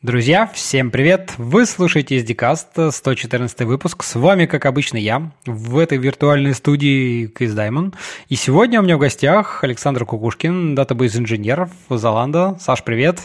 [0.00, 1.32] Друзья, всем привет!
[1.38, 4.04] Вы слушаете SDCast, 114 выпуск.
[4.04, 7.96] С вами, как обычно, я в этой виртуальной студии Кейс Diamond.
[8.28, 12.56] И сегодня у меня в гостях Александр Кукушкин, датабейс-инженер Золанда.
[12.60, 13.18] Саш, привет!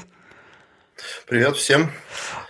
[1.28, 1.92] Привет всем!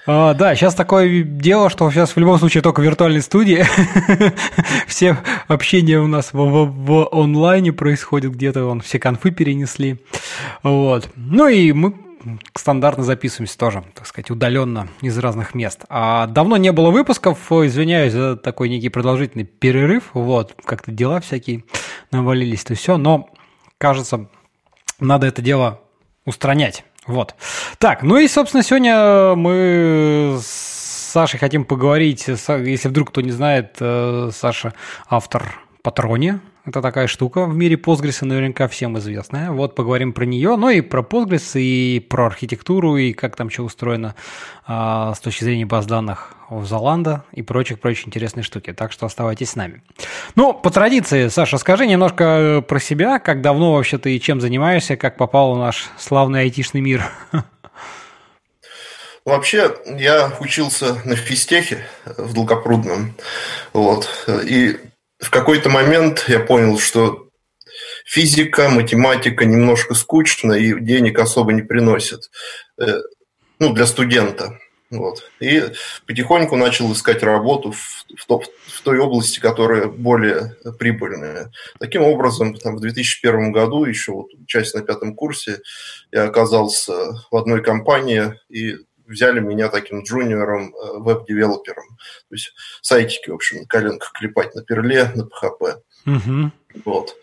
[0.07, 3.65] А, да, сейчас такое дело, что сейчас в любом случае только в виртуальной студии.
[4.87, 5.17] все
[5.49, 9.97] общения у нас в, в, в онлайне происходит где-то, вон, все конфы перенесли.
[10.63, 11.09] Вот.
[11.17, 11.93] Ну и мы
[12.55, 15.85] стандартно записываемся тоже, так сказать, удаленно из разных мест.
[15.89, 21.63] А давно не было выпусков, извиняюсь за такой некий продолжительный перерыв, вот, как-то дела всякие
[22.11, 23.29] навалились, то все, но,
[23.77, 24.29] кажется,
[24.99, 25.81] надо это дело
[26.25, 27.35] устранять, вот.
[27.77, 33.75] Так, ну и, собственно, сегодня мы с Сашей хотим поговорить, если вдруг кто не знает,
[33.79, 34.73] э, Саша
[35.07, 39.51] автор Патроне, это такая штука в мире Postgres, наверняка всем известная.
[39.51, 43.63] Вот поговорим про нее, ну и про Postgres, и про архитектуру, и как там что
[43.63, 44.15] устроено
[44.65, 48.71] а, с точки зрения баз данных в Золанда и прочих-прочих интересные штуки.
[48.71, 49.81] Так что оставайтесь с нами.
[50.35, 54.95] Ну, по традиции, Саша, скажи немножко про себя, как давно вообще ты и чем занимаешься,
[54.95, 57.03] как попал в наш славный айтишный мир.
[59.25, 61.85] Вообще, я учился на физтехе
[62.17, 63.15] в Долгопрудном.
[63.71, 64.09] Вот.
[64.43, 64.77] И
[65.23, 67.29] в какой-то момент я понял, что
[68.05, 72.29] физика, математика немножко скучно и денег особо не приносит.
[72.79, 72.99] Э,
[73.59, 74.59] ну, для студента.
[74.91, 75.23] Вот.
[75.39, 75.63] И
[76.05, 81.51] потихоньку начал искать работу в, в, топ, в той области, которая более прибыльная.
[81.79, 85.61] Таким образом, там, в 2001 году, еще вот часть на пятом курсе,
[86.11, 86.93] я оказался
[87.31, 91.97] в одной компании и взяли меня таким джуниором, э, веб-девелопером.
[92.29, 95.81] То есть сайтики, в общем, на коленках клепать на перле, на PHP.
[96.05, 96.51] Угу.
[96.85, 97.15] Вот.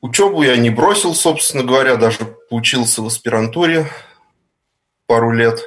[0.00, 2.18] Учебу я не бросил, собственно говоря, даже
[2.50, 3.86] поучился в аспирантуре
[5.06, 5.60] пару лет.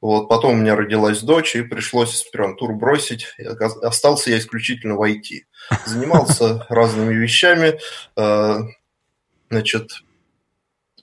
[0.00, 0.28] Вот.
[0.28, 3.34] Потом у меня родилась дочь, и пришлось аспирантуру бросить.
[3.82, 5.44] Остался я исключительно в IT.
[5.86, 7.78] Занимался разными вещами.
[8.16, 8.58] Э,
[9.50, 10.02] значит,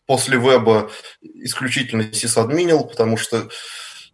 [0.07, 0.89] после веба
[1.21, 3.49] исключительно сисадминил, потому что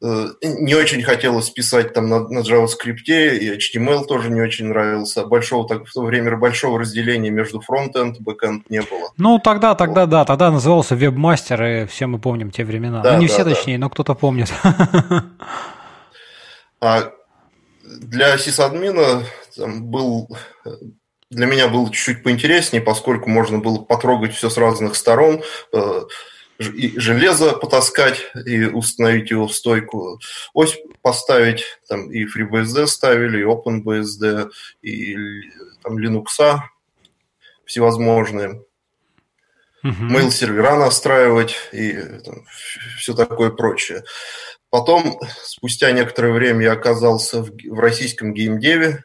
[0.01, 5.25] э, не очень хотелось писать там на, на JavaScript, и HTML тоже не очень нравился.
[5.25, 9.13] Большого, так, в то время большого разделения между фронтенд и бэкенд не было.
[9.17, 10.09] Ну, тогда, тогда, вот.
[10.09, 13.01] да, тогда назывался вебмастер, и все мы помним те времена.
[13.01, 13.53] Да, ну, не да, все, да.
[13.53, 14.51] точнее, но кто-то помнит.
[16.85, 17.13] А
[17.83, 19.23] для сисадмина
[19.55, 20.27] там был
[21.33, 26.01] для меня было чуть-чуть поинтереснее, поскольку можно было потрогать все с разных сторон, э,
[26.59, 30.19] и железо потаскать, и установить его в стойку,
[30.53, 34.49] ось поставить, там и FreeBSD ставили, и OpenBSD,
[34.81, 35.15] и
[35.81, 36.59] там Linux
[37.65, 38.61] всевозможные.
[39.83, 40.09] Uh-huh.
[40.09, 41.93] Mail-сервера настраивать и
[42.23, 42.45] там,
[42.97, 44.03] все такое прочее.
[44.69, 49.03] Потом, спустя некоторое время, я оказался в, в российском геймдеве,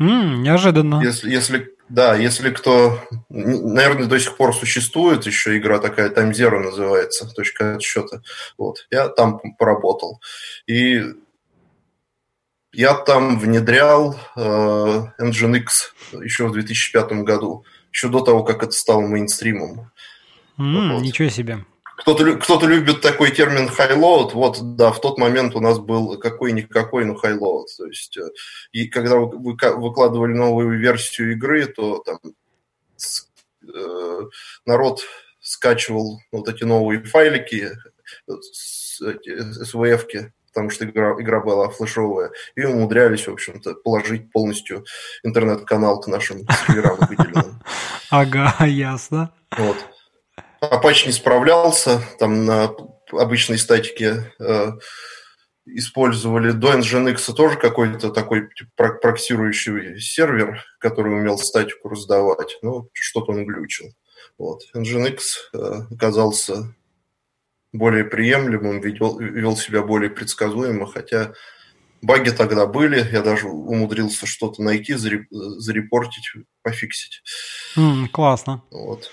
[0.00, 1.00] Mm, неожиданно.
[1.02, 6.58] Если, если, да, если кто, наверное, до сих пор существует еще игра такая, Time Zero
[6.58, 8.22] называется, точка отсчета.
[8.58, 10.20] Вот, я там поработал.
[10.66, 11.02] И
[12.72, 14.40] я там внедрял э,
[15.18, 15.66] Nginx
[16.22, 19.90] еще в 2005 году, еще до того, как это стало мейнстримом.
[20.58, 21.02] Mm, вот.
[21.02, 21.64] Ничего себе.
[21.96, 24.32] Кто-то, кто-то любит такой термин high-load.
[24.32, 27.64] Вот, да, в тот момент у нас был какой-никакой, но high-load.
[27.76, 28.28] То есть, э,
[28.72, 32.18] и когда вы выкладывали новую версию игры, то там
[33.62, 34.20] э,
[34.66, 35.00] народ
[35.40, 37.70] скачивал вот эти новые файлики,
[39.02, 44.84] SVF-ки, потому что игра, игра была флешовая, и умудрялись, в общем-то, положить полностью
[45.22, 47.62] интернет-канал к нашим серверам выделенным.
[48.10, 49.32] Ага, ясно.
[49.56, 49.76] Вот.
[50.70, 52.74] Apache не справлялся, там на
[53.12, 54.72] обычной статике э,
[55.66, 63.32] использовали до Nginx тоже какой-то такой типа, проксирующий сервер, который умел статику раздавать, но что-то
[63.32, 63.92] он глючил.
[64.38, 64.62] Вот.
[64.74, 65.18] Nginx
[65.52, 65.58] э,
[65.90, 66.74] оказался
[67.72, 71.32] более приемлемым, вел, вел себя более предсказуемо, хотя
[72.02, 76.30] баги тогда были, я даже умудрился что-то найти, зарепортить,
[76.62, 77.22] пофиксить.
[77.76, 78.62] Mm, классно.
[78.70, 79.10] Вот.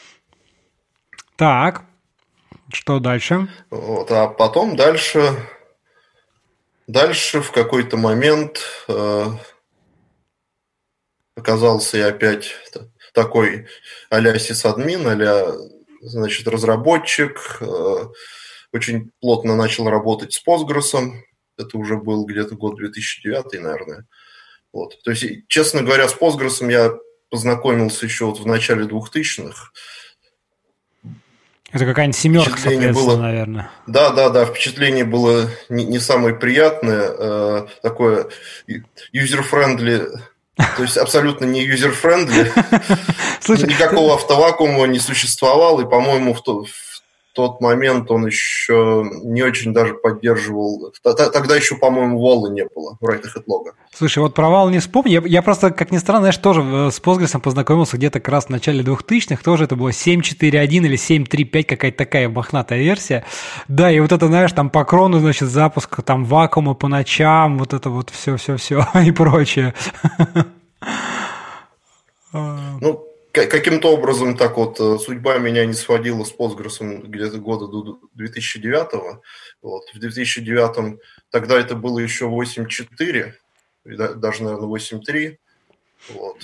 [1.35, 1.85] Так,
[2.71, 3.47] что дальше?
[3.69, 5.35] Вот, а потом дальше,
[6.88, 9.25] дальше в какой-то момент э,
[11.35, 12.56] оказался я опять
[13.13, 13.68] такой
[14.09, 15.56] а-ля сисадмин, а
[16.01, 18.06] значит, разработчик, э,
[18.71, 21.13] очень плотно начал работать с Postgres,
[21.57, 24.06] это уже был где-то год 2009, наверное.
[24.71, 25.01] Вот.
[25.03, 26.91] То есть, честно говоря, с Postgres я
[27.30, 29.71] познакомился еще вот в начале 2000-х,
[31.73, 33.71] Это какая-нибудь семерка, соответственно, было, наверное.
[33.87, 38.27] Да, да, да, впечатление было не, не самое приятное, э, такое
[39.11, 40.07] user-friendly,
[40.55, 42.51] то есть абсолютно не user-friendly.
[43.67, 46.93] Никакого автовакуума не существовало, и, по-моему, в, то, в
[47.33, 50.94] тот момент он еще не очень даже поддерживал.
[51.03, 53.74] Тогда еще, по-моему, Волы не было, Right Ahead Log.
[53.94, 55.12] Слушай, вот провал не вспомню.
[55.12, 58.45] Я, я просто, как ни странно, знаешь, тоже э, с Postgres познакомился где-то как раз
[58.45, 59.44] в начале 2000-х.
[59.44, 63.24] Тоже это было 7.4.1 или 7.3.5, какая-то такая мохнатая версия.
[63.68, 67.74] Да, и вот это, знаешь, там по крону, значит, запуск там вакуума по ночам, вот
[67.74, 69.74] это вот все-все-все и прочее.
[72.31, 78.00] Ну, каким-то образом так вот э, судьба меня не сводила с Постгрессом где-то года до
[78.13, 79.21] 2009.
[79.62, 79.83] Вот.
[79.94, 81.00] В 2009
[81.31, 83.33] тогда это было еще 8.4,
[83.85, 85.38] даже, наверное, 8.3.
[86.09, 86.44] Вот.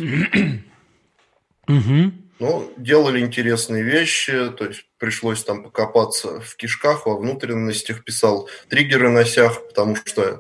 [2.40, 9.10] Ну, делали интересные вещи, то есть пришлось там покопаться в кишках, во внутренностях, писал триггеры
[9.10, 10.40] на сях, потому что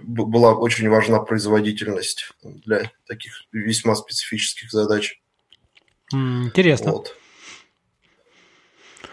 [0.00, 5.19] была очень важна производительность для таких весьма специфических задач.
[6.12, 6.92] Интересно.
[6.92, 7.16] Вот.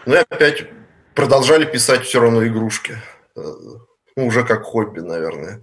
[0.06, 0.68] Ну и опять
[1.14, 2.96] продолжали писать все равно игрушки.
[3.36, 3.40] Э,
[4.16, 5.62] ну, уже как хобби, наверное.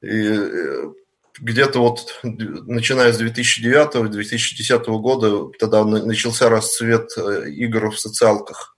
[0.00, 0.92] И э,
[1.38, 8.76] где-то вот, начиная с 2009-2010 года, тогда начался расцвет э, игр в социалках,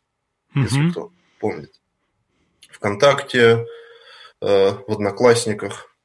[0.55, 0.63] mm-hmm.
[0.63, 1.73] если кто помнит.
[2.71, 3.67] Вконтакте,
[4.39, 5.97] в Одноклассниках.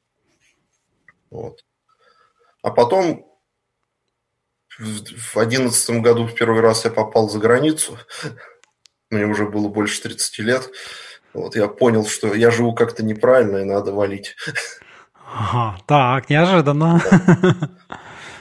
[1.30, 1.62] Вот.
[2.62, 3.31] А потом
[4.78, 7.98] в одиннадцатом году в первый раз я попал за границу.
[9.10, 10.70] Мне уже было больше 30 лет.
[11.34, 14.36] Вот я понял, что я живу как-то неправильно и надо валить.
[15.34, 17.02] Ага, так, неожиданно.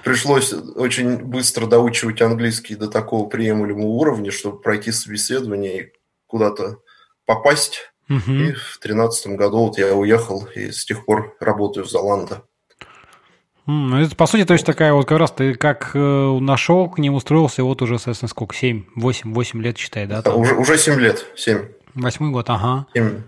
[0.03, 5.93] Пришлось очень быстро доучивать английский до такого приемлемого уровня, чтобы пройти собеседование и
[6.27, 6.77] куда-то
[7.25, 7.91] попасть.
[8.09, 8.31] Угу.
[8.31, 12.45] И в тринадцатом году вот я уехал и с тех пор работаю в Золандо.
[13.71, 16.97] Ну, это, по сути, то есть такая вот как раз ты как э, нашел, к
[16.97, 20.21] ним устроился, вот уже, соответственно, сколько, 7, 8, 8 лет, считай, да?
[20.21, 20.37] Там?
[20.37, 21.65] Уже, уже 7 лет, 7.
[21.93, 22.85] Восьмой год, ага.
[22.93, 23.21] 7.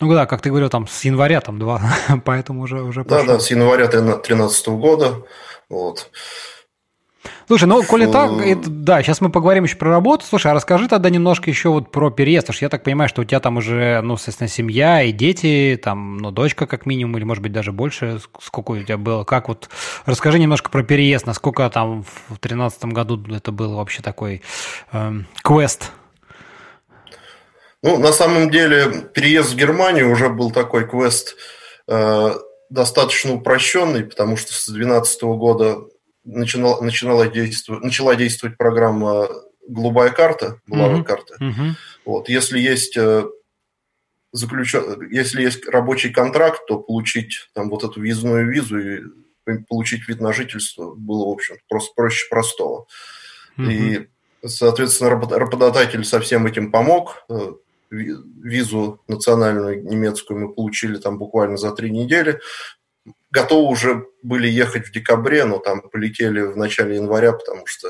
[0.00, 1.80] Ну да, как ты говорил, там с января там два,
[2.24, 3.04] поэтому уже уже.
[3.04, 5.22] Да, да, с января 2013 года,
[5.68, 6.10] вот.
[7.50, 10.24] Слушай, ну, коли так, это, да, сейчас мы поговорим еще про работу.
[10.24, 13.22] Слушай, а расскажи тогда немножко еще вот про переезд, потому что я так понимаю, что
[13.22, 17.24] у тебя там уже, ну, соответственно, семья и дети, там, ну, дочка как минимум, или,
[17.24, 19.68] может быть, даже больше, сколько у тебя было, как вот,
[20.06, 24.42] расскажи немножко про переезд, насколько там в 2013 году это был вообще такой
[24.92, 25.12] э,
[25.42, 25.90] квест?
[27.82, 31.34] Ну, на самом деле, переезд в Германию уже был такой квест
[31.88, 32.30] э,
[32.68, 35.78] достаточно упрощенный, потому что с 2012 года
[36.24, 39.28] начинала, начинала, действовать, начала действовать программа
[39.68, 41.04] «Голубая карта», «Голубая mm-hmm.
[41.04, 41.34] карта».
[41.40, 41.70] Mm-hmm.
[42.04, 43.24] Вот, если есть э,
[44.32, 49.00] заключен, если есть рабочий контракт, то получить там вот эту визную визу и
[49.68, 52.86] получить вид на жительство было, в общем, просто проще простого.
[53.58, 53.72] Mm-hmm.
[53.72, 54.08] И,
[54.46, 57.24] соответственно, работодатель со всем этим помог.
[57.28, 57.52] Э,
[57.90, 62.40] визу национальную немецкую мы получили там буквально за три недели
[63.30, 67.88] готовы уже были ехать в декабре, но там полетели в начале января, потому что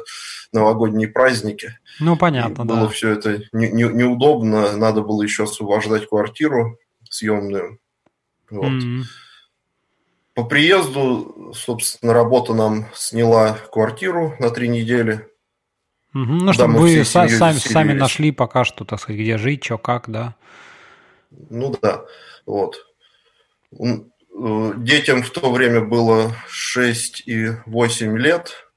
[0.53, 1.79] новогодние праздники.
[1.99, 2.89] Ну, понятно, и было да.
[2.89, 7.79] все это не, не, неудобно, надо было еще освобождать квартиру съемную.
[8.51, 8.67] Вот.
[8.67, 9.03] Mm-hmm.
[10.35, 15.27] По приезду, собственно, работа нам сняла квартиру на три недели.
[16.15, 16.25] Угу.
[16.25, 20.35] Ну, чтобы вы сами, сами нашли пока что, так сказать, где жить, что, как, да?
[21.31, 22.05] Ну да,
[22.47, 22.87] вот.
[24.43, 28.71] Э, детям в то время было 6 и 8 лет.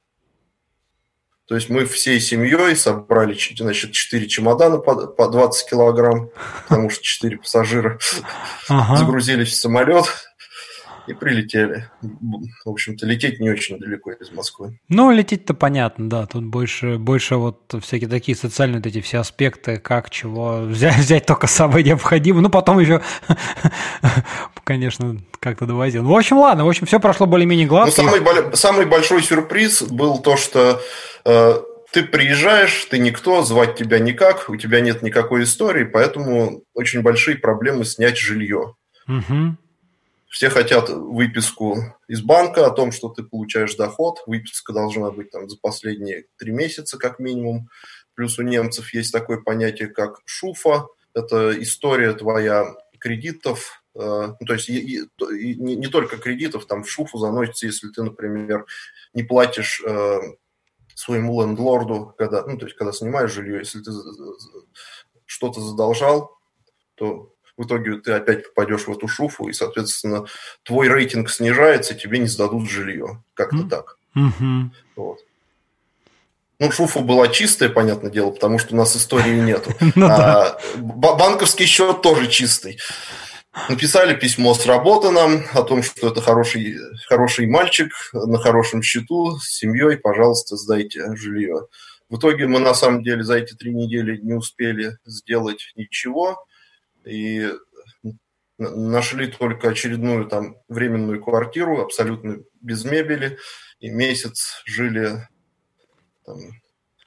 [1.48, 6.32] То есть мы всей семьей собрали значит, 4 чемодана по, по 20 килограмм,
[6.67, 7.98] потому что 4 пассажира
[8.67, 8.96] ага.
[8.98, 10.05] загрузились в самолет
[11.07, 11.89] и прилетели.
[12.01, 14.79] В общем-то, лететь не очень далеко из Москвы.
[14.89, 16.25] Ну, лететь-то понятно, да.
[16.25, 20.62] Тут больше, больше вот всякие такие социальные вот эти все аспекты, как, чего.
[20.62, 22.41] Взять, взять только самое необходимое.
[22.41, 23.01] Ну, потом еще,
[24.63, 26.03] конечно, как-то довозил.
[26.03, 26.65] Ну, в общем, ладно.
[26.65, 28.01] В общем, все прошло более-менее гладко.
[28.01, 30.81] Ну, самый, самый большой сюрприз был то, что
[31.25, 31.53] э,
[31.91, 37.38] ты приезжаешь, ты никто, звать тебя никак, у тебя нет никакой истории, поэтому очень большие
[37.38, 38.75] проблемы снять жилье.
[39.07, 39.57] Угу.
[40.33, 44.23] Все хотят выписку из банка о том, что ты получаешь доход.
[44.25, 47.69] Выписка должна быть там за последние три месяца как минимум.
[48.15, 50.87] Плюс у немцев есть такое понятие, как шуфа.
[51.13, 52.65] Это история твоя
[52.99, 57.67] кредитов, э, ну, то есть и, и, не, не только кредитов, там в шуфу заносится,
[57.67, 58.65] если ты, например,
[59.13, 60.19] не платишь э,
[60.95, 63.91] своему лендлорду, когда, ну, то есть, когда снимаешь жилье, если ты
[65.27, 66.35] что-то задолжал,
[66.95, 70.25] то в итоге ты опять попадешь в эту шуфу, и, соответственно,
[70.63, 73.24] твой рейтинг снижается, тебе не сдадут жилье.
[73.33, 73.69] Как-то mm-hmm.
[73.69, 73.98] так.
[74.15, 74.63] Mm-hmm.
[74.95, 75.19] Вот.
[76.60, 79.72] Ну, шуфа была чистая, понятное дело, потому что у нас истории нету.
[79.95, 82.79] Ну а банковский счет тоже чистый.
[83.69, 86.75] Написали письмо с работы нам о том, что это хороший,
[87.07, 91.67] хороший мальчик на хорошем счету с семьей, пожалуйста, сдайте жилье.
[92.10, 96.43] В итоге мы на самом деле за эти три недели не успели сделать ничего
[97.05, 97.50] и
[98.57, 103.38] нашли только очередную там временную квартиру, абсолютно без мебели,
[103.79, 105.27] и месяц жили
[106.25, 106.38] там,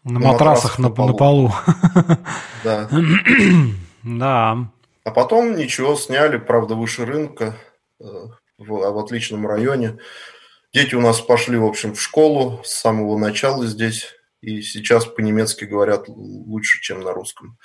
[0.05, 1.09] на, на матрасах, на, на полу.
[1.09, 1.53] На полу.
[2.65, 2.89] Да.
[4.03, 4.71] да.
[5.05, 7.57] А потом ничего, сняли, правда, выше рынка,
[8.01, 8.05] э,
[8.59, 9.99] в, в отличном районе.
[10.73, 15.65] Дети у нас пошли, в общем, в школу с самого начала здесь, и сейчас по-немецки
[15.65, 17.59] говорят лучше, чем на русском.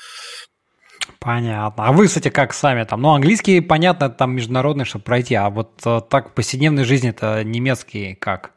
[1.19, 1.87] Понятно.
[1.87, 3.01] А вы, кстати, как сами там?
[3.01, 7.43] Ну, английский, понятно, там международный, чтобы пройти, а вот э, так в повседневной жизни это
[7.43, 8.51] немецкий как?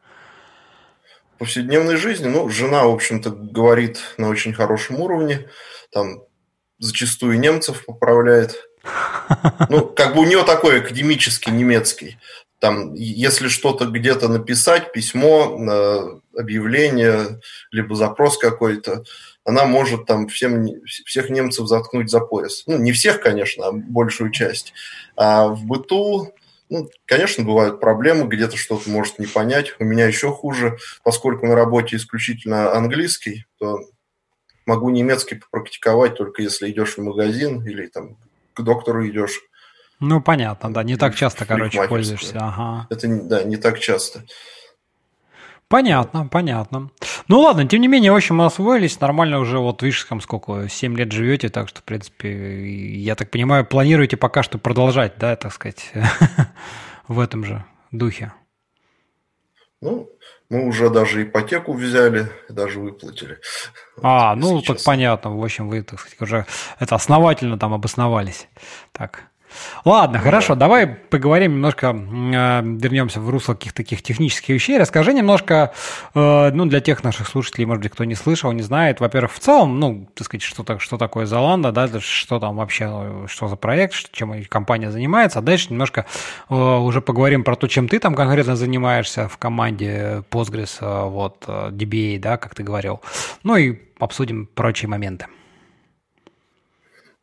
[1.35, 5.47] В повседневной жизни, ну, жена, в общем-то, говорит на очень хорошем уровне,
[5.91, 6.23] там
[6.79, 8.55] зачастую немцев поправляет,
[9.69, 12.17] ну, как бы у нее такой академический немецкий.
[12.59, 19.03] Там, если что-то где-то написать, письмо, э, объявление, либо запрос какой-то,
[19.45, 22.63] она может там всем, всех немцев заткнуть за пояс.
[22.65, 24.73] Ну, не всех, конечно, а большую часть.
[25.15, 26.33] А в быту,
[26.69, 29.75] ну, конечно, бывают проблемы, где-то что-то может не понять.
[29.79, 33.81] У меня еще хуже, поскольку на работе исключительно английский, то
[34.65, 38.17] могу немецкий попрактиковать только если идешь в магазин или там
[38.55, 39.41] к доктору идешь.
[39.99, 42.37] Ну, понятно, да, не так часто, короче, пользуешься.
[42.39, 42.87] Ага.
[42.89, 44.23] Это, да, не так часто.
[45.67, 46.91] Понятно, понятно.
[47.27, 50.69] Ну ладно, тем не менее, в общем, мы освоились, нормально уже, вот видишь, там сколько,
[50.69, 52.67] 7 лет живете, так что, в принципе,
[52.97, 55.91] я так понимаю, планируете пока что продолжать, да, так сказать,
[57.07, 58.31] в этом же духе.
[59.81, 60.09] Ну,
[60.49, 63.39] мы уже даже ипотеку взяли, даже выплатили.
[64.01, 65.35] А, ну, так понятно.
[65.35, 66.45] В общем, вы, так сказать, уже
[66.79, 68.47] это основательно там обосновались.
[68.91, 69.25] Так.
[69.85, 74.77] Ладно, хорошо, давай поговорим немножко, э, вернемся в русло каких-то таких технических вещей.
[74.77, 75.73] Расскажи немножко,
[76.13, 79.39] э, ну, для тех наших слушателей, может быть, кто не слышал, не знает, во-первых, в
[79.39, 83.55] целом, ну, так сказать, что, так, что такое Золанда, да, что там вообще, что за
[83.55, 86.05] проект, чем компания занимается, а дальше немножко
[86.49, 92.19] э, уже поговорим про то, чем ты там конкретно занимаешься в команде Postgres, вот, DBA,
[92.19, 93.01] да, как ты говорил,
[93.43, 95.27] ну и обсудим прочие моменты.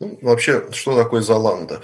[0.02, 1.80] Ну, вообще, что такое Золанда?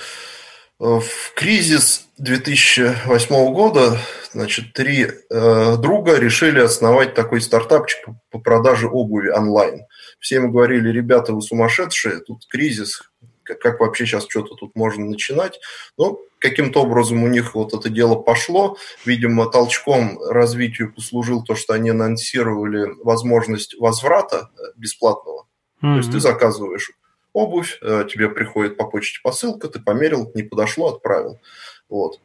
[0.79, 3.99] В кризис 2008 года
[4.33, 9.81] значит, три э, друга решили основать такой стартапчик по, по продаже обуви онлайн.
[10.21, 13.11] Все им говорили, ребята, вы сумасшедшие, тут кризис,
[13.43, 15.59] как, как вообще сейчас что-то тут можно начинать?
[15.97, 18.77] Ну, каким-то образом у них вот это дело пошло.
[19.05, 25.49] Видимо, толчком развитию послужил то, что они анонсировали возможность возврата э, бесплатного.
[25.83, 25.93] Mm-hmm.
[25.93, 26.93] То есть ты заказываешь
[27.39, 31.41] обувь, э, тебе приходит по почте посылка, ты померил, не подошло, отправил.
[31.89, 32.21] Вот.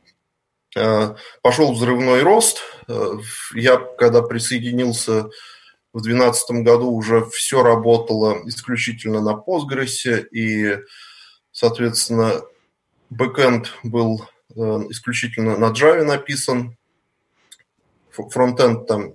[0.75, 2.61] Э, пошел взрывной рост.
[2.87, 3.17] Э,
[3.53, 5.29] я, когда присоединился
[5.93, 10.79] в 2012 году, уже все работало исключительно на Postgres, и,
[11.51, 12.41] соответственно,
[13.09, 14.27] бэкэнд был
[14.89, 16.77] исключительно на Java написан,
[18.11, 19.13] фронтенд там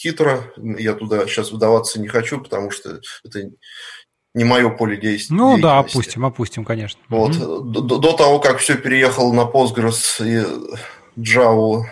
[0.00, 3.50] хитро, я туда сейчас вдаваться не хочу, потому что это
[4.34, 5.36] не мое поле действия.
[5.36, 7.00] Ну да, опустим, опустим, конечно.
[7.08, 7.36] Вот.
[7.36, 10.44] До, до того, как все переехало на Postgres и
[11.20, 11.84] Java,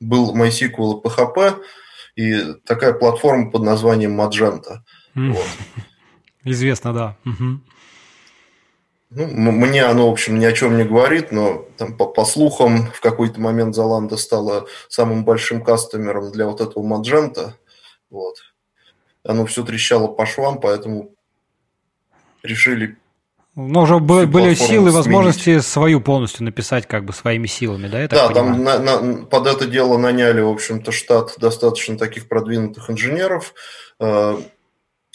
[0.00, 1.60] был MySQL и PHP,
[2.16, 4.80] и такая платформа под названием Magenta.
[5.14, 5.32] Mm-hmm.
[5.32, 5.46] Вот.
[6.44, 7.16] Известно, да.
[9.10, 12.88] Ну, мне оно, в общем, ни о чем не говорит, но там, по, по слухам
[12.92, 17.54] в какой-то момент Zalando стала самым большим кастомером для вот этого Magenta.
[18.10, 18.36] Вот.
[19.24, 21.14] Оно все трещало по швам, поэтому
[22.42, 22.96] решили
[23.60, 28.02] но уже были, были силы и возможности свою полностью написать как бы своими силами, да?
[28.02, 32.88] Я да, там на, на, под это дело наняли, в общем-то, штат достаточно таких продвинутых
[32.88, 33.54] инженеров.
[33.98, 34.38] Э,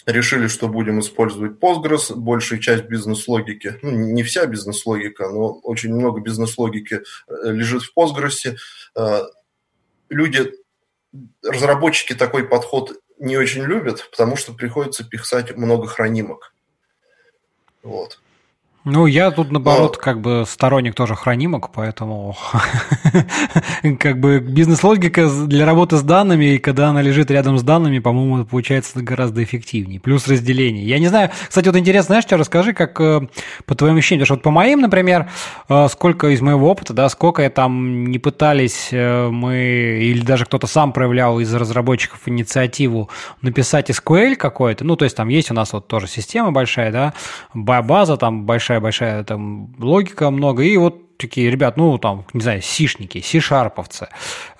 [0.04, 2.14] решили, что будем использовать Postgres.
[2.14, 8.54] Большая часть бизнес-логики, ну, не вся бизнес-логика, но очень много бизнес-логики э, лежит в Postgres.
[8.94, 9.22] Э,
[10.10, 10.52] люди,
[11.42, 16.53] разработчики такой подход не очень любят, потому что приходится писать много хранимок.
[17.84, 18.23] Вот.
[18.86, 20.02] Ну, я тут, наоборот, Но...
[20.02, 22.36] как бы сторонник тоже хранимок, поэтому
[23.98, 28.44] как бы бизнес-логика для работы с данными, и когда она лежит рядом с данными, по-моему,
[28.44, 30.00] получается гораздо эффективнее.
[30.00, 30.84] Плюс разделение.
[30.84, 33.22] Я не знаю, кстати, вот интересно, знаешь, что расскажи, как э,
[33.64, 35.30] по твоим ощущениям, потому что вот по моим, например,
[35.70, 40.44] э, сколько из моего опыта, да, сколько я там не пытались э, мы, или даже
[40.44, 43.08] кто-то сам проявлял из разработчиков инициативу
[43.40, 47.14] написать SQL какой-то, ну, то есть там есть у нас вот тоже система большая, да,
[47.54, 52.62] база там большая, большая-большая там логика много, и вот такие ребят, ну, там, не знаю,
[52.62, 54.08] сишники, сишарповцы,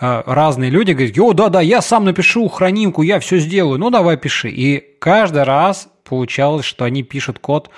[0.00, 4.16] э, разные люди говорят, о, да-да, я сам напишу хранимку, я все сделаю, ну, давай
[4.16, 4.50] пиши.
[4.50, 7.70] И каждый раз получалось, что они пишут код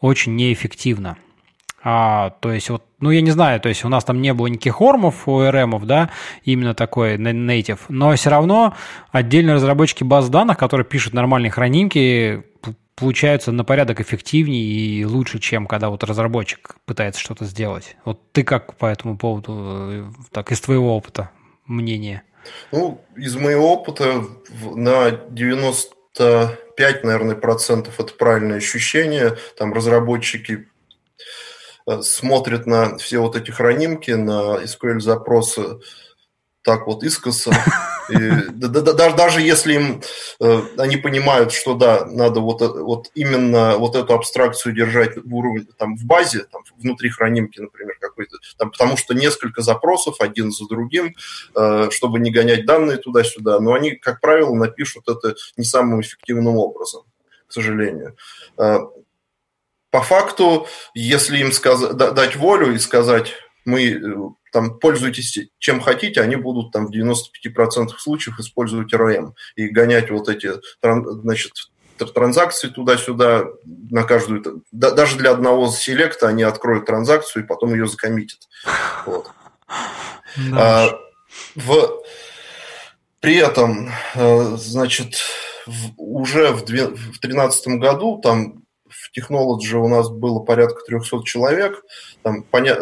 [0.00, 1.16] очень неэффективно.
[1.88, 4.48] А, то есть вот, ну я не знаю, то есть у нас там не было
[4.48, 6.10] никаких ормов, ORM, да,
[6.42, 8.74] именно такой native, но все равно
[9.12, 12.42] отдельные разработчики баз данных, которые пишут нормальные хранимки,
[12.96, 17.96] получаются на порядок эффективнее и лучше, чем когда вот разработчик пытается что-то сделать.
[18.04, 21.30] Вот ты как по этому поводу, э, так из твоего опыта
[21.66, 22.22] мнение?
[22.72, 24.24] Ну, из моего опыта
[24.74, 29.36] на 95, наверное, процентов это правильное ощущение.
[29.58, 30.66] Там разработчики
[31.86, 35.80] э, смотрят на все вот эти хранимки, на SQL-запросы
[36.62, 37.52] так вот искоса.
[38.08, 38.16] И,
[38.50, 40.02] да, да, да, даже если им
[40.40, 45.34] э, они понимают, что да, надо вот, э, вот именно вот эту абстракцию держать в
[45.34, 50.52] уровне там в базе, там, внутри хранимки, например, какой-то, там, потому что несколько запросов один
[50.52, 51.14] за другим,
[51.54, 56.56] э, чтобы не гонять данные туда-сюда, но они, как правило, напишут это не самым эффективным
[56.56, 57.02] образом,
[57.48, 58.16] к сожалению.
[58.56, 63.34] По факту, если им сказать, дать волю и сказать,
[63.66, 64.14] мы э,
[64.52, 70.28] там пользуйтесь чем хотите, они будут там в 95% случаев использовать РМ и гонять вот
[70.28, 71.52] эти, значит,
[72.14, 74.62] транзакции туда-сюда на каждую...
[74.70, 78.40] даже для одного селекта они откроют транзакцию и потом ее закоммитят.
[79.06, 79.30] Вот.
[80.50, 80.84] Да.
[80.84, 81.00] А,
[81.54, 82.02] в,
[83.20, 85.16] при этом, э, значит,
[85.66, 88.65] в, уже в 2013 году там
[88.96, 91.82] в Technology у нас было порядка 300 человек.
[92.22, 92.76] Там, поня...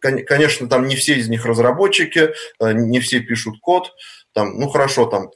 [0.00, 3.92] Конечно, там не все из них разработчики, э, не все пишут код.
[4.32, 5.30] Там, ну, хорошо, там,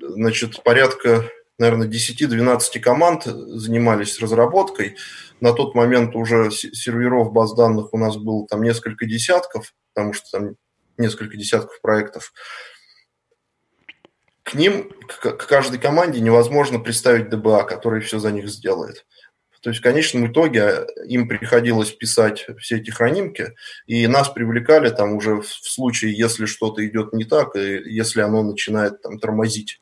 [0.00, 1.24] значит, порядка,
[1.58, 4.96] наверное, 10-12 команд занимались разработкой.
[5.40, 10.38] На тот момент уже серверов баз данных у нас было там несколько десятков, потому что
[10.38, 10.56] там
[10.98, 12.32] несколько десятков проектов.
[14.42, 19.04] К ним, к каждой команде невозможно представить ДБА, который все за них сделает.
[19.66, 23.56] То есть в конечном итоге э, им приходилось писать все эти хранимки,
[23.88, 28.44] и нас привлекали там уже в случае, если что-то идет не так, и если оно
[28.44, 29.80] начинает там тормозить.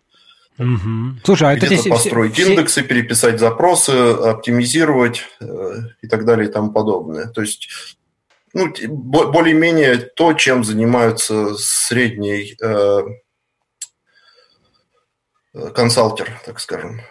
[0.56, 1.18] Угу.
[1.22, 2.50] Слушай, а Где-то это построить все...
[2.50, 7.26] индексы, переписать запросы, оптимизировать э, и так далее и тому подобное.
[7.26, 7.68] То есть
[8.54, 13.02] ну, более-менее то, чем занимаются средний э,
[15.52, 17.02] э консалтер, так скажем.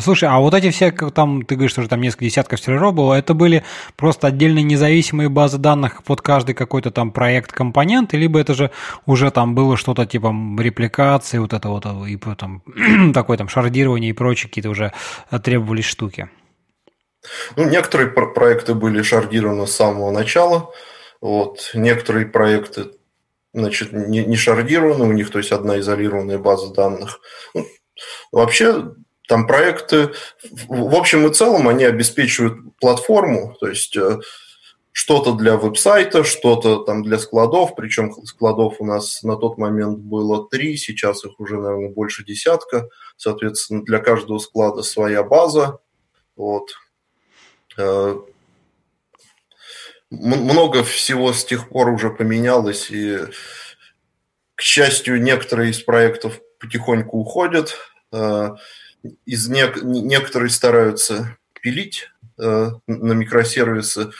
[0.00, 3.34] Слушай, а вот эти все, там, ты говоришь, что там несколько десятков серверов было, это
[3.34, 3.64] были
[3.96, 8.70] просто отдельные независимые базы данных под каждый какой-то там проект компонент, либо это же
[9.04, 12.62] уже там было что-то типа репликации, вот это вот, и там,
[13.12, 14.92] такое там шардирование и прочие какие-то уже
[15.42, 16.30] требовались штуки?
[17.56, 20.70] Ну, некоторые про- проекты были шардированы с самого начала,
[21.20, 22.92] вот, некоторые проекты
[23.52, 27.20] значит, не, не шардированы, у них, то есть, одна изолированная база данных.
[27.54, 27.66] Ну,
[28.32, 28.92] вообще,
[29.28, 30.10] там проекты,
[30.68, 34.18] в общем и целом, они обеспечивают платформу, то есть э,
[34.92, 40.48] что-то для веб-сайта, что-то там для складов, причем складов у нас на тот момент было
[40.48, 42.88] три, сейчас их уже, наверное, больше десятка.
[43.16, 45.78] Соответственно, для каждого склада своя база.
[46.34, 46.70] Вот.
[47.76, 48.16] Э,
[50.10, 53.18] много всего с тех пор уже поменялось, и,
[54.54, 57.76] к счастью, некоторые из проектов потихоньку уходят.
[59.26, 64.10] Из не, некоторые стараются пилить э, на микросервисы,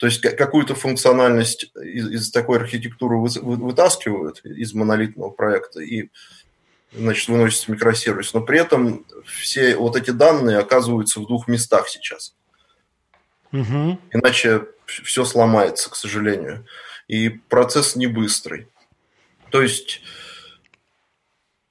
[0.00, 6.08] то есть какую-то функциональность из, из такой архитектуры вы, вы, вытаскивают из монолитного проекта и
[6.92, 11.86] значит, выносят в микросервис, но при этом все вот эти данные оказываются в двух местах
[11.88, 12.34] сейчас.
[13.52, 13.98] Угу.
[14.12, 16.66] Иначе все сломается, к сожалению.
[17.06, 18.68] И процесс не быстрый.
[19.50, 20.00] То есть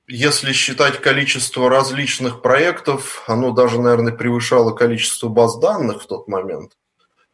[0.10, 6.78] если считать количество различных проектов, оно даже, наверное, превышало количество баз данных в тот момент.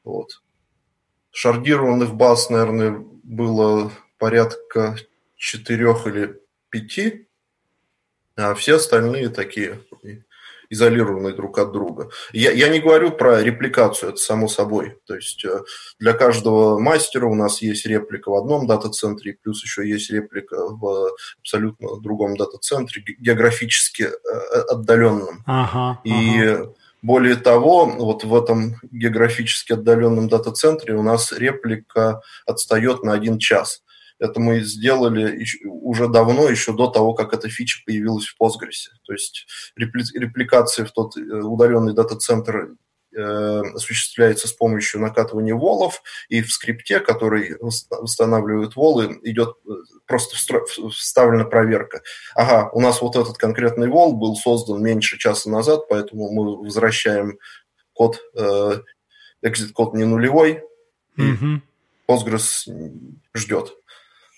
[0.03, 0.41] Вот.
[1.31, 4.97] Шардированных баз, наверное, было порядка
[5.37, 7.29] четырех или пяти,
[8.35, 9.81] а все остальные такие
[10.75, 12.09] изолированы друг от друга.
[12.33, 14.97] Я, я не говорю про репликацию, это само собой.
[15.07, 15.61] То есть э,
[15.99, 21.11] для каждого мастера у нас есть реплика в одном дата-центре, плюс еще есть реплика в
[21.39, 25.43] абсолютно другом дата-центре, географически э, отдаленном.
[25.45, 26.73] Ага, И ага.
[27.01, 33.81] более того, вот в этом географически отдаленном дата-центре у нас реплика отстает на один час.
[34.19, 38.87] Это мы сделали уже давно, еще до того, как эта фича появилась в Postgres.
[39.05, 42.75] То есть репликация в тот э, удаленный дата-центр
[43.13, 49.71] э, осуществляется с помощью накатывания волов, и в скрипте, который восстанавливает волы, идет э,
[50.05, 50.37] просто
[50.91, 52.01] вставлена проверка.
[52.35, 57.37] Ага, у нас вот этот конкретный вол был создан меньше часа назад, поэтому мы возвращаем
[57.91, 58.19] код,
[59.41, 60.61] exit-код не нулевой,
[61.17, 61.33] и
[62.07, 62.67] Postgres
[63.33, 63.73] ждет.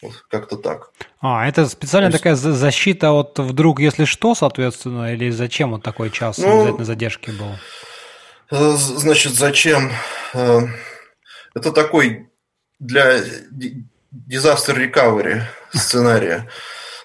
[0.01, 0.91] Вот как-то так.
[1.21, 2.21] А, это специальная есть...
[2.21, 7.31] такая защита от вдруг, если что, соответственно, или зачем вот такой час ну, обязательно задержки
[7.31, 7.55] был?
[8.51, 9.91] Э, значит, зачем?
[10.33, 10.59] Э,
[11.55, 12.29] это такой
[12.79, 13.19] для
[14.29, 15.41] disaster recovery
[15.73, 16.47] сценария.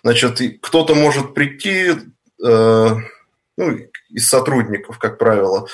[0.02, 1.92] Значит, кто-то может прийти,
[2.44, 2.96] э,
[3.56, 3.78] ну,
[4.10, 5.66] из сотрудников, как правило,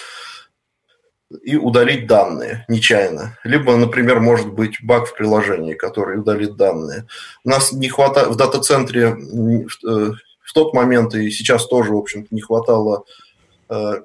[1.42, 3.38] и удалить данные нечаянно.
[3.44, 7.06] Либо, например, может быть баг в приложении, который удалит данные.
[7.44, 10.10] У нас не хватает в дата-центре э,
[10.42, 13.04] в тот момент и сейчас тоже, в общем не хватало
[13.68, 14.02] э,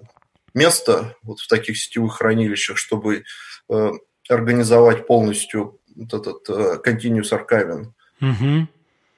[0.54, 3.24] места вот в таких сетевых хранилищах, чтобы
[3.70, 3.92] э,
[4.30, 6.50] организовать полностью вот этот
[6.86, 7.88] continuous archiving.
[8.20, 8.68] Угу.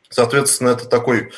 [0.10, 1.32] Соответственно, это такой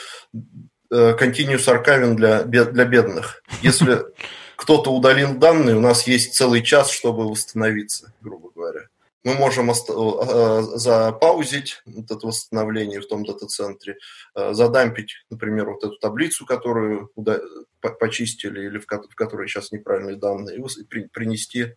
[0.92, 3.42] continuous archiving для, для бедных.
[3.62, 4.00] Если
[4.58, 8.88] кто-то удалил данные, у нас есть целый час, чтобы восстановиться, грубо говоря.
[9.24, 13.98] Мы можем э, запаузить вот это восстановление в том дата-центре,
[14.36, 17.12] э, задампить, например, вот эту таблицу, которую
[18.00, 21.76] почистили или в которой сейчас неправильные данные, и принести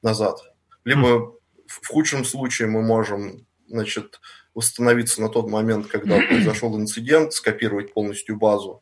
[0.00, 0.38] назад.
[0.84, 1.34] Либо
[1.66, 4.20] в худшем случае мы можем значит,
[4.54, 8.80] восстановиться на тот момент, когда произошел инцидент, скопировать полностью базу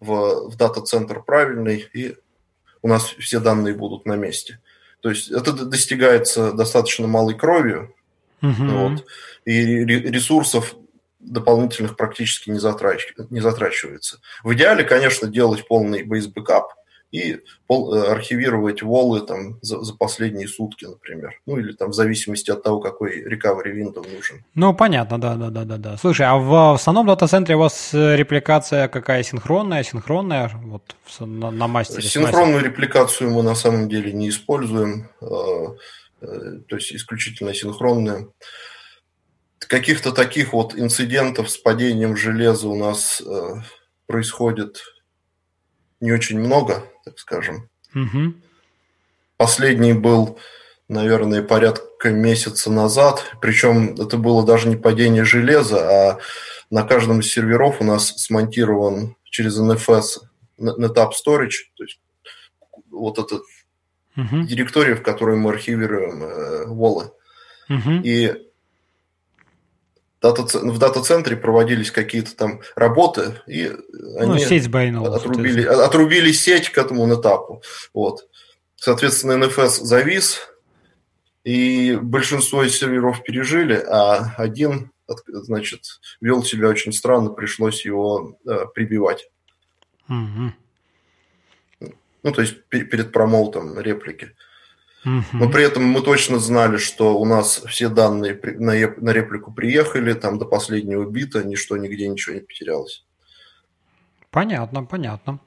[0.00, 2.16] в, в дата-центр правильный и
[2.84, 4.60] у нас все данные будут на месте.
[5.00, 7.94] То есть это достигается достаточно малой кровью,
[8.42, 8.52] угу.
[8.52, 9.06] вот,
[9.46, 10.76] и ресурсов
[11.18, 14.20] дополнительных практически не, затрач, не затрачивается.
[14.42, 16.64] В идеале, конечно, делать полный backup–
[17.14, 21.40] и пол, э, архивировать волы там за, за последние сутки, например.
[21.46, 24.44] Ну или там в зависимости от того, какой recovery window нужен.
[24.56, 25.96] Ну, понятно, да, да, да, да, да.
[25.96, 31.68] Слушай, а в, основном дата-центре у вас э, репликация какая синхронная, синхронная, вот на, на
[31.68, 32.02] мастере?
[32.02, 35.26] Синхронную репликацию мы на самом деле не используем, э,
[36.68, 38.26] то есть исключительно синхронная.
[39.58, 43.22] Каких-то таких вот инцидентов с падением железа у нас
[44.06, 44.82] происходит
[46.00, 47.68] не очень много, так скажем.
[47.94, 48.34] Угу.
[49.36, 50.38] Последний был,
[50.88, 53.36] наверное, порядка месяца назад.
[53.40, 56.18] Причем это было даже не падение железа, а
[56.70, 60.22] на каждом из серверов у нас смонтирован через NFS
[60.58, 62.00] NetApp Storage, то есть
[62.90, 63.36] вот эта
[64.16, 67.10] uh директория, в которой мы архивируем э, волы.
[67.68, 68.32] uh И
[70.32, 73.70] в дата-центре проводились какие-то там работы, и
[74.18, 77.62] они ну, сеть байнула, отрубили, отрубили сеть к этому этапу.
[77.92, 78.26] Вот.
[78.76, 80.40] Соответственно, NFS завис,
[81.44, 84.92] и большинство из серверов пережили, а один,
[85.26, 85.82] значит,
[86.20, 89.28] вел себя очень странно, пришлось его э, прибивать.
[90.08, 90.52] Угу.
[92.22, 94.34] Ну, то есть перед промоутом реплики.
[95.04, 100.38] Но при этом мы точно знали, что у нас все данные на реплику приехали, там
[100.38, 103.04] до последнего бита ничто нигде ничего не потерялось.
[104.34, 105.38] Понятно, понятно.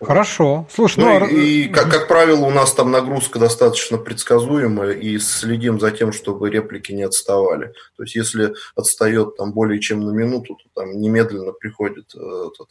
[0.00, 0.68] Хорошо.
[0.70, 5.18] Слушай, ну, ну и, и как, как правило, у нас там нагрузка достаточно предсказуемая, и
[5.18, 7.72] следим за тем, чтобы реплики не отставали.
[7.96, 12.68] То есть, если отстает там более чем на минуту, то там немедленно приходит э, этот,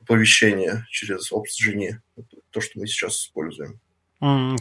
[0.00, 1.98] оповещение через OpsGenie,
[2.50, 3.78] то, что мы сейчас используем.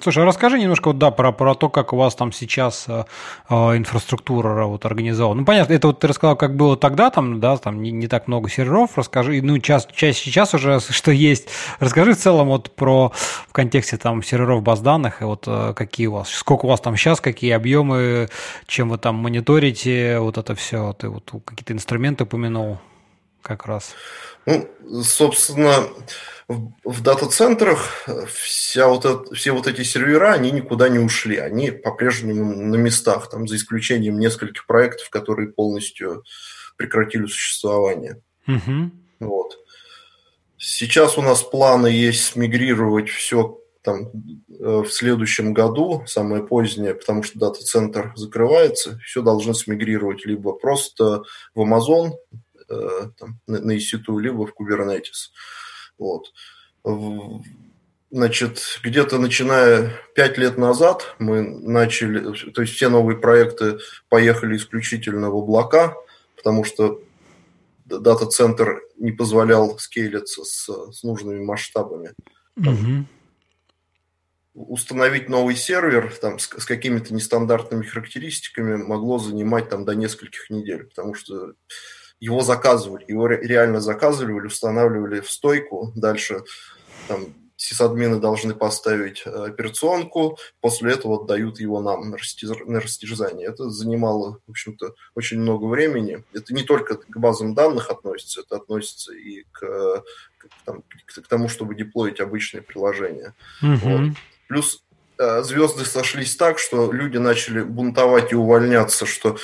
[0.01, 3.03] Слушай, а расскажи немножко вот, да, про, про то, как у вас там сейчас э,
[3.47, 5.41] э, инфраструктура вот, организована.
[5.41, 8.27] Ну, понятно, это вот ты рассказал, как было тогда, там, да, там не, не так
[8.27, 11.49] много серверов, расскажи, ну, час, час, сейчас уже что есть.
[11.79, 16.07] Расскажи в целом вот про, в контексте там серверов баз данных, и вот э, какие
[16.07, 18.29] у вас, сколько у вас там сейчас, какие объемы,
[18.65, 22.79] чем вы там мониторите, вот это все, ты вот какие-то инструменты упомянул
[23.43, 23.93] как раз.
[24.47, 24.67] Ну,
[25.03, 25.75] собственно,
[26.51, 31.37] в, в дата-центрах вся вот это, все вот эти сервера, они никуда не ушли.
[31.37, 36.23] Они по-прежнему на местах, там, за исключением нескольких проектов, которые полностью
[36.77, 38.21] прекратили существование.
[38.47, 38.91] Угу.
[39.21, 39.57] Вот.
[40.57, 44.11] Сейчас у нас планы есть смигрировать все там
[44.59, 51.23] э, в следующем году, самое позднее, потому что дата-центр закрывается, все должны смигрировать либо просто
[51.55, 52.11] в Amazon,
[52.69, 55.31] э, там, на EC2, либо в Kubernetes.
[55.97, 56.31] Вот.
[58.11, 65.29] Значит, где-то начиная пять лет назад мы начали, то есть все новые проекты поехали исключительно
[65.29, 65.95] в облака,
[66.35, 67.01] потому что
[67.85, 72.13] дата-центр не позволял скейлиться с, с нужными масштабами.
[72.57, 73.05] Угу.
[74.55, 80.83] Установить новый сервер там, с, с какими-то нестандартными характеристиками могло занимать там, до нескольких недель,
[80.83, 81.53] потому что
[82.21, 86.43] его заказывали, его реально заказывали, устанавливали в стойку, дальше
[87.07, 92.17] там, сисадмины должны поставить э, операционку, после этого отдают его нам на,
[92.79, 93.47] растяжание.
[93.47, 96.23] Это занимало, в общем-то, очень много времени.
[96.33, 100.03] Это не только к базам данных относится, это относится и к,
[100.37, 103.35] к, там, к тому, чтобы деплоить обычные приложения.
[103.61, 103.77] Угу.
[103.83, 104.11] Вот.
[104.47, 104.83] Плюс
[105.19, 109.37] э, звезды сошлись так, что люди начали бунтовать и увольняться, что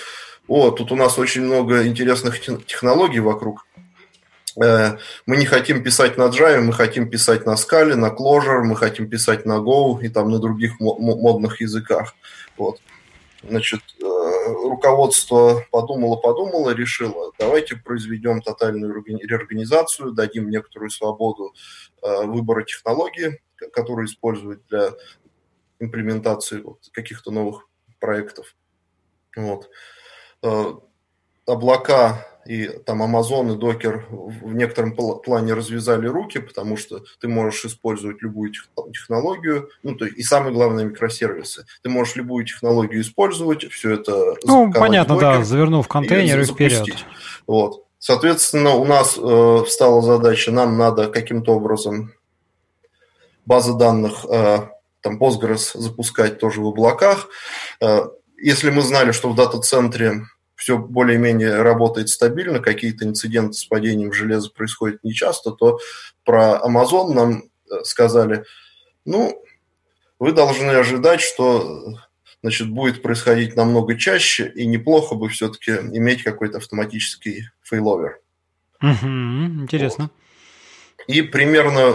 [0.48, 3.66] о, тут у нас очень много интересных технологий вокруг,
[4.60, 8.76] Э, мы не хотим писать на Java, мы хотим писать на Scala, на Clojure, мы
[8.76, 12.16] хотим писать на Go и там на других модных языках.
[12.58, 12.80] Вот.
[13.44, 21.54] Значит, э, руководство подумало-подумало, решило, давайте произведем тотальную реорганизацию, дадим некоторую свободу
[22.02, 23.40] э, выбора технологии,
[23.72, 24.90] которую использовать для
[25.80, 27.68] имплементации каких-то новых
[28.00, 28.56] проектов.
[29.36, 29.70] Вот.
[31.46, 37.66] Облака и там Amazon и Docker в некотором плане развязали руки, потому что ты можешь
[37.66, 38.54] использовать любую
[38.94, 41.66] технологию, ну, то есть, и самое главное, микросервисы.
[41.84, 46.46] Ты можешь любую технологию использовать, все это Ну, понятно, Docker, да, завернув контейнер и, и
[46.46, 46.88] вперед.
[47.46, 47.84] Вот.
[48.00, 52.14] Соответственно, у нас э, встала задача, нам надо каким-то образом
[53.46, 54.70] базы данных, э,
[55.02, 57.28] там Postgres запускать тоже в облаках.
[57.82, 58.06] Э,
[58.38, 64.50] если мы знали, что в дата-центре все более-менее работает стабильно, какие-то инциденты с падением железа
[64.50, 65.80] происходят нечасто, то
[66.24, 68.44] про Amazon нам э, сказали,
[69.06, 69.44] ну,
[70.20, 71.94] вы должны ожидать, что
[72.42, 78.20] значит, будет происходить намного чаще, и неплохо бы все-таки иметь какой-то автоматический failover.
[78.82, 80.10] Угу, интересно.
[80.98, 81.08] Вот.
[81.08, 81.94] И примерно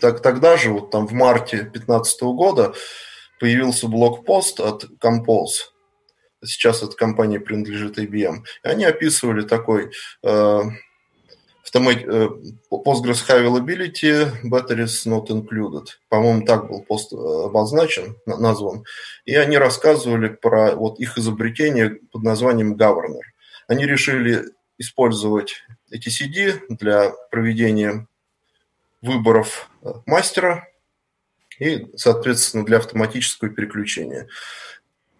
[0.00, 2.74] так, тогда же, вот там в марте 2015 года,
[3.40, 5.71] появился blog post от Compose,
[6.44, 8.44] сейчас эта компания принадлежит IBM.
[8.64, 9.90] И они описывали такой
[10.22, 10.60] э,
[11.74, 12.28] э,
[12.70, 15.86] Postgres High Availability, Batteries Not Included.
[16.08, 18.84] По-моему, так был пост э, обозначен, назван.
[19.24, 23.22] И они рассказывали про вот их изобретение под названием Governor.
[23.68, 24.44] Они решили
[24.78, 28.06] использовать эти CD для проведения
[29.00, 30.68] выборов э, мастера
[31.58, 34.28] и, соответственно, для автоматического переключения.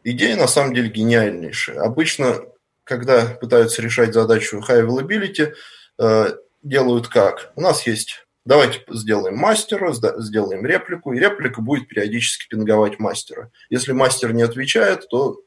[0.04, 1.80] Идея на самом деле гениальнейшая.
[1.80, 2.42] Обычно,
[2.84, 5.54] когда пытаются решать задачу high availability,
[5.98, 6.30] э,
[6.62, 7.52] делают как?
[7.56, 13.52] У нас есть Давайте сделаем мастера, сделаем реплику, и реплика будет периодически пинговать мастера.
[13.70, 15.40] Если мастер не отвечает, то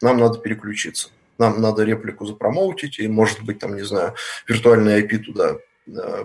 [0.00, 1.08] нам надо переключиться.
[1.38, 4.14] Нам надо реплику запромоутить, и, может быть, там, не знаю,
[4.46, 5.56] виртуальный IP туда
[5.88, 6.24] э,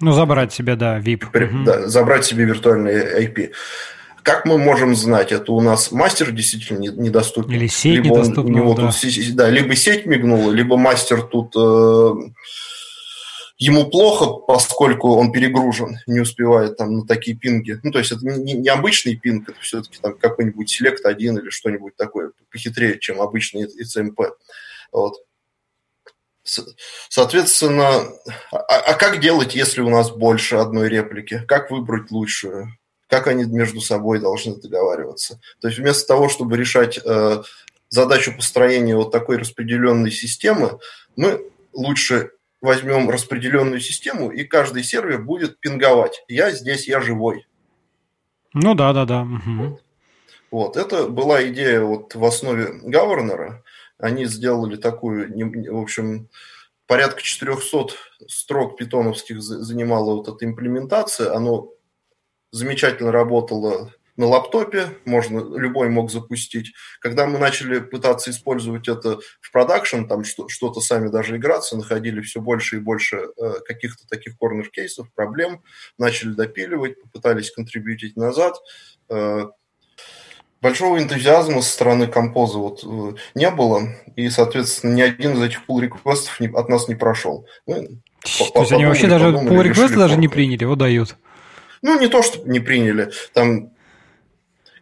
[0.00, 1.26] ну, забрать себе, да, VIP.
[1.64, 3.52] Да, забрать себе виртуальный IP.
[4.28, 7.50] Как мы можем знать, это у нас мастер действительно недоступен?
[7.50, 8.92] Или сеть либо недоступна, у него да.
[8.92, 12.14] Тут, да, либо сеть мигнула, либо мастер тут э,
[13.56, 17.80] ему плохо, поскольку он перегружен, не успевает там на такие пинги.
[17.82, 21.48] Ну, то есть это не, не обычный пинг, это все-таки там какой-нибудь селект один или
[21.48, 24.20] что-нибудь такое похитрее, чем обычный ИЦМП.
[24.92, 25.14] Вот.
[27.08, 28.02] Соответственно,
[28.52, 31.42] а, а как делать, если у нас больше одной реплики?
[31.48, 32.74] Как выбрать лучшую?
[33.08, 35.40] Как они между собой должны договариваться.
[35.60, 37.42] То есть вместо того, чтобы решать э,
[37.88, 40.78] задачу построения вот такой распределенной системы,
[41.16, 41.42] мы
[41.72, 46.22] лучше возьмем распределенную систему, и каждый сервер будет пинговать.
[46.28, 47.46] Я здесь, я живой.
[48.52, 49.22] Ну да, да, да.
[49.22, 49.80] Угу.
[50.50, 50.76] Вот.
[50.76, 53.62] это была идея вот в основе Гавернера.
[53.98, 55.32] Они сделали такую,
[55.72, 56.28] в общем,
[56.86, 57.94] порядка 400
[58.26, 61.34] строк питоновских занимала вот эта имплементация.
[61.34, 61.70] Оно
[62.50, 66.72] замечательно работала на лаптопе, можно, любой мог запустить.
[67.00, 72.20] Когда мы начали пытаться использовать это в продакшн, там что, что-то сами даже играться, находили
[72.20, 75.62] все больше и больше э, каких-то таких корнер-кейсов, проблем,
[75.98, 78.56] начали допиливать, попытались контрибьютить назад.
[79.08, 79.46] Э,
[80.60, 85.60] большого энтузиазма со стороны композа вот э, не было, и, соответственно, ни один из этих
[85.68, 87.46] pull реквестов от нас не прошел.
[87.66, 91.16] Мы То есть они вообще даже request даже не приняли, его дают?
[91.82, 93.10] Ну, не то, что не приняли.
[93.32, 93.72] Там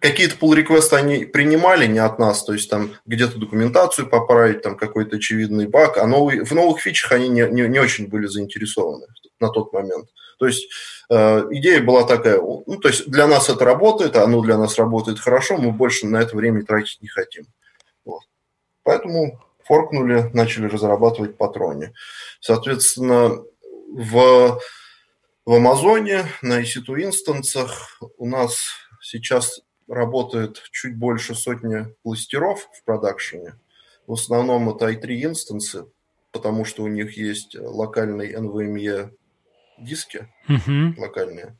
[0.01, 4.77] какие-то pull реквесты они принимали не от нас, то есть там где-то документацию поправить, там
[4.77, 9.07] какой-то очевидный баг, а новый, в новых фичах они не, не, не очень были заинтересованы
[9.41, 10.09] на тот момент.
[10.39, 10.69] То есть
[11.11, 14.79] э, идея была такая, ну, то есть для нас это работает, а оно для нас
[14.79, 17.47] работает хорошо, мы больше на это время тратить не хотим.
[18.05, 18.23] Вот.
[18.83, 21.93] Поэтому форкнули, начали разрабатывать патроне.
[22.41, 23.43] Соответственно,
[23.93, 24.61] в,
[25.47, 28.59] в Амазоне на EC2 инстансах у нас
[29.01, 33.55] сейчас работает чуть больше сотни кластеров в продакшене.
[34.09, 35.87] В основном это i3 инстансы,
[36.33, 39.13] потому что у них есть локальный NVMe
[39.79, 41.01] диски угу.
[41.01, 41.57] локальные.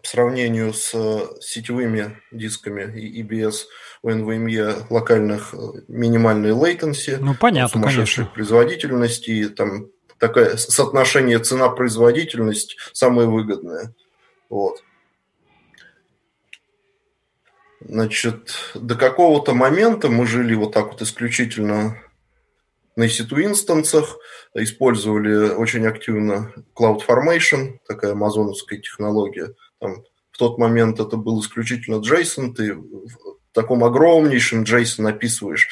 [0.00, 0.90] По сравнению с
[1.40, 3.64] сетевыми дисками и EBS
[4.02, 5.52] у NVMe локальных
[5.88, 8.26] минимальной latency, ну, понятно, конечно.
[8.26, 9.88] производительности, там
[10.28, 13.94] такое соотношение цена-производительность самое выгодное.
[14.48, 14.82] Вот.
[17.80, 22.00] Значит, до какого-то момента мы жили вот так вот исключительно
[22.96, 24.18] на EC2 инстансах,
[24.54, 29.52] использовали очень активно CloudFormation, такая амазоновская технология.
[29.78, 35.68] Там, в тот момент это был исключительно JSON, ты в таком огромнейшем JSON описываешь.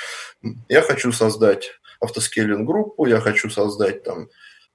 [0.69, 1.71] Я хочу создать
[2.03, 4.29] автоскейлинг группу, я хочу создать там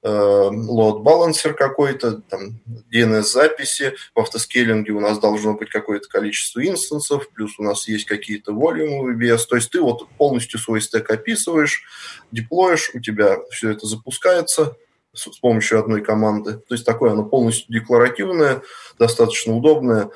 [0.04, 2.60] load балансер какой-то, там,
[2.94, 8.54] DNS-записи, в автоскейлинге у нас должно быть какое-то количество инстансов, плюс у нас есть какие-то
[8.54, 11.84] волюмы в EBS, то есть ты вот полностью свой стек описываешь,
[12.32, 14.78] деплоишь, у тебя все это запускается
[15.14, 18.62] с, с помощью одной команды, то есть такое оно полностью декларативное,
[19.00, 20.12] достаточно удобное.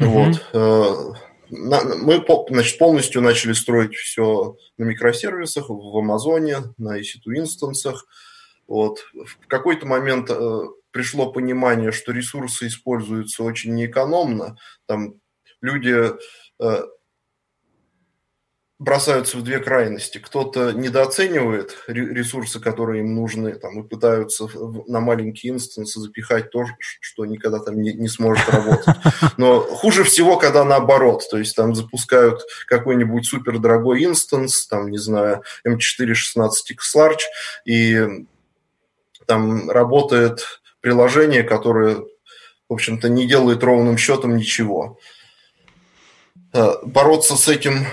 [0.00, 0.36] Mm-hmm.
[0.52, 1.18] Вот.
[1.54, 8.06] Мы значит, полностью начали строить все на микросервисах, в Амазоне, на EC2 инстансах.
[8.66, 9.00] Вот.
[9.12, 10.60] В какой-то момент э,
[10.92, 14.56] пришло понимание, что ресурсы используются очень неэкономно.
[14.86, 15.16] Там
[15.60, 16.12] люди
[16.58, 16.82] э,
[18.82, 20.18] бросаются в две крайности.
[20.18, 24.48] Кто-то недооценивает ресурсы, которые им нужны, там, и пытаются
[24.88, 28.96] на маленькие инстансы запихать то, что никогда там не, не сможет работать.
[29.36, 35.42] Но хуже всего, когда наоборот, то есть там запускают какой-нибудь супердорогой инстанс, там, не знаю,
[35.64, 37.20] M416X Large,
[37.64, 38.26] и
[39.26, 41.98] там работает приложение, которое,
[42.68, 44.98] в общем-то, не делает ровным счетом ничего.
[46.52, 47.86] Э, бороться с этим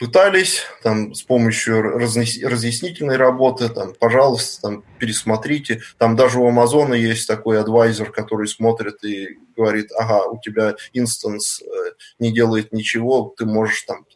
[0.00, 5.82] пытались, там, с помощью разъяснительной работы, там, пожалуйста, там, пересмотрите.
[5.98, 11.60] Там даже у Амазона есть такой адвайзер, который смотрит и говорит, ага, у тебя инстанс
[11.60, 11.66] э,
[12.18, 14.06] не делает ничего, ты можешь там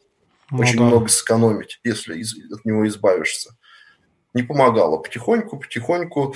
[0.50, 0.84] ну, очень да.
[0.84, 3.54] много сэкономить, если из, от него избавишься.
[4.32, 4.96] Не помогало.
[4.96, 6.34] Потихоньку, потихоньку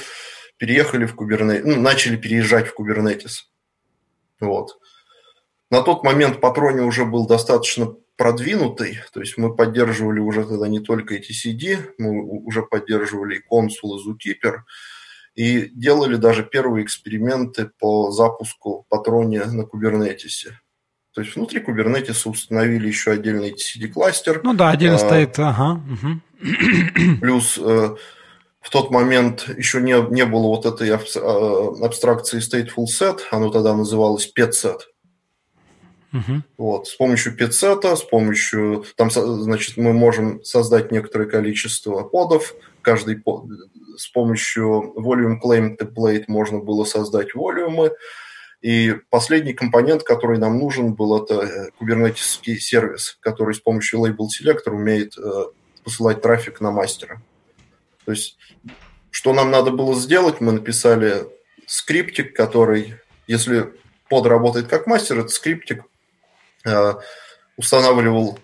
[0.58, 3.46] переехали в Kubernetes, ну, начали переезжать в Kubernetes.
[4.40, 4.78] Вот.
[5.70, 10.81] На тот момент Патроне уже был достаточно продвинутый, то есть мы поддерживали уже тогда не
[10.81, 14.57] только эти CD, мы уже поддерживали и консул, и Zookeeper,
[15.37, 20.59] и делали даже первые эксперименты по запуску патроне на Кубернетисе.
[21.14, 24.40] То есть внутри Kubernetes установили еще отдельный CD-кластер.
[24.42, 25.81] Ну да, отдельно а, стоит, ага.
[25.92, 27.18] Угу.
[27.20, 27.96] Плюс э,
[28.61, 33.76] в тот момент еще не, не было вот этой а, абстракции stateful set, оно тогда
[33.76, 34.78] называлось PET-set.
[36.12, 36.42] Угу.
[36.57, 43.16] Вот, с помощью пиццета, с помощью, там, значит, мы можем создать некоторое количество подов, каждый
[43.16, 43.44] под,
[43.97, 47.92] с помощью volume claim template можно было создать волюмы,
[48.62, 54.27] и последний компонент, который нам нужен, был это кубернетический э, сервис, который с помощью label
[54.27, 55.44] selector умеет э,
[55.85, 57.23] посылать трафик на мастера.
[58.05, 58.37] То есть,
[59.11, 61.27] что нам надо было сделать, мы написали
[61.66, 62.94] скриптик, который,
[63.29, 63.73] если
[64.09, 65.85] под работает как мастер, этот скриптик
[67.57, 68.38] устанавливал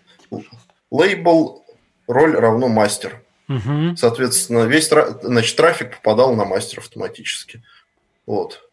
[0.91, 1.65] лейбл
[2.07, 3.23] роль равно мастер.
[3.49, 3.97] Угу.
[3.97, 7.63] Соответственно, весь значит, трафик попадал на мастер автоматически.
[8.27, 8.69] Вот.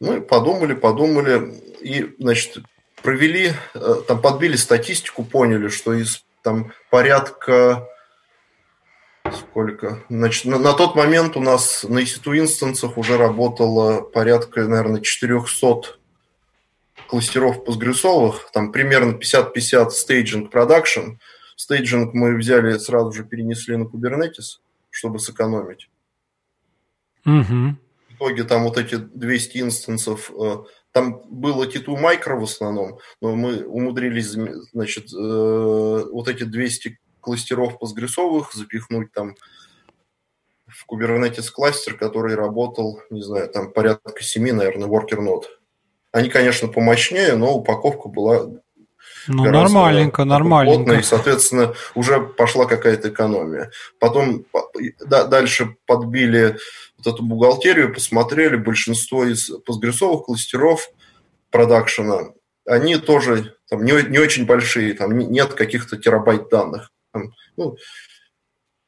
[0.00, 2.58] Ну и подумали, подумали, и, значит,
[3.02, 7.86] провели, э, там подбили статистику, поняли, что из там порядка
[9.32, 10.02] сколько?
[10.08, 15.99] Значит, на, на тот момент у нас на EC2 инстансах уже работало порядка, наверное, 400
[17.10, 21.16] кластеров постгресовых, там примерно 50-50 staging production.
[21.56, 25.90] Staging мы взяли, сразу же перенесли на Kubernetes, чтобы сэкономить.
[27.26, 27.76] Угу.
[28.08, 30.56] В итоге там вот эти 200 инстансов, э,
[30.92, 34.36] там было T2 Micro в основном, но мы умудрились,
[34.72, 39.34] значит, э, вот эти 200 кластеров постгрюсовых запихнуть там
[40.66, 45.59] в Kubernetes кластер, который работал, не знаю, там порядка семи, наверное, worker нод.
[46.12, 48.48] Они, конечно, помощнее, но упаковка была
[49.28, 50.84] ну, нормальненько, нормальненько.
[50.84, 53.70] Плотно, и, соответственно, уже пошла какая-то экономия.
[53.98, 54.44] Потом
[55.00, 56.56] да, дальше подбили
[56.98, 60.88] вот эту бухгалтерию, посмотрели, большинство из постгрессовых кластеров
[61.50, 62.32] продакшена,
[62.66, 66.92] они тоже там, не, не очень большие, там нет каких-то терабайт данных.
[67.12, 67.76] Там, ну,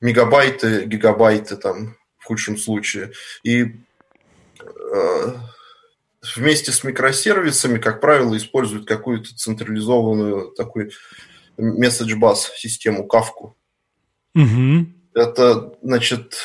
[0.00, 3.12] мегабайты, гигабайты там в худшем случае.
[3.42, 3.74] И
[4.60, 5.34] э,
[6.36, 10.90] вместе с микросервисами, как правило, используют какую-то централизованную такую
[11.58, 13.56] bus систему Кавку.
[14.34, 14.86] Угу.
[15.14, 16.38] Это, значит,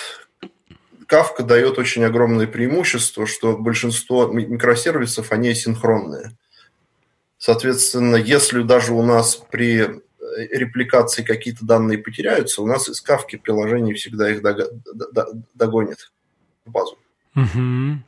[1.05, 6.37] Кавка дает очень огромное преимущество, что большинство микросервисов, они асинхронные.
[7.37, 9.99] Соответственно, если даже у нас при э,
[10.51, 14.41] репликации какие-то данные потеряются, у нас из Кавки приложение всегда их
[15.53, 16.11] догонит
[16.65, 16.97] в базу.
[17.37, 17.99] Угу.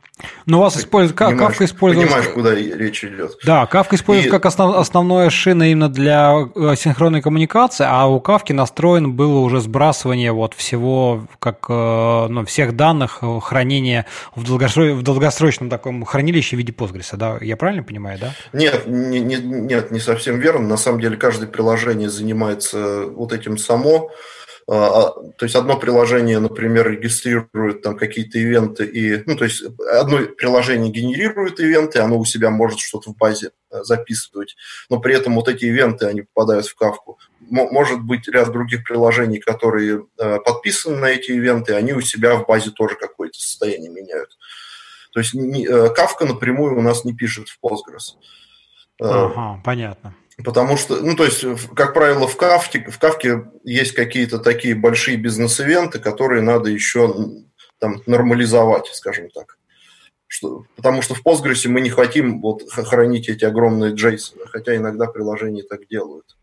[0.45, 2.13] Но у вас используют, понимаешь, Kafka используется...
[2.13, 3.37] Понимаешь, куда речь идет.
[3.45, 4.31] Да, Kafka используется и...
[4.31, 9.61] как основ, основное шина именно для э, синхронной коммуникации, а у Kafka настроен было уже
[9.61, 14.05] сбрасывание вот всего, как, э, ну, всех данных, э, хранения
[14.35, 14.93] в, долгосро...
[14.93, 17.37] в долгосрочном таком хранилище в виде Postgres, да?
[17.39, 18.33] Я правильно понимаю, да?
[18.51, 20.67] Нет, не, не, нет, не совсем верно.
[20.67, 24.11] На самом деле каждое приложение занимается вот этим само.
[24.71, 29.63] А, а, то есть одно приложение, например, регистрирует там какие-то ивенты, и, ну, то есть
[29.91, 34.55] одно приложение генерирует ивенты, оно у себя может что-то в базе э, записывать,
[34.87, 37.17] но при этом вот эти ивенты, они попадают в кавку.
[37.39, 42.45] Может быть ряд других приложений, которые э, подписаны на эти ивенты, они у себя в
[42.45, 44.37] базе тоже какое-то состояние меняют.
[45.13, 45.33] То есть
[45.95, 48.19] кавка напрямую у нас не пишет в Postgres.
[49.01, 50.13] Ага, понятно.
[50.43, 51.43] Потому что, ну, то есть,
[51.75, 57.13] как правило, в Кавке, в Кавке есть какие-то такие большие бизнес-ивенты, которые надо еще
[57.79, 59.57] там нормализовать, скажем так.
[60.27, 65.07] Что, потому что в Postgres мы не хотим вот хранить эти огромные JSON, хотя иногда
[65.07, 66.37] приложения так делают.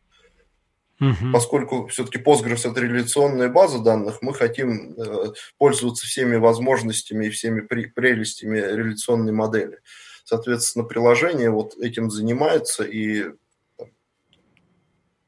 [1.00, 1.32] Угу.
[1.32, 7.60] Поскольку все-таки Postgres это реляционная база данных, мы хотим э, пользоваться всеми возможностями и всеми
[7.60, 9.78] при, прелестями реляционной модели.
[10.24, 13.26] Соответственно, приложение вот этим занимается и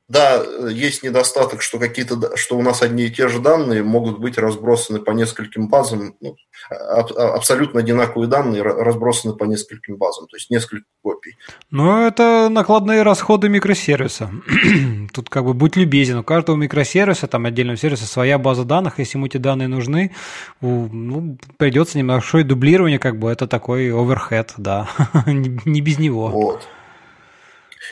[0.09, 4.38] да, есть недостаток, что какие-то, что у нас одни и те же данные могут быть
[4.38, 6.34] разбросаны по нескольким базам, ну,
[6.70, 11.36] аб- абсолютно одинаковые данные разбросаны по нескольким базам, то есть несколько копий.
[11.70, 14.30] Ну, это накладные расходы микросервиса.
[15.12, 19.18] Тут как бы будь любезен, у каждого микросервиса, там отдельного сервиса своя база данных, если
[19.18, 20.14] ему эти данные нужны,
[20.62, 24.88] ну, придется небольшое дублирование, как бы это такой оверхед, да,
[25.26, 26.28] не без него.
[26.28, 26.66] Вот.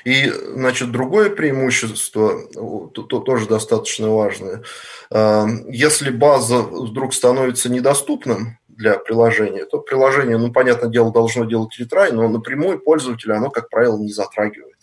[0.07, 4.63] И, значит, другое преимущество, то, то тоже достаточно важное.
[5.11, 11.77] А, если база вдруг становится недоступным для приложения, то приложение, ну, понятное дело, должно делать
[11.77, 14.79] ретрай, но напрямую пользователя оно, как правило, не затрагивает.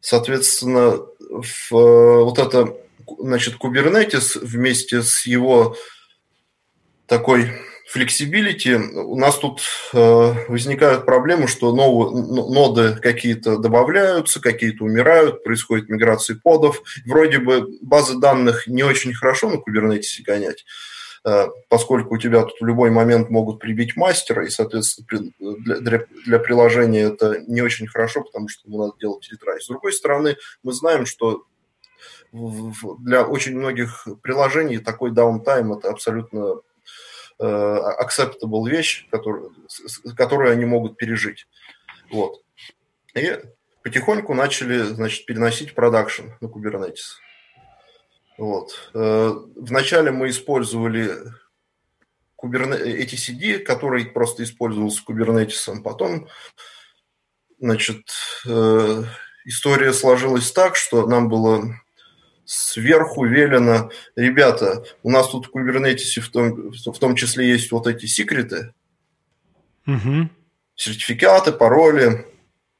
[0.00, 0.98] Соответственно,
[1.30, 2.74] в, вот это,
[3.16, 5.76] значит, Kubernetes вместе с его
[7.06, 7.52] такой
[7.90, 9.62] flexibility, у нас тут
[9.92, 16.82] э, возникают проблемы, что новые ноды какие-то добавляются, какие-то умирают, происходит миграция подов.
[17.04, 20.64] Вроде бы базы данных не очень хорошо на Kubernetes гонять,
[21.24, 26.06] э, поскольку у тебя тут в любой момент могут прибить мастера, и, соответственно, для, для,
[26.26, 29.60] для приложения это не очень хорошо, потому что ему надо делать retry.
[29.60, 31.44] С другой стороны, мы знаем, что
[33.00, 36.60] для очень многих приложений такой downtime– это абсолютно
[37.40, 39.54] acceptable вещь, которую,
[40.16, 41.46] которую они могут пережить.
[42.10, 42.42] Вот.
[43.14, 43.38] И
[43.82, 47.18] потихоньку начали, значит, переносить production на Kubernetes.
[48.38, 48.90] Вот.
[48.94, 51.14] Э, вначале мы использовали
[52.42, 55.82] Kubernetes, etcd, который просто использовался Kubernetes.
[55.82, 56.28] Потом,
[57.58, 58.06] значит,
[58.46, 59.04] э,
[59.44, 61.74] история сложилась так, что нам было
[62.50, 67.86] сверху велено, ребята, у нас тут в Kubernetes в том, в том числе есть вот
[67.86, 68.74] эти секреты,
[69.86, 70.28] угу.
[70.74, 72.26] сертификаты, пароли,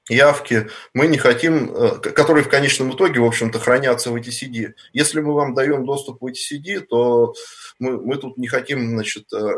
[0.08, 4.72] явки, мы не хотим, э, которые в конечном итоге, в общем-то, хранятся в etcd.
[4.92, 7.34] Если мы вам даем доступ в etcd, то
[7.78, 9.52] мы, мы тут не хотим, значит, э,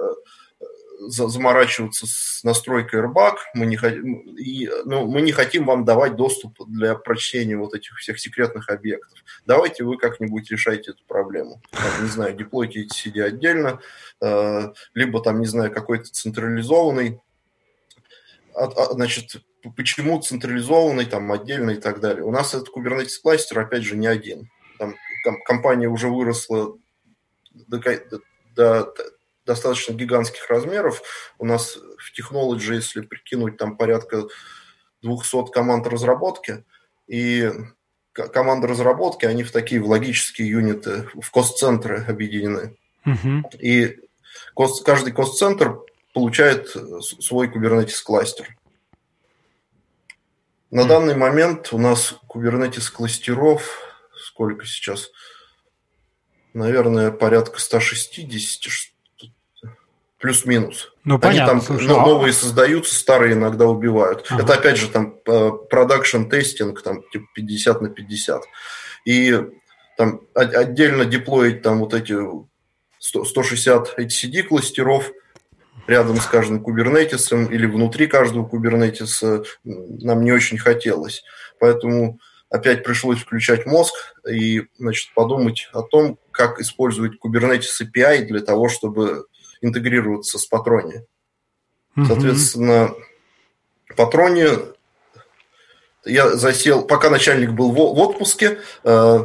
[1.08, 6.58] заморачиваться с настройкой RBAC, мы не, хотим, и, ну, мы не хотим вам давать доступ
[6.66, 9.18] для прочтения вот этих всех секретных объектов.
[9.46, 11.60] Давайте вы как-нибудь решайте эту проблему.
[11.70, 13.80] Там, не знаю, деплойте CD отдельно,
[14.20, 17.20] э, либо там, не знаю, какой-то централизованный,
[18.54, 19.42] а, а, значит,
[19.76, 22.24] почему централизованный, там, отдельно и так далее.
[22.24, 24.50] У нас этот Kubernetes кластер, опять же, не один.
[24.78, 24.94] Там
[25.44, 26.76] компания уже выросла
[27.54, 28.20] до, до,
[28.56, 28.94] до
[29.52, 31.02] достаточно гигантских размеров.
[31.38, 34.24] У нас в Technology, если прикинуть, там порядка
[35.02, 36.64] 200 команд разработки,
[37.06, 37.50] и
[38.12, 42.76] команды разработки, они в такие в логические юниты, в кост-центры объединены.
[43.04, 43.50] Угу.
[43.60, 43.98] И
[44.54, 45.80] кост, каждый кост-центр
[46.12, 46.68] получает
[47.00, 48.56] свой Kubernetes кластер.
[50.70, 53.80] На данный момент у нас Kubernetes кластеров,
[54.16, 55.10] сколько сейчас?
[56.54, 58.70] Наверное, порядка 160,
[60.22, 60.94] плюс-минус.
[61.04, 61.42] Ну, понятно.
[61.42, 64.24] Они там слушай, ну, новые создаются, старые иногда убивают.
[64.30, 64.42] Ага.
[64.42, 65.18] Это опять же там
[65.68, 68.42] продакшн тестинг, там типа 50 на 50.
[69.04, 69.36] И
[69.98, 72.16] там отдельно деплоить там вот эти
[73.00, 75.10] 160 HCD кластеров
[75.88, 81.24] рядом с каждым кубернетисом или внутри каждого кубернетиса нам не очень хотелось.
[81.58, 83.94] Поэтому опять пришлось включать мозг
[84.30, 89.24] и значит, подумать о том, как использовать Kubernetes API для того, чтобы
[89.62, 91.06] интегрироваться с Патроне.
[91.96, 92.06] Mm-hmm.
[92.06, 92.94] Соответственно,
[93.96, 94.48] Патроне
[96.04, 99.18] я засел, пока начальник был в, в отпуске, э,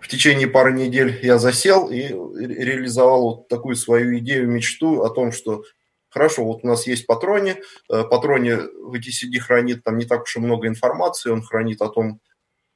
[0.00, 5.32] в течение пары недель я засел и реализовал вот такую свою идею, мечту о том,
[5.32, 5.64] что
[6.08, 10.36] хорошо, вот у нас есть Патроне, э, Патроне в ETCD хранит там не так уж
[10.36, 12.20] и много информации, он хранит о том,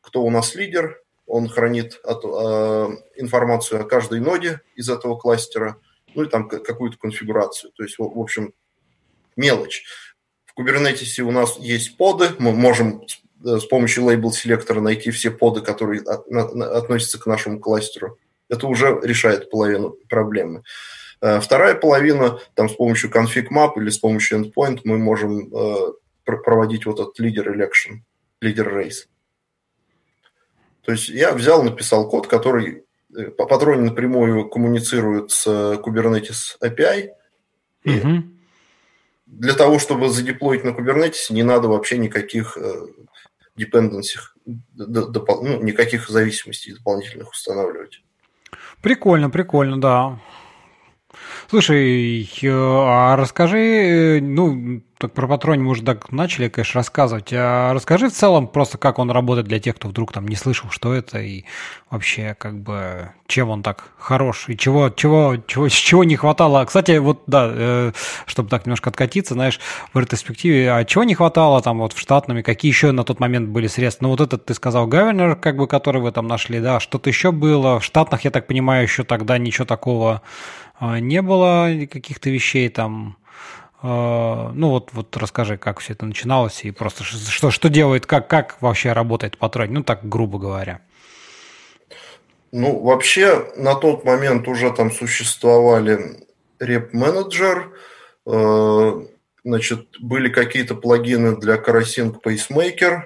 [0.00, 5.76] кто у нас лидер, он хранит от, э, информацию о каждой ноде из этого кластера–
[6.14, 7.72] ну и там какую-то конфигурацию.
[7.72, 8.52] То есть, в общем,
[9.36, 9.84] мелочь.
[10.44, 13.02] В Kubernetes у нас есть поды, мы можем
[13.44, 18.18] э, с помощью лейбл селектора найти все поды, которые относятся к нашему кластеру.
[18.48, 20.62] Это уже решает половину проблемы.
[21.20, 25.92] Э, вторая половина, там с помощью config map или с помощью endpoint мы можем э,
[26.24, 28.00] проводить вот этот leader election,
[28.42, 29.06] leader race.
[30.82, 32.89] То есть я взял, написал код, который Э,
[33.36, 37.08] Патроне напрямую коммуницируют с Kubernetes API.
[37.84, 38.22] И угу.
[39.26, 42.86] Для того, чтобы задеплоить на Kubernetes, не надо вообще никаких э,
[43.56, 48.02] dependency, ну, никаких зависимостей дополнительных устанавливать.
[48.82, 50.20] Прикольно, прикольно, да.
[51.48, 57.30] Слушай, а расскажи, ну, так про патроне мы уже так начали, конечно, рассказывать.
[57.32, 60.68] А расскажи в целом просто, как он работает для тех, кто вдруг там не слышал,
[60.70, 61.44] что это, и
[61.88, 66.62] вообще, как бы, чем он так хорош, и чего, чего, чего, чего не хватало.
[66.66, 67.92] Кстати, вот, да, э,
[68.26, 69.58] чтобы так немножко откатиться, знаешь,
[69.94, 73.48] в ретроспективе, а чего не хватало там вот в штатными, какие еще на тот момент
[73.48, 74.04] были средства?
[74.04, 77.32] Ну, вот этот ты сказал, Governor, как бы, который вы там нашли, да, что-то еще
[77.32, 77.80] было.
[77.80, 80.20] В штатных, я так понимаю, еще тогда ничего такого
[80.78, 83.16] а, не было каких-то вещей там.
[83.82, 88.28] А, ну вот, вот расскажи, как все это начиналось и просто что, что делает, как,
[88.28, 90.80] как вообще работает патруль, ну так грубо говоря.
[92.52, 96.26] Ну, вообще на тот момент уже там существовали
[96.58, 97.72] реп-менеджер,
[98.26, 99.06] э,
[99.44, 103.02] значит, были какие-то плагины для Karasync Pacemaker,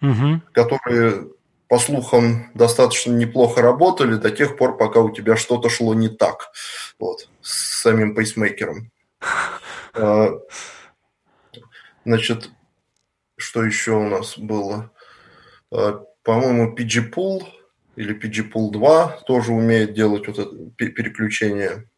[0.00, 0.40] угу.
[0.52, 1.26] которые
[1.68, 6.50] по слухам, достаточно неплохо работали до тех пор, пока у тебя что-то шло не так
[6.98, 8.90] вот, с самим пейсмейкером.
[9.94, 10.30] А,
[12.04, 12.50] значит,
[13.36, 14.90] что еще у нас было?
[15.70, 17.42] А, по-моему, PG Pool
[17.96, 21.88] или PG Pool 2 тоже умеет делать вот это переключение.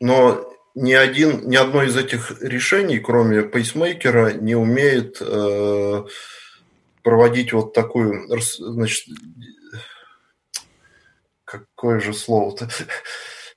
[0.00, 6.04] Но ни, один, ни одно из этих решений, кроме пейсмейкера, не умеет э,
[7.02, 9.08] проводить вот такую, значит,
[11.44, 12.70] какое же слово-то?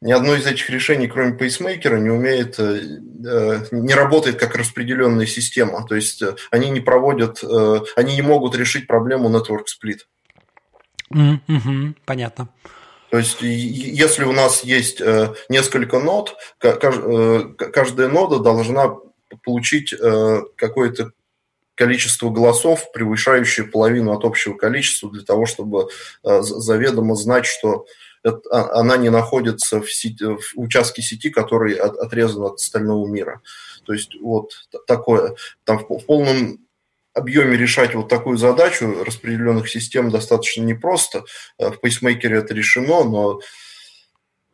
[0.03, 2.81] Ни одно из этих решений, кроме пейсмейкера, не умеет, э,
[3.25, 5.87] э, не работает как распределенная система.
[5.87, 7.41] То есть э, они не проводят,
[7.95, 9.99] они не могут решить проблему network split.
[11.13, 12.49] Mm-hmm, понятно.
[13.11, 14.99] То есть, если у нас есть
[15.47, 18.95] несколько нод, каждая нода должна
[19.43, 19.95] получить
[20.57, 21.11] какое-то
[21.75, 25.87] количество голосов, превышающее половину от общего количества, для того, чтобы
[26.23, 27.85] заведомо знать, что
[28.23, 33.07] это, а, она не находится в, сети, в участке сети, который от, отрезан от остального
[33.07, 33.41] мира.
[33.85, 34.51] То есть вот
[34.87, 35.35] такое.
[35.65, 36.59] Там в, в полном
[37.13, 41.25] объеме решать вот такую задачу распределенных систем достаточно непросто.
[41.59, 43.39] Э, в Pacemaker е это решено, но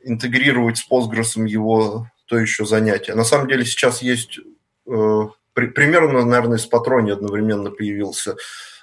[0.01, 3.15] интегрировать с Postgres его то еще занятие.
[3.15, 4.39] На самом деле сейчас есть
[4.87, 5.21] э,
[5.53, 8.35] при, примерно, наверное, с Patroni одновременно появился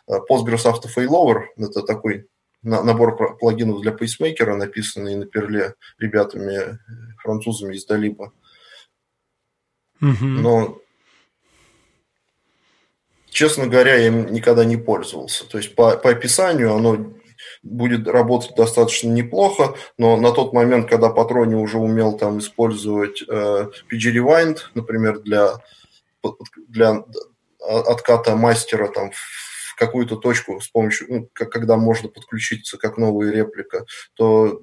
[0.09, 1.45] э, Postgres Auto Failover.
[1.57, 2.27] Это такой
[2.67, 6.79] набор плагинов для Pacemaker а, написанный на Perl е ребятами,
[7.23, 8.33] французами из Далиба.
[10.03, 10.17] Mm-hmm.
[10.21, 10.79] Но,
[13.31, 15.49] честно говоря, я им никогда не пользовался.
[15.49, 17.15] То есть по, по описанию оно
[17.63, 23.69] будет работать достаточно неплохо, но на тот момент, когда Патрони уже умел там использовать э,
[23.91, 25.55] PG Rewind, например, для,
[26.69, 27.05] для
[27.61, 29.46] отката мастера там в
[29.77, 34.61] какую-то точку с помощью, ну, когда можно подключиться как новая реплика, то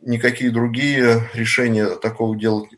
[0.00, 2.70] никакие другие решения такого делать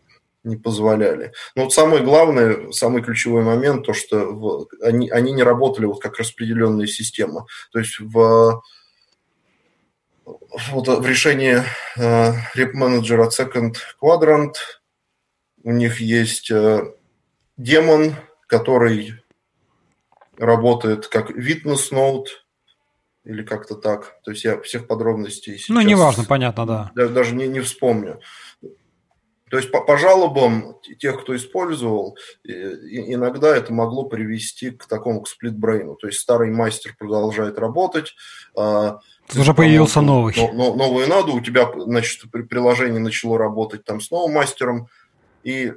[0.45, 1.33] не позволяли.
[1.55, 6.03] Но вот самое главное, самый ключевой момент, то, что в, они, они не работали вот
[6.03, 7.47] как распределенная система.
[7.73, 8.63] То есть в,
[10.25, 11.63] вот в решении
[11.97, 14.55] э, реп-менеджера Second Quadrant
[15.63, 16.93] у них есть э,
[17.57, 18.17] демон,
[18.49, 19.22] который
[20.39, 22.27] работает как witness node,
[23.25, 24.17] или как-то так.
[24.25, 25.69] То есть я всех подробностей сейчас...
[25.69, 27.09] Ну, неважно, понятно, да.
[27.09, 28.21] Даже не, не вспомню.
[29.51, 35.29] То есть по, по жалобам тех, кто использовал, иногда это могло привести к такому к
[35.29, 35.95] сплитбрейну.
[35.97, 38.15] То есть старый мастер продолжает работать.
[38.57, 39.01] А,
[39.37, 40.35] уже появился новый.
[40.37, 44.89] Но, но, новую надо, у тебя, значит, приложение начало работать там с новым мастером,
[45.45, 45.75] и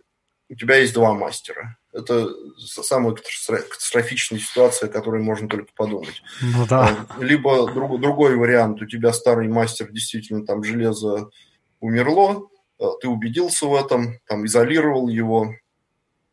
[0.49, 1.77] у тебя есть два мастера.
[1.95, 2.27] Это
[2.57, 6.21] самая катастрофичная ситуация, о которой можно только подумать.
[6.41, 7.07] Ну, да.
[7.09, 11.29] А, либо друг, другой вариант, у тебя старый мастер действительно там железо
[11.79, 15.55] умерло, Э, ты убедился в этом, там, изолировал его,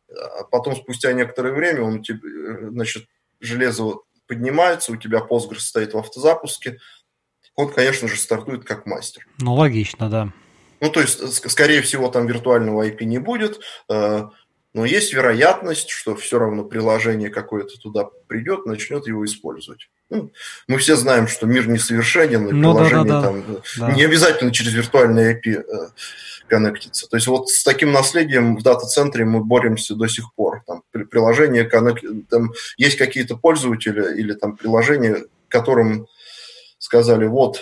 [0.09, 3.07] а потом спустя некоторое время он тебе, э, значит,
[3.39, 6.79] железо поднимается, у тебя Postgres стоит в автозапуске,
[7.55, 9.25] он, конечно же, стартует как мастер.
[9.39, 10.33] Ну, логично, да.
[10.79, 14.23] Ну, то есть, скорее всего, там виртуального IP не будет, э,
[14.73, 19.89] но есть вероятность, что все равно приложение какое-то туда придет, начнет его использовать.
[20.09, 20.31] Ну,
[20.67, 23.43] мы все знаем, что мир несовершенен, и ну, приложение да, да, там
[23.77, 23.91] да.
[23.93, 25.63] не обязательно через виртуальный IP
[26.47, 27.07] коннектиться.
[27.07, 30.63] То есть вот с таким наследием в дата-центре мы боремся до сих пор.
[30.67, 32.03] Там приложение коннект...
[32.29, 36.07] там есть какие-то пользователи или там приложения, которым
[36.77, 37.61] сказали, вот э,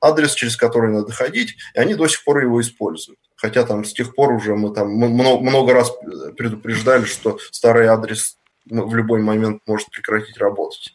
[0.00, 3.18] адрес, через который надо ходить, и они до сих пор его используют.
[3.36, 5.92] Хотя там с тех пор уже мы там много, много раз
[6.36, 10.92] предупреждали, что старый адрес в любой момент может прекратить работать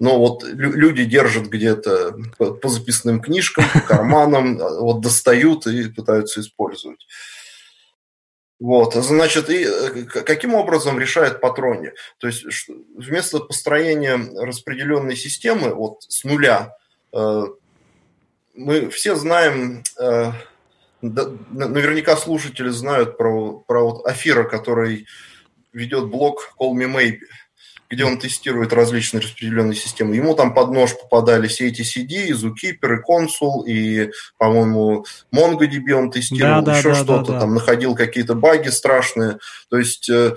[0.00, 7.06] но вот люди держат где-то по записным книжкам, по карманам, вот достают и пытаются использовать.
[8.58, 11.94] Вот, значит, и э, каким образом решает Патроне?
[12.18, 12.44] То есть
[12.94, 16.79] вместо построения распределенной системы вот с нуля, э,
[17.12, 20.32] мы все знаем, э,
[21.02, 25.06] наверняка слушатели знают про, про вот Афира, который
[25.72, 27.20] ведет блог Call Me Maybe
[27.90, 30.14] где он тестирует различные распределенные системы.
[30.14, 35.04] Ему там под нож попадались и эти CD, и Zookeeper, и Consul, и, по-моему,
[35.34, 37.40] MongoDB он тестировал, да, еще да, что-то, да, да.
[37.40, 39.38] там находил какие-то баги страшные.
[39.68, 40.36] То есть э,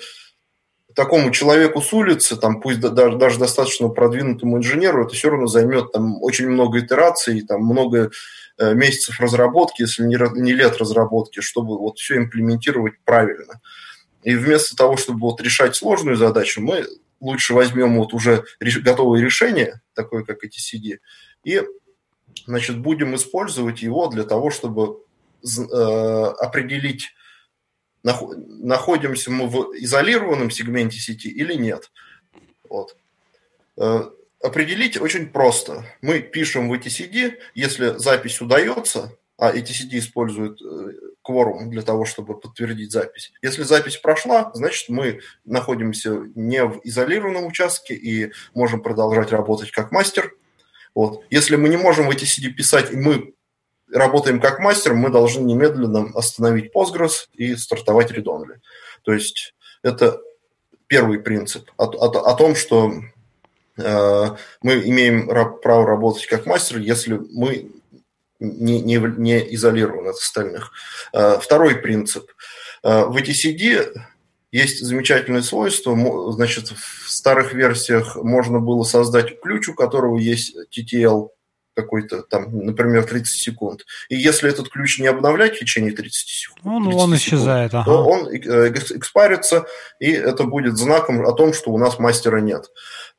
[0.96, 5.92] такому человеку с улицы, там, пусть даже, даже достаточно продвинутому инженеру, это все равно займет
[5.92, 8.12] там очень много итераций, там много
[8.58, 13.62] э, месяцев разработки, если не, не лет разработки, чтобы вот все имплементировать правильно.
[14.24, 16.86] И вместо того, чтобы вот решать сложную задачу, мы
[17.20, 21.00] лучше возьмем вот уже готовое решение, такое как эти CD,
[21.44, 21.62] и
[22.46, 25.00] значит, будем использовать его для того, чтобы
[25.44, 25.76] э,
[26.40, 27.14] определить,
[28.04, 31.92] находимся мы в изолированном сегменте сети или нет.
[32.70, 32.96] Вот.
[33.78, 34.10] Э,
[34.42, 35.86] определить очень просто.
[36.02, 42.06] Мы пишем в эти CD, если запись удается, а ETCD использует э, кворум для того,
[42.06, 43.32] чтобы подтвердить запись.
[43.42, 49.92] Если запись прошла, значит, мы находимся не в изолированном участке и можем продолжать работать как
[49.92, 50.36] мастер.
[50.94, 51.24] Вот.
[51.30, 53.34] Если мы не можем в ETCD писать, и мы
[53.94, 58.58] работаем как мастер, мы должны немедленно остановить Postgres и стартовать read-only.
[59.04, 60.20] То есть это
[60.88, 62.94] первый принцип о, о, о том, что
[63.78, 64.26] э,
[64.62, 65.28] мы имеем
[65.62, 67.72] право работать как мастер, если мы
[68.44, 70.72] не, не, не изолирован от остальных.
[71.14, 72.30] А, второй принцип.
[72.84, 73.94] А, в ETCD
[74.52, 75.96] есть замечательное свойство.
[76.32, 81.30] Значит, в старых версиях можно было создать ключ, у которого есть TTL
[81.76, 83.86] какой-то там, например, 30 секунд.
[84.10, 87.88] И если этот ключ не обновлять в течение 30 секунд, ну, 30 он исчезает, секунд,
[87.88, 87.98] ага.
[87.98, 89.66] то он экспарится,
[90.00, 92.70] и это будет знаком о том, что у нас мастера нет.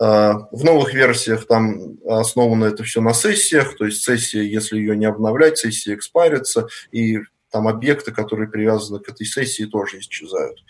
[0.00, 4.96] А, в новых версиях там основано это все на сессиях, то есть сессия, если ее
[4.96, 10.64] не обновлять, сессия экспарится, и там объекты, которые привязаны к этой сессии, тоже исчезают.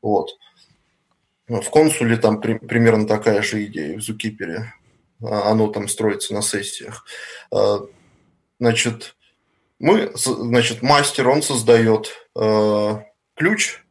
[0.00, 0.30] Вот.
[1.48, 4.72] В консуле там при, примерно такая же идея, в Зукипере.
[5.22, 7.04] А, оно там строится на сессиях.
[7.50, 7.80] А,
[8.58, 9.14] значит,
[9.78, 13.04] мы, значит, мастер, он создает а,
[13.34, 13.82] ключ,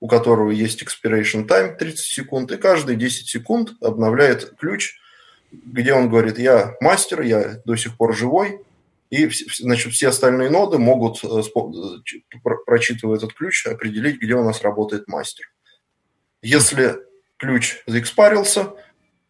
[0.00, 4.98] у которого есть expiration time 30 секунд, и каждые 10 секунд обновляет ключ
[5.64, 8.60] где он говорит, я мастер, я до сих пор живой,
[9.10, 11.42] и значит, все остальные ноды могут, э,
[12.66, 15.46] прочитывая этот ключ, определить, где у нас работает мастер.
[16.42, 16.96] Если
[17.36, 18.72] ключ заэкспарился,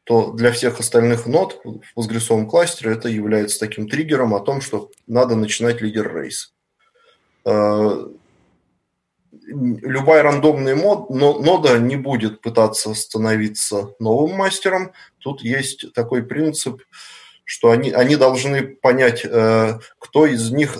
[0.04, 4.90] то для всех остальных нод в Postgres кластере это является таким триггером о том, что
[5.06, 6.52] надо начинать лидер рейс.
[7.46, 8.06] Э,
[9.46, 14.92] любая рандомная мод, но, нода не будет пытаться становиться новым мастером.
[15.18, 16.82] Тут есть такой принцип,
[17.44, 20.78] что они, они должны понять, э, кто из них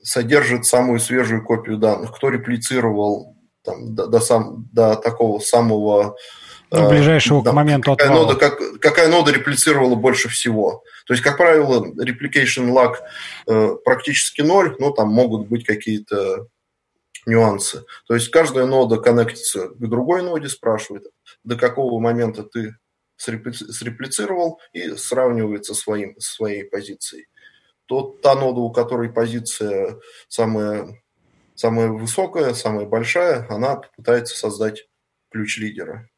[0.00, 6.16] содержит самую свежую копию данных, кто реплицировал там, до, до, сам, до такого самого
[6.70, 8.26] ну, ближайшего да, к моменту какая отвала.
[8.26, 10.82] Нода, как, какая нода реплицировала больше всего.
[11.06, 12.96] То есть, как правило, replication lag
[13.46, 16.48] э, практически ноль, но там могут быть какие-то
[17.24, 17.84] нюансы.
[18.06, 21.04] То есть, каждая нода коннектится к другой ноде, спрашивает,
[21.44, 22.76] до какого момента ты
[23.16, 27.26] среплицировал и сравнивается своим, своей позицией.
[27.86, 29.98] То та нода, у которой позиция
[30.28, 31.02] самая,
[31.54, 34.86] самая высокая, самая большая, она пытается создать
[35.30, 36.08] ключ лидера.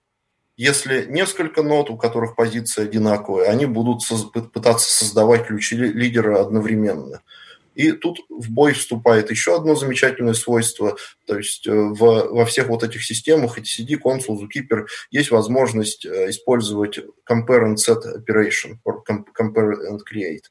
[0.61, 4.03] Если несколько нот, у которых позиция одинаковая, они будут
[4.53, 7.23] пытаться создавать ключи лидера одновременно.
[7.75, 10.99] И тут в бой вступает еще одно замечательное свойство.
[11.27, 16.29] То есть э, в, во всех вот этих системах, etcd, Consul, Zookeeper, есть возможность э,
[16.29, 19.03] использовать compare and set operation, or
[19.35, 20.45] compare and create.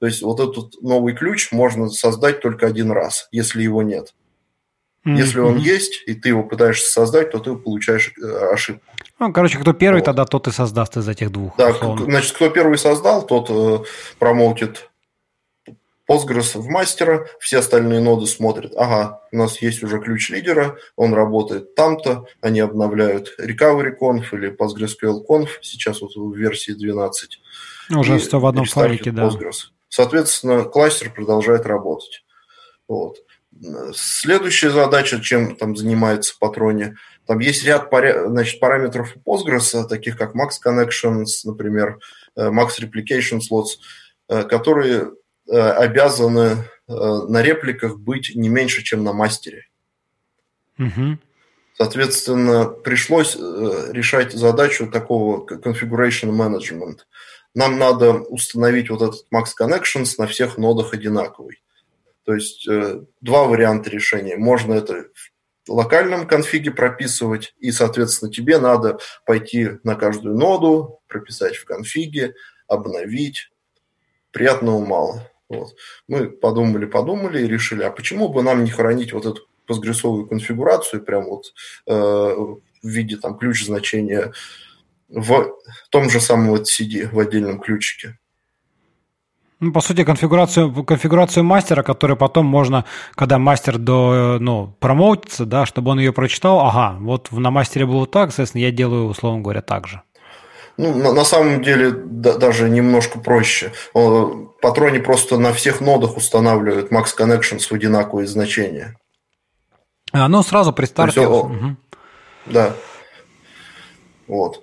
[0.00, 4.12] То есть вот этот новый ключ можно создать только один раз, если его нет.
[5.06, 5.16] Mm-hmm.
[5.16, 8.84] Если он есть, и ты его пытаешься создать, то ты получаешь э, ошибку.
[9.18, 10.04] Ну, короче, кто первый, вот.
[10.04, 11.56] тогда тот и создаст из этих двух.
[11.56, 12.04] Да, условно.
[12.04, 13.84] значит, кто первый создал, тот э,
[14.20, 14.90] промоутит
[16.08, 21.14] Postgres в мастера, все остальные ноды смотрят, ага, у нас есть уже ключ лидера, он
[21.14, 27.40] работает там-то, они обновляют recovery conf или PostgreSQL conf, сейчас вот в версии 12.
[27.90, 29.26] Уже все в одном файлике, да.
[29.26, 29.70] Postgres.
[29.88, 32.24] Соответственно, кластер продолжает работать.
[32.88, 33.18] Вот.
[33.94, 36.96] Следующая задача, чем там занимается Патроне,
[37.26, 41.98] там есть ряд значит, параметров Postgres, таких как Max Connections, например,
[42.36, 43.78] э, Max Replication Slots,
[44.28, 45.12] э, которые
[45.48, 49.66] э, обязаны на репликах быть не меньше, чем на мастере.
[50.78, 51.18] Угу.
[51.78, 56.98] Соответственно, пришлось решать задачу такого configuration management.
[57.54, 61.62] Нам надо установить вот этот Max Connections на всех нодах одинаковый.
[62.24, 64.36] То есть э, два варианта решения.
[64.36, 65.06] Можно это
[65.66, 72.34] в локальном конфиге прописывать, и, соответственно, тебе надо пойти на каждую ноду, прописать в конфиге,
[72.66, 73.50] обновить.
[74.30, 75.30] Приятного мало.
[75.48, 75.74] Вот.
[76.08, 81.04] Мы подумали, подумали и решили, а почему бы нам не хранить вот эту постгрессовую конфигурацию
[81.04, 81.52] прям вот
[81.86, 84.32] э, в виде там ключ значения
[85.08, 85.54] в
[85.90, 88.18] том же самом вот CD в отдельном ключике.
[89.62, 92.84] Ну, по сути, конфигурацию, конфигурацию мастера, которую потом можно,
[93.14, 98.08] когда мастер до, ну, промоутится, да, чтобы он ее прочитал, ага, вот на мастере было
[98.08, 100.02] так, соответственно, я делаю, условно говоря, так же.
[100.78, 103.70] Ну, на, на самом деле да, даже немножко проще.
[104.60, 108.96] Патроне просто на всех нодах устанавливают Max Connections в одинаковые значения.
[110.12, 111.20] А, ну, сразу при старте.
[111.20, 111.76] Есть, угу.
[112.46, 112.74] Да.
[114.26, 114.60] Вот.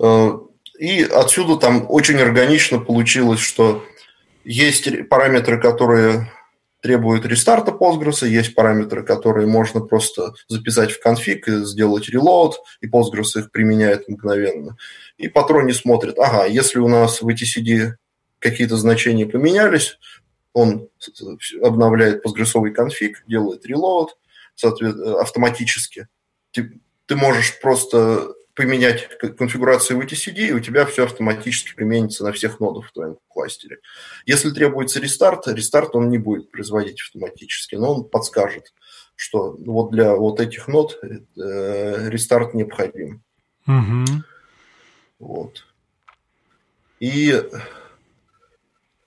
[0.00, 0.32] Э,
[0.80, 3.84] и отсюда там очень органично получилось, что
[4.44, 6.30] есть параметры, которые
[6.82, 12.88] требуют рестарта Postgres, есть параметры, которые можно просто записать в конфиг и сделать reload, и
[12.88, 14.76] Postgres их применяет мгновенно.
[15.18, 17.92] И патрон не смотрит, ага, если у нас в etcd
[18.38, 19.98] какие-то значения поменялись,
[20.54, 20.88] он
[21.62, 24.08] обновляет постгрессовый конфиг, делает reload
[24.60, 26.08] соответственно, автоматически.
[26.52, 29.08] Ты, ты можешь просто поменять
[29.38, 33.78] конфигурацию в etcd, и у тебя все автоматически применится на всех нодах в твоем кластере.
[34.26, 38.74] Если требуется рестарт, рестарт он не будет производить автоматически, но он подскажет,
[39.16, 43.22] что вот для вот этих нод э, рестарт необходим.
[43.66, 44.04] Угу.
[45.20, 45.66] Вот.
[46.98, 47.42] И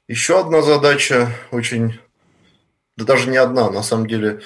[0.08, 2.00] еще одна задача очень,
[2.98, 4.42] да даже не одна, на самом деле,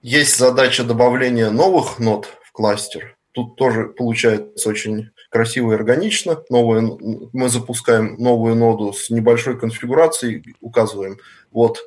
[0.00, 6.42] есть задача добавления новых нод в кластер, Тут тоже получается очень красиво и органично.
[6.48, 11.18] Новую, мы запускаем новую ноду с небольшой конфигурацией, указываем
[11.50, 11.80] вот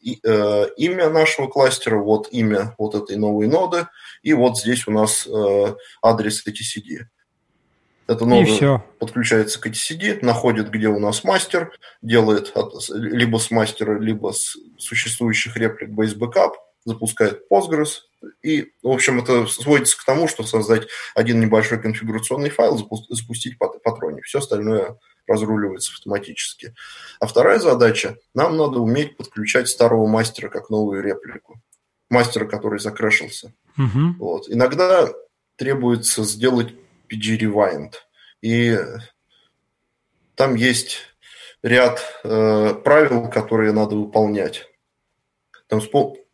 [0.00, 3.88] и, э, имя нашего кластера, вот имя вот этой новой ноды,
[4.22, 7.04] и вот здесь у нас э, адрес etcd.
[8.06, 13.98] Эта нода подключается к etcd, находит, где у нас мастер, делает от, либо с мастера,
[13.98, 16.52] либо с существующих реплик base backup,
[16.84, 18.00] запускает Postgres,
[18.42, 22.76] и, в общем, это сводится к тому, что создать один небольшой конфигурационный файл,
[23.08, 24.22] запустить патроне.
[24.22, 26.74] Все остальное разруливается автоматически.
[27.18, 31.60] А вторая задача, нам надо уметь подключать старого мастера как новую реплику.
[32.10, 33.52] Мастера, который закрашился.
[33.78, 34.16] Угу.
[34.18, 34.48] Вот.
[34.48, 35.08] Иногда
[35.56, 36.74] требуется сделать
[37.08, 37.92] PG Rewind.
[38.42, 38.76] И
[40.34, 40.98] там есть
[41.62, 44.66] ряд э, правил, которые надо выполнять.
[45.68, 45.80] Там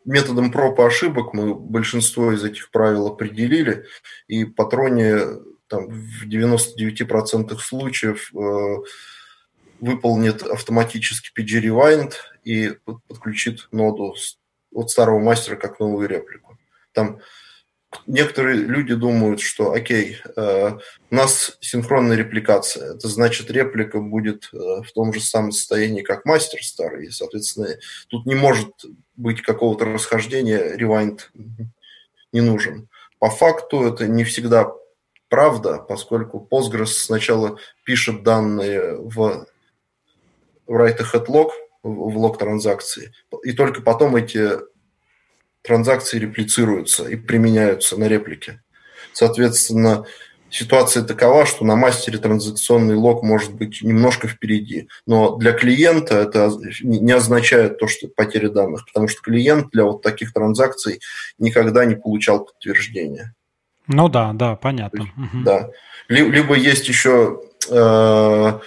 [0.06, 3.84] методом проб и ошибок мы большинство из этих правил определили,
[4.28, 5.20] и патроне
[5.68, 8.76] там, в 99% случаев э,
[9.80, 12.12] выполнит автоматически PG Rewind
[12.44, 12.76] и
[13.08, 14.14] подключит ноду
[14.72, 16.56] от старого мастера как новую реплику.
[16.92, 17.18] Там
[18.06, 20.70] некоторые люди думают, что, окей, э,
[21.10, 26.24] у нас синхронная репликация, это значит, реплика будет э, в том же самом состоянии, как
[26.24, 27.68] мастер старый, соответственно,
[28.08, 28.72] тут не может
[29.16, 31.30] быть какого-то расхождения, ревайнд
[32.32, 32.88] не нужен.
[33.18, 34.72] По факту это не всегда
[35.28, 39.46] правда, поскольку Postgres сначала пишет данные в
[40.68, 41.50] write ahead log,
[41.82, 43.12] в лог транзакции,
[43.44, 44.58] и только потом эти
[45.66, 48.62] транзакции реплицируются и применяются на реплике.
[49.12, 50.04] Соответственно,
[50.50, 56.50] ситуация такова, что на мастере транзакционный лог может быть немножко впереди, но для клиента это
[56.82, 61.00] не означает то, что потеря данных, потому что клиент для вот таких транзакций
[61.38, 63.34] никогда не получал подтверждения.
[63.88, 65.02] Ну да, да, понятно.
[65.02, 65.44] Есть, угу.
[65.44, 65.70] Да.
[66.08, 67.40] Либо есть еще
[67.70, 68.58] э,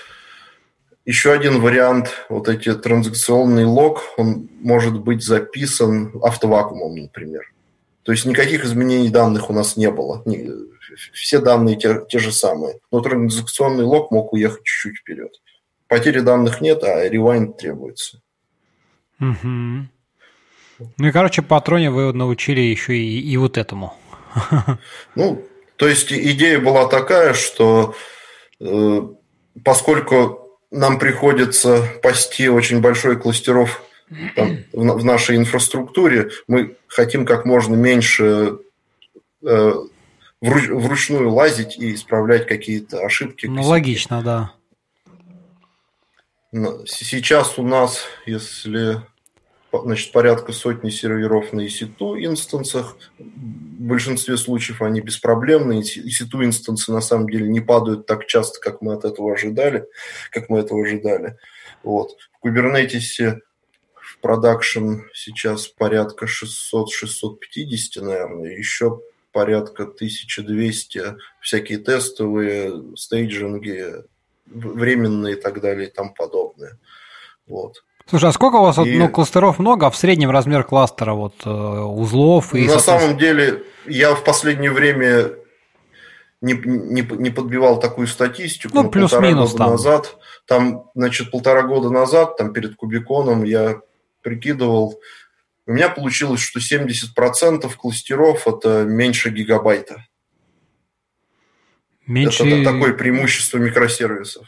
[1.09, 7.51] еще один вариант, вот эти транзакционный лог, он может быть записан автовакуумом, например.
[8.03, 10.23] То есть никаких изменений данных у нас не было.
[11.11, 12.75] Все данные те, те же самые.
[12.91, 15.31] Но транзакционный лог мог уехать чуть-чуть вперед.
[15.87, 18.21] Потери данных нет, а ревайнд требуется.
[19.19, 19.47] Угу.
[19.47, 23.95] Ну и, короче, патроне вы научили еще и, и вот этому.
[25.15, 25.43] Ну,
[25.75, 27.95] то есть идея была такая, что
[28.59, 29.01] э,
[29.63, 30.38] поскольку
[30.71, 33.83] нам приходится пасти очень большой кластеров
[34.35, 38.59] там, в, нашей инфраструктуре, мы хотим как можно меньше
[39.43, 39.73] э,
[40.41, 43.45] вруч, вручную лазить и исправлять какие-то ошибки.
[43.45, 44.53] Ну, логично, да.
[46.85, 49.01] Сейчас у нас, если
[49.71, 52.97] значит, порядка сотни серверов на EC2 инстансах.
[53.17, 55.81] В большинстве случаев они беспроблемные.
[55.81, 59.85] EC2 инстансы на самом деле не падают так часто, как мы от этого ожидали,
[60.31, 61.37] как мы этого ожидали.
[61.83, 62.17] Вот.
[62.41, 63.39] В Kubernetes
[63.93, 69.01] в продакшн сейчас порядка 600-650, наверное, еще
[69.31, 74.03] порядка 1200 всякие тестовые, стейджинги,
[74.45, 76.79] временные и так далее и тому подобное.
[77.47, 77.83] Вот.
[78.09, 78.97] Слушай, а сколько у вас и...
[78.97, 82.67] ну, кластеров много, а в среднем размер кластера вот э, узлов и.
[82.67, 85.31] На самом деле, я в последнее время
[86.41, 88.73] не, не, не подбивал такую статистику.
[88.73, 89.71] Ну, плюс-минус там.
[89.71, 93.81] назад, там, значит, полтора года назад, там перед Кубиконом я
[94.23, 94.99] прикидывал,
[95.67, 100.05] у меня получилось, что 70% кластеров это меньше гигабайта.
[102.07, 102.43] Меньше...
[102.43, 104.47] Это такое преимущество микросервисов.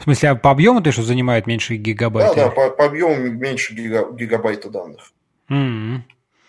[0.00, 2.34] В смысле, а по объему ты что занимает меньше гигабайта?
[2.34, 5.12] Да, да, по, по объему меньше гига, гигабайта данных.
[5.50, 6.00] Mm-hmm.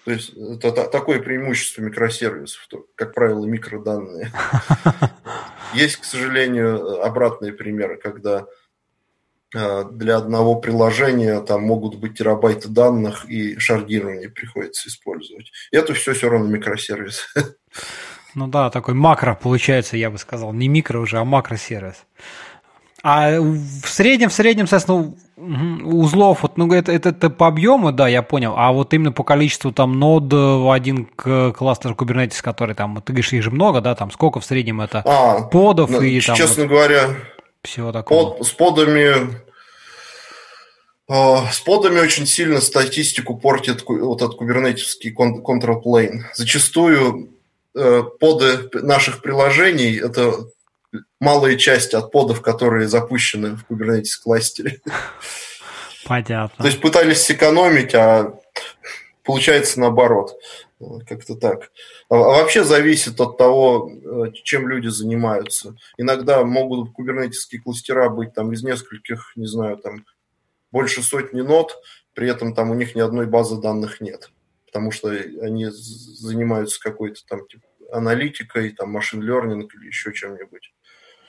[0.05, 0.33] То есть
[0.63, 4.31] это такое преимущество микросервисов, то, как правило, микроданные.
[5.73, 8.45] Есть, к сожалению, обратные примеры, когда
[9.53, 15.51] э, для одного приложения там могут быть терабайты данных и шардирование приходится использовать.
[15.71, 17.27] И это все все равно микросервис.
[18.33, 20.53] Ну да, такой макро получается, я бы сказал.
[20.53, 22.05] Не микро уже, а макросервис.
[23.03, 25.15] А в среднем, в среднем, соответственно,
[25.83, 29.23] узлов, вот, ну, это, это, это по объему, да, я понял, а вот именно по
[29.23, 33.95] количеству там нод в один кластер Kubernetes, который там, ты говоришь, их же много, да,
[33.95, 36.35] там сколько в среднем это а, подов ну, и там...
[36.35, 37.15] Честно говоря,
[37.63, 38.33] всего такого.
[38.33, 39.41] Под, с подами
[41.13, 46.21] а, с подами очень сильно статистику портит вот этот кубернетический control plane.
[46.35, 47.33] Зачастую
[47.75, 50.45] э, поды наших приложений– это
[51.19, 54.81] малая часть от подов, которые запущены в Kubernetes кластере.
[56.05, 56.49] Понятно.
[56.57, 58.39] То есть пытались сэкономить, а
[59.23, 60.35] получается наоборот.
[61.07, 61.71] Как-то так.
[62.09, 65.75] А, вообще зависит от того, э, чем люди занимаются.
[65.97, 70.05] Иногда могут кубернетические кластера быть там из нескольких, не знаю, там
[70.71, 71.77] больше сотни нод,
[72.13, 74.31] при этом там у них ни одной базы данных нет.
[74.65, 80.73] Потому что они занимаются какой-то там типа, аналитикой, там машин learning или еще чем-нибудь.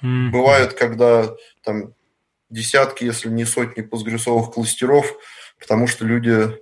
[0.02, 0.30] Mm-hmm.
[0.30, 1.94] Бывает, когда там
[2.50, 5.12] десятки, если не сотни Postgres овых кластеров,
[5.58, 6.58] потому что люди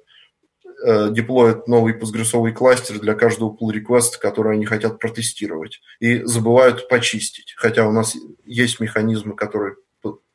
[0.85, 5.81] э, deploy ят новый Postgres овый кластер для каждого pull request, который они хотят протестировать,
[5.99, 7.55] и забывают почистить.
[7.57, 9.77] Хотя у нас есть механизмы, которые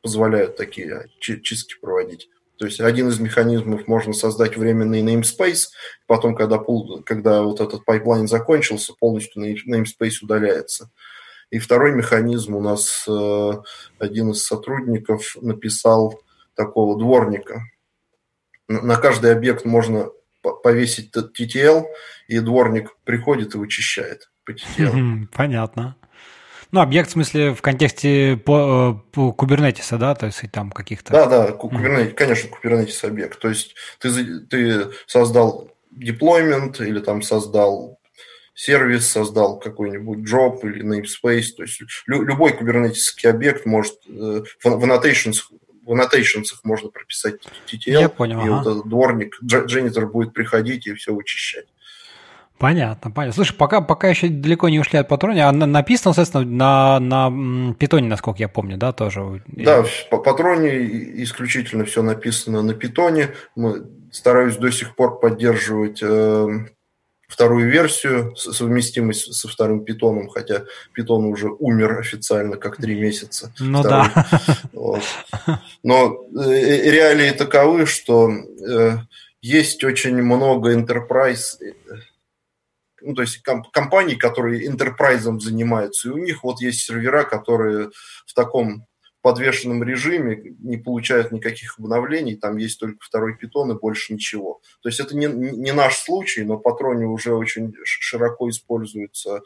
[0.02, 2.28] позволяют такие чистки проводить.
[2.58, 5.66] То есть один из механизмов можно создать временный namespace,
[6.06, 6.58] потом, когда,
[7.04, 10.90] когда вот этот pipeline закончился, полностью namespace удаляется.
[11.50, 13.52] И второй механизм у нас э,
[13.98, 16.20] один из сотрудников написал
[16.54, 17.62] такого дворника.
[18.68, 20.10] На каждый объект можно
[20.62, 21.84] повесить TTL,
[22.28, 25.28] и дворник приходит и вычищает по TTL.
[25.32, 25.96] Понятно.
[26.72, 31.12] Ну, объект в смысле в контексте по, э, по кубернетиса, да, то есть там каких-то...
[31.12, 32.16] Да, да, кубернетис, mm-hmm.
[32.16, 33.38] конечно, кубернетис объект.
[33.38, 38.00] То есть ты, ты создал deployment или там создал
[38.56, 41.54] сервис, создал какой-нибудь job или namespace.
[41.56, 45.36] То есть лю, любой кубернетический объект может э, в, в annotations
[45.84, 47.34] в annotations можно прописать
[47.70, 48.56] TTL, Я понял, и ага.
[48.56, 51.66] вот этот дворник, дженнитор будет приходить и все вычищать.
[52.58, 53.34] Понятно, понятно.
[53.34, 58.08] Слушай, пока, пока еще далеко не ушли от патроне, а написано, соответственно, на, на питоне,
[58.08, 59.42] насколько я помню, да, тоже?
[59.46, 63.34] Да, по патроне исключительно все написано на питоне.
[63.54, 66.48] Мы стараюсь до сих пор поддерживать э,
[67.28, 73.52] вторую версию, совместимость со вторым питоном, хотя питон уже умер официально как три месяца.
[73.58, 74.08] Ну второй.
[74.14, 74.28] да.
[74.72, 75.02] Вот.
[75.82, 78.98] Но э, реалии таковы, что э,
[79.42, 81.58] есть очень много enterprise
[83.02, 87.90] ну, то есть комп- компаний, которые интерпрайзом занимаются, и у них вот есть сервера, которые
[88.26, 88.86] в таком
[89.26, 94.60] подвешенном режиме не получают никаких обновлений, там есть только второй питон и больше ничего.
[94.82, 99.42] То есть это не, не наш случай, но патроне уже очень широко используется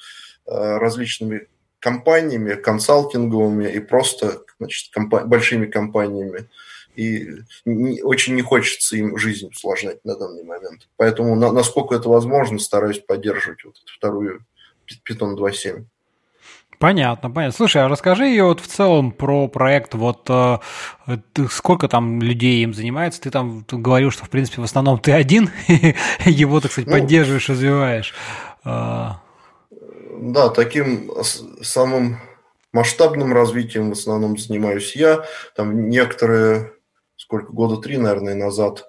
[0.46, 6.50] э, различными компаниями, консалтинговыми и просто значит, компа- большими компаниями
[6.94, 10.90] и не, очень не хочется им жизнь усложнять на данный момент.
[10.98, 14.44] Поэтому, на, насколько это возможно, стараюсь поддерживать вот эту вторую
[15.08, 15.86] Python 2.7.
[16.80, 17.54] Понятно, понятно.
[17.54, 20.58] Слушай, а расскажи ее вот в целом про проект, вот э,
[21.50, 23.20] сколько там людей им занимается?
[23.20, 25.50] Ты там говорил, что в принципе в основном ты один,
[26.24, 28.14] его, так сказать, ну, поддерживаешь, развиваешь.
[28.64, 29.20] А.
[30.22, 31.10] Да, таким
[31.60, 32.18] самым
[32.72, 35.26] масштабным развитием в основном занимаюсь я.
[35.54, 36.72] Там некоторые
[37.16, 38.86] сколько, года три, наверное, назад,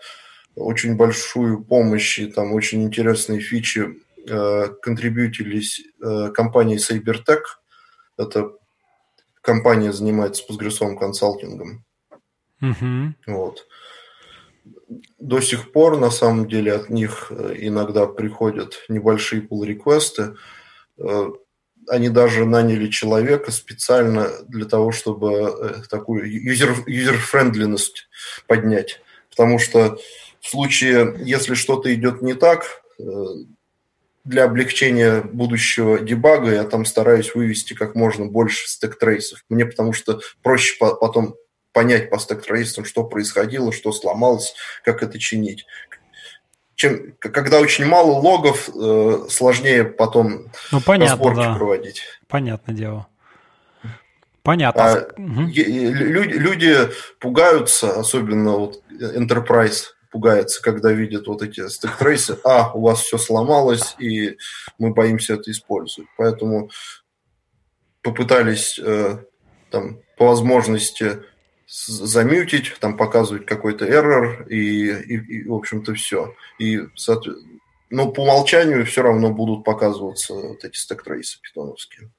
[0.55, 7.41] очень большую помощь и там очень интересные фичи э, контрибьютились э, компании Cybertech.
[8.17, 8.51] Это
[9.41, 11.85] компания занимается постгрессовым консалтингом.
[12.61, 13.13] Mm-hmm.
[13.27, 13.67] Вот.
[15.19, 20.35] До сих пор, на самом деле, от них э, иногда приходят небольшие pull-реквесты.
[20.97, 21.29] Э,
[21.87, 28.09] они даже наняли человека специально для того, чтобы э, такую юзер-френдленность
[28.47, 29.01] поднять.
[29.29, 29.97] Потому что
[30.41, 32.83] в случае, если что-то идет не так,
[34.23, 39.43] для облегчения будущего debug а я там стараюсь вывести как можно больше stack trace ов.
[39.49, 41.35] Мне потому что проще потом
[41.73, 44.53] понять по stack trace ам, что происходило, что сломалось,
[44.83, 45.65] как это чинить
[46.81, 51.53] чем, когда очень мало логов, э, сложнее потом ну, понятно, разборки да.
[51.53, 52.01] проводить.
[52.27, 53.07] Понятное дело.
[54.41, 54.83] Понятно.
[54.83, 55.41] А, угу.
[55.41, 56.75] люди, люди
[57.19, 62.37] пугаются, особенно вот Enterprise пугается, когда видят вот эти stack trace ы.
[62.43, 64.37] А, у вас все сломалось, и
[64.77, 66.09] мы боимся это использовать.
[66.17, 66.69] Поэтому
[68.01, 69.17] попытались э,
[69.69, 71.23] там, по возможности
[71.67, 76.35] за mute ить, там показывать какой-то error и, и, и в общем-то, все.
[76.59, 76.81] И,
[77.89, 82.11] но по умолчанию все равно будут показываться вот эти stack trace ы Python овские.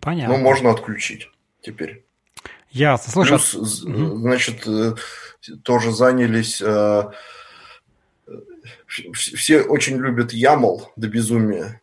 [0.00, 0.36] Понятно.
[0.36, 1.28] Но можно отключить
[1.60, 2.04] теперь.
[2.70, 3.12] Ясно.
[3.12, 4.16] Слушай, Плюс, угу.
[4.18, 4.94] значит, э,
[5.62, 6.60] тоже занялись...
[6.60, 7.10] Э,
[9.12, 11.80] все очень любят YAML до безумия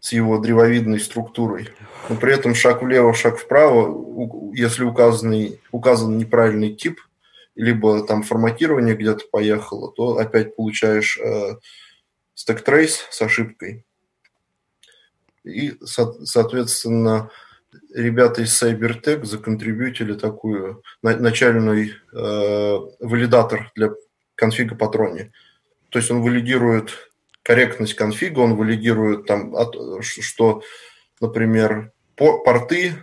[0.00, 1.70] с его древовидной структурой
[2.08, 7.00] но при этом шаг влево, шаг вправо, если указанный, указан неправильный тип,
[7.54, 11.56] либо там форматирование где-то поехало, то опять получаешь э,
[12.36, 13.84] stack trace с ошибкой.
[15.44, 17.30] И, со- соответственно,
[17.96, 23.90] ребята из CyberTech законтрибьютили такую на- начальный э, валидатор для
[24.34, 25.32] конфига патроне.
[25.88, 26.90] То есть он валидирует
[27.42, 29.54] корректность конфига, он валидирует там,
[30.02, 30.62] что,
[31.20, 33.02] например, порты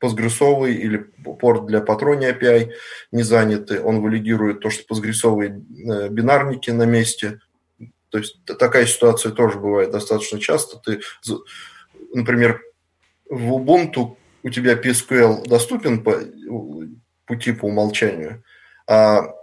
[0.00, 0.98] постгрессовый или
[1.40, 2.72] порт для патрони API
[3.12, 3.80] не заняты.
[3.80, 7.40] Он валидирует то, что постгрессовые э, бинарники на месте.
[8.10, 10.78] То есть такая ситуация тоже бывает достаточно часто.
[10.78, 11.00] Ты,
[12.12, 12.60] например,
[13.28, 16.20] в Ubuntu у тебя PSQL доступен по,
[17.26, 18.44] по типу умолчанию,
[18.86, 19.34] а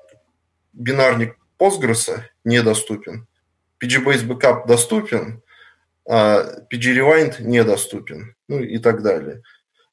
[0.73, 3.27] бинарник Postgres недоступен.
[3.83, 5.41] PGBase Backup доступен,
[6.07, 9.41] а PG Rewind недоступен, ну и так далее.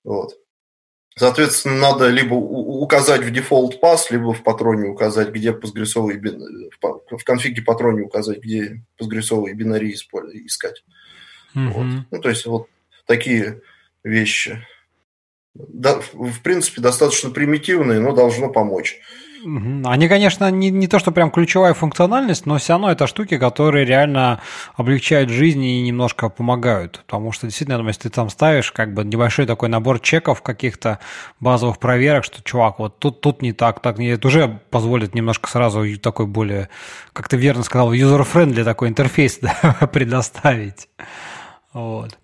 [0.05, 0.34] Вот.
[1.16, 7.62] Соответственно, надо либо указать в дефолт пас, либо в патроне указать, где постгрессовые в конфиге
[7.62, 10.84] патроне указать, где постгрессовые бинарии искать.
[11.57, 11.68] Mm-hmm.
[11.70, 12.05] Вот.
[12.12, 12.68] Ну, то есть вот
[13.05, 13.62] такие
[14.09, 14.67] вещи.
[15.55, 19.01] Да, в принципе, достаточно примитивные, но должно помочь.
[19.85, 23.85] Они, конечно, не, не то, что прям ключевая функциональность, но все равно это штуки, которые
[23.85, 24.41] реально
[24.77, 27.05] облегчают жизнь и немножко помогают.
[27.07, 30.99] Потому что действительно, если ты там ставишь как бы небольшой такой набор чеков каких-то
[31.41, 35.49] базовых проверок, что, чувак, вот тут, тут не так, так не, это уже позволит немножко
[35.49, 36.69] сразу такой более,
[37.13, 40.89] как ты верно сказал, user-friendly такой интерфейс да, предоставить.
[41.73, 42.19] Вот.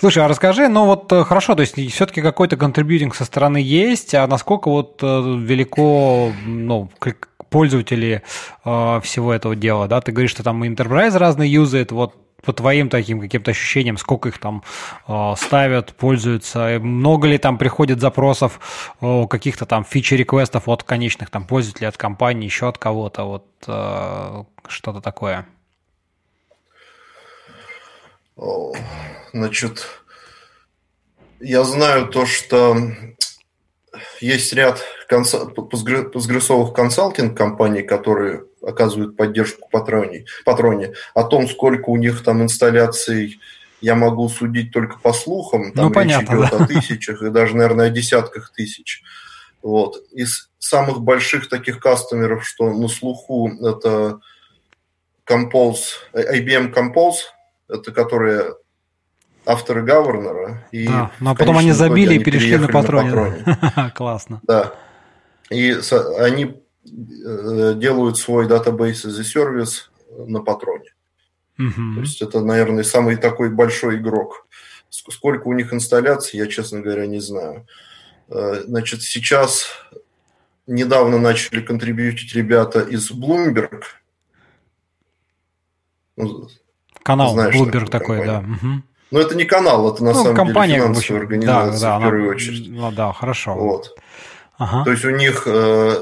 [0.00, 4.14] Слушай, а расскажи, ну вот э, хорошо, то есть все-таки какой-то контрибьютинг со стороны есть,
[4.14, 6.90] а насколько вот э, велико, ну,
[7.50, 8.22] пользователи
[8.64, 10.00] э, всего этого дела, да?
[10.00, 12.14] Ты говоришь, что там Enterprise разные юзает, вот
[12.44, 14.62] по твоим таким каким-то ощущениям, сколько их там
[15.06, 21.44] э, ставят, пользуются, много ли там приходит запросов, э, каких-то там фичи-реквестов от конечных там
[21.44, 25.46] пользователей, от компании, еще от кого-то, вот э, что-то такое?
[29.32, 29.86] Значит,
[31.40, 32.76] я знаю то, что
[34.20, 40.94] есть ряд постгрессовых консалтинг-компаний, которые оказывают поддержку патроне, патроне.
[41.14, 43.40] О том, сколько у них там инсталляций,
[43.80, 45.72] я могу судить только по слухам.
[45.72, 46.64] Там ну, понятно, речь идет да.
[46.64, 49.02] о тысячах и даже, наверное, о десятках тысяч.
[49.62, 49.96] Вот.
[50.12, 54.20] Из самых больших таких кастомеров, что на слуху, это
[55.28, 55.84] Compose,
[56.14, 57.18] IBM Compose,
[57.68, 58.54] это которые
[59.46, 60.66] авторы Гавернера.
[60.72, 63.10] И да, но потом они забили и перешли на патроне.
[63.10, 63.92] На патроне.
[63.94, 64.40] Классно.
[64.44, 64.74] Да.
[65.50, 65.74] И
[66.18, 69.88] они э, делают свой database as a service
[70.26, 70.92] на патроне.
[71.58, 71.94] Угу.
[71.94, 74.46] То есть это, наверное, самый такой большой игрок.
[74.90, 77.66] Сколько у них инсталляций, я, честно говоря, не знаю.
[78.28, 79.66] Э, значит, сейчас
[80.66, 83.82] недавно начали контрибьютить ребята из Bloomberg.
[87.08, 88.40] Канал Знаешь, Bloomberg такой, да.
[88.40, 88.82] Угу.
[89.12, 92.02] Но это не канал, это на ну, самом компания, деле финансовая организация да, да, в
[92.02, 92.68] первую она, очередь.
[92.68, 93.54] Ну да, хорошо.
[93.54, 93.98] Вот.
[94.58, 94.84] Ага.
[94.84, 95.94] То есть у них, э,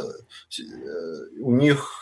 [1.38, 1.92] у них,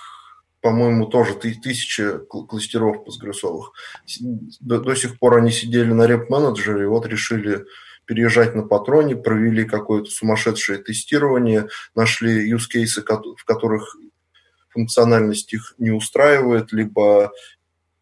[0.63, 3.73] по-моему, тоже тысяча кластеров постгрессовых.
[4.61, 7.67] До, до сих пор они сидели на реп-менеджере, и вот решили
[8.07, 13.05] переезжать на патроне, провели какое-то сумасшедшее тестирование, нашли use cases,
[13.37, 13.97] в которых
[14.71, 17.33] функциональность их не устраивает, либо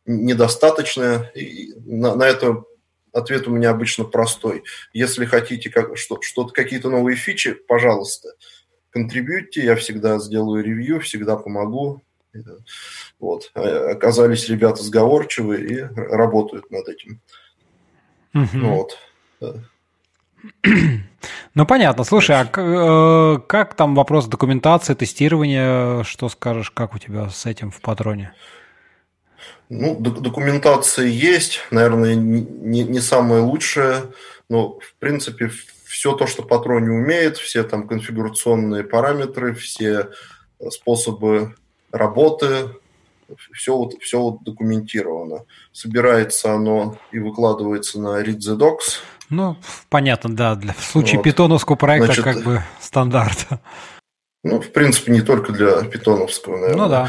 [0.06, 1.30] недостаточная.
[1.34, 2.64] И на, на это
[3.12, 4.64] ответ у меня обычно простой.
[4.92, 8.30] Если хотите как, что, что-то, какие-то новые фичи, пожалуйста,
[8.90, 12.02] контрибьюйте, я всегда сделаю ревью, всегда помогу.
[13.18, 13.50] Вот.
[13.54, 17.20] А, оказались ребята сговорчивые и работают над этим.
[18.34, 18.58] Угу.
[18.60, 18.98] Вот.
[21.54, 22.04] Ну, понятно.
[22.04, 26.02] Слушай, а э, как там вопрос документации, тестирования?
[26.02, 28.32] Что скажешь, как у тебя с этим в патроне?
[29.68, 34.02] Ну, документация есть, наверное, не, не самая лучшая,
[34.48, 35.50] но, в принципе,
[35.86, 40.08] все то, что Патроне умеет, все там конфигурационные параметры, все
[40.70, 41.54] способы
[41.90, 42.70] работы,
[43.52, 45.44] все вот, все вот документировано.
[45.72, 49.00] Собирается оно и выкладывается на read the docs.
[49.30, 49.56] Ну,
[49.88, 50.54] понятно, да.
[50.54, 51.24] Для, в случае вот.
[51.24, 53.46] питоновского проекта Значит, как бы стандарт.
[54.44, 56.82] Ну, в принципе, не только для питоновского, наверное.
[56.82, 57.08] Ну да.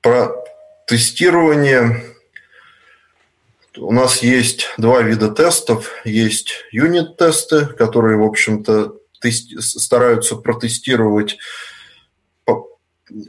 [0.00, 0.44] Про
[0.86, 2.04] тестирование
[3.76, 5.90] у нас есть два вида тестов.
[6.04, 8.96] Есть юнит-тесты, которые, в общем-то,
[9.60, 11.38] стараются протестировать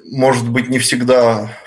[0.05, 1.57] может быть, не всегда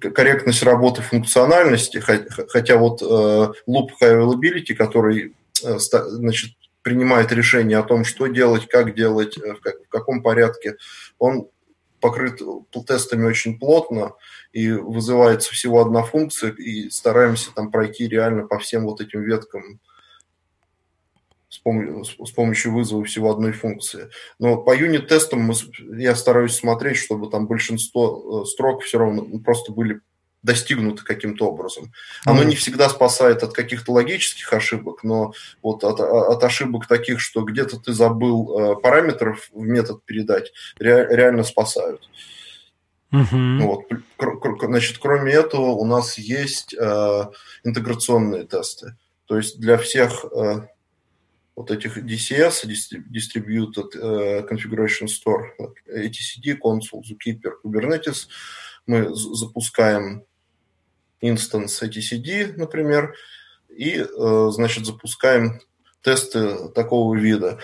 [0.00, 5.34] корректность работы функциональности, хотя вот э, loop high availability, который
[5.64, 10.76] э, значит, принимает решение о том, что делать, как делать, э, в каком порядке,
[11.18, 11.48] он
[12.06, 12.40] покрыт
[12.86, 14.12] тестами очень плотно,
[14.52, 19.80] и вызывается всего одна функция, и стараемся там пройти реально по всем вот этим веткам
[21.48, 24.08] с, пом- с помощью вызова всего одной функции.
[24.38, 25.52] Но по юнит-тестам
[25.98, 30.00] я стараюсь смотреть, чтобы там большинство э, строк все равно просто были
[30.46, 31.92] достигнуты каким-то образом.
[32.24, 35.32] Оно mm не всегда спасает от каких-то логических ошибок, но
[35.62, 41.08] вот от, от ошибок таких, что где-то ты забыл э, параметров в метод передать, ре,
[41.10, 42.08] реально спасают.
[43.12, 43.58] Mm-hmm.
[43.62, 43.80] Вот.
[44.60, 47.24] Значит, кроме этого, у нас есть э,
[47.64, 48.96] интеграционные тесты.
[49.26, 50.68] То есть для всех э,
[51.56, 52.66] вот этих DCS,
[53.12, 55.42] Distributed Configuration Store,
[55.88, 58.28] ATCD, Consul, Zookeeper, Kubernetes,
[58.86, 60.24] мы запускаем
[61.20, 63.14] инстанс ATCD, например,
[63.68, 64.04] и,
[64.50, 65.60] значит, запускаем
[66.02, 67.58] тесты такого вида.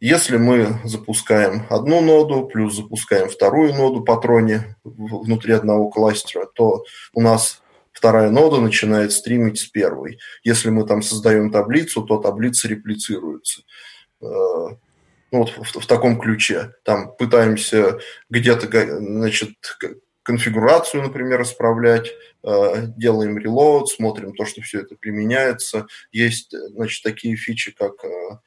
[0.00, 6.84] Если мы запускаем одну ноду, плюс запускаем вторую ноду по троне внутри одного кластера, то
[7.12, 7.62] у нас
[7.92, 10.20] вторая нода начинает стримить с первой.
[10.44, 13.62] Если мы там создаем таблицу, то таблица реплицируется.
[14.20, 14.76] Э, ну,
[15.32, 16.74] вот в, в таком ключе.
[16.84, 17.98] Там пытаемся
[18.30, 18.68] где-то,
[19.00, 19.50] значит,
[20.28, 25.86] конфигурацию, например, исправлять, э, делаем reload, смотрим то, что все это применяется.
[26.12, 28.38] Есть, значит, такие фичи, как э,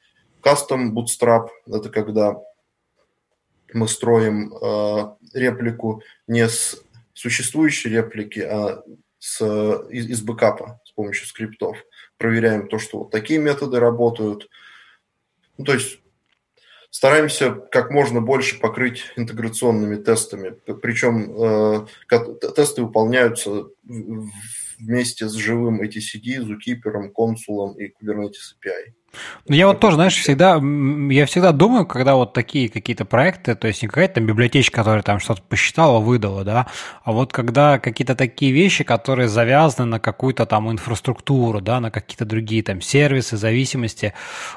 [0.42, 2.36] Custom Bootstrap– это когда
[3.72, 6.80] мы строим э, реплику не с
[7.14, 8.84] существующей реплики, а
[9.18, 9.42] с,
[9.90, 11.78] из, из бэкапа с помощью скриптов.
[12.16, 14.48] Проверяем то, что вот такие методы работают.
[15.58, 15.98] Ну, то есть
[16.92, 20.54] стараемся как можно больше покрыть интеграционными тестами.
[20.80, 21.86] Причем э,
[22.54, 23.64] тесты выполняются
[24.78, 28.92] вместе с живым ATCD, Zookeeper, консулом и Kubernetes API.
[29.48, 30.60] Ну, я вот тоже, знаешь, всегда,
[31.10, 35.02] я всегда думаю, когда вот такие какие-то проекты, то есть не какая-то там библиотечка, которая
[35.02, 36.66] там что-то посчитала, выдала, да,
[37.04, 42.24] а вот когда какие-то такие вещи, которые завязаны на какую-то там инфраструктуру, да, на какие-то
[42.24, 44.14] другие там сервисы, зависимости.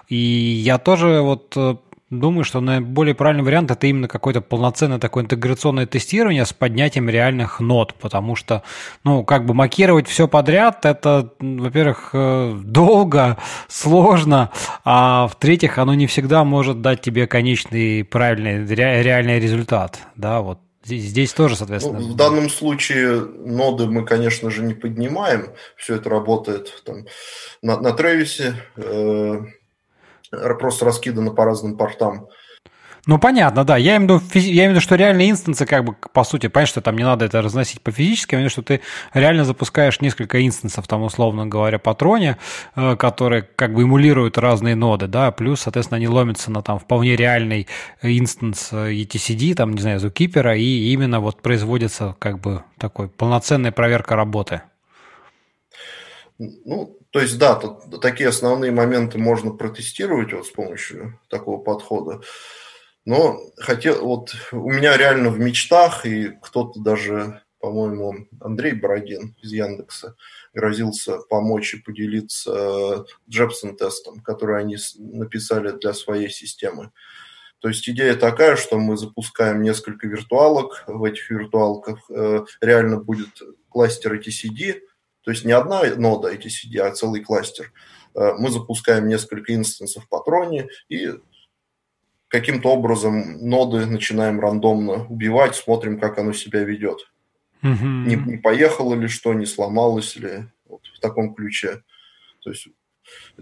[0.07, 1.75] И я тоже вот э,
[2.09, 7.59] думаю, что наиболее правильный вариант это именно какое-то полноценное такое интеграционное тестирование с поднятием реальных
[7.59, 8.63] нот, потому что,
[9.03, 13.37] ну, как бы макировать все подряд, это, во-первых, э, долго,
[13.67, 14.51] сложно,
[14.83, 21.33] а в-третьих, оно не всегда может дать тебе конечный правильный реальный результат, да, вот Здесь
[21.33, 21.99] тоже, соответственно.
[21.99, 25.49] Ну, в данном случае ноды мы, конечно же, не поднимаем.
[25.75, 27.07] Все это работает там,
[27.63, 28.53] на, на Тревисе.
[28.77, 29.45] Э,
[30.31, 32.27] просто раскидано по разным портам.
[33.07, 33.77] Ну, понятно, да.
[33.77, 36.47] Я имею, в виду, я имею в виду, что реальные инстансы, как бы, по сути,
[36.47, 38.81] понятно, что там не надо это разносить по физически, я имею в виду, что ты
[39.13, 42.37] реально запускаешь несколько инстансов, там, условно говоря, по троне,
[42.75, 47.15] э, которые как бы эмулируют разные ноды, да, плюс, соответственно, они ломятся на там вполне
[47.15, 47.67] реальный
[48.01, 54.15] инстанс etcd, там, не знаю, Zookeeper, и именно вот производится как бы такой полноценная проверка
[54.15, 54.63] работы.
[56.39, 62.19] Ну, то есть, да, тут такие основные моменты можно протестировать вот с помощью такого подхода.
[63.05, 69.53] Но хотел, вот у меня реально в мечтах, и кто-то даже, по-моему, Андрей Бородин из
[69.53, 70.17] Яндекса
[70.53, 76.91] грозился помочь и поделиться Джепсон тестом, который они написали для своей системы.
[77.59, 83.41] То есть идея такая, что мы запускаем несколько виртуалок, в этих виртуалках э, реально будет
[83.69, 84.81] кластер etcd,
[85.25, 87.73] то есть не одна нода etcd, а целый кластер.
[88.13, 91.13] Э, мы запускаем несколько инстансов по троне и
[92.27, 97.11] каким-то образом ноды начинаем рандомно убивать, смотрим, как оно себя ведет.
[97.63, 98.05] Mm-hmm.
[98.05, 101.81] Не, не поехало ли что, не сломалось ли, вот в таком ключе.
[102.43, 102.67] То есть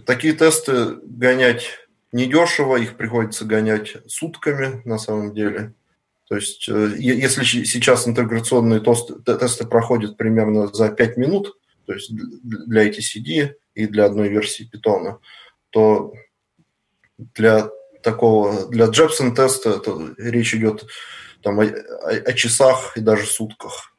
[0.05, 1.79] такие тесты гонять
[2.13, 5.73] недешево, их приходится гонять сутками на самом деле.
[6.29, 12.11] То есть э, если сейчас интеграционные тесты, тесты проходят примерно за 5 минут, то есть
[12.13, 15.19] для etcd и для одной версии питона,
[15.69, 16.13] то
[17.17, 17.69] для
[18.01, 20.85] такого, для Джепсон теста это речь идет
[21.41, 23.95] там о, о, часах и даже сутках.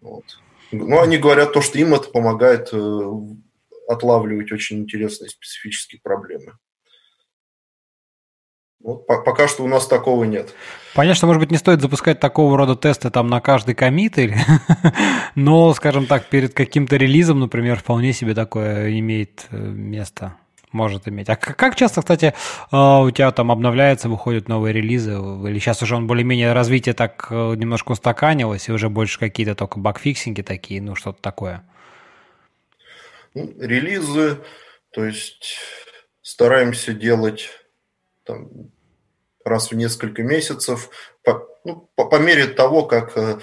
[0.00, 0.24] Вот.
[0.72, 3.10] Но они говорят то, что им это помогает э,
[3.88, 6.58] отлавливать очень интересные специфические проблемы.
[8.82, 10.54] Вот пока что у нас такого нет.
[10.94, 14.16] Понятно, что, может быть, не стоит запускать такого рода тесты там на каждый комит,
[15.34, 20.36] но, скажем так, перед каким-то релизом, например, вполне себе такое имеет э, место,
[20.72, 21.28] может иметь.
[21.28, 22.32] А как часто, кстати,
[22.72, 27.28] э, у тебя там обновляется, выходят новые релизы, или сейчас уже он более-менее развитие так
[27.30, 31.62] э, немножко устаканилось, и уже больше какие-то только багфиксинги такие, ну, что-то такое?
[33.34, 34.38] Ну, релизы,
[34.90, 35.58] то есть
[36.22, 37.50] стараемся делать
[38.30, 38.70] там,
[39.44, 40.90] раз в несколько месяцев,
[41.24, 43.40] по, ну, по, по мере того, как э,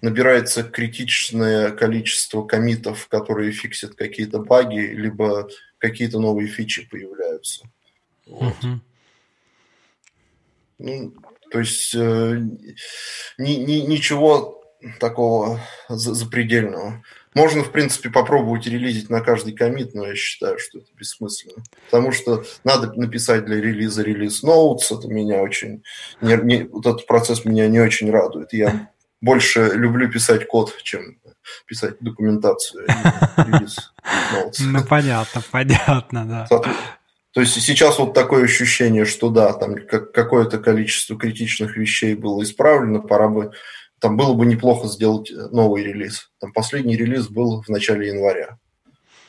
[0.00, 7.64] набирается критичное количество комитов, которые фиксят какие-то баги, либо какие-то новые фичи появляются.
[8.26, 8.54] Вот.
[10.78, 11.14] Ну,
[11.50, 12.38] то есть э,
[13.38, 14.64] ни, ни, ничего
[15.00, 17.02] такого запредельного.
[17.34, 21.62] Можно, в принципе, попробовать релизить на каждый комит, но я считаю, что это бессмысленно.
[21.86, 24.92] Потому что надо написать для релиза релиз ноутс.
[24.92, 25.82] Это меня очень...
[26.20, 28.52] Не, не, вот этот процесс меня не очень радует.
[28.52, 28.90] Я
[29.20, 31.18] больше люблю писать код, чем
[31.66, 32.86] писать документацию.
[34.60, 36.46] Ну, понятно, понятно, да.
[37.32, 43.00] То есть сейчас вот такое ощущение, что да, там какое-то количество критичных вещей было исправлено,
[43.00, 43.52] пора бы,
[44.02, 46.32] там было бы неплохо сделать новый релиз.
[46.40, 48.58] Там последний релиз был в начале января.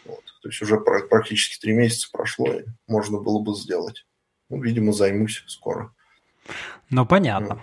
[0.03, 0.23] Вот.
[0.41, 4.07] То есть уже практически три месяца прошло, и можно было бы сделать.
[4.49, 5.93] Ну, видимо, займусь скоро.
[6.89, 7.61] Ну, понятно.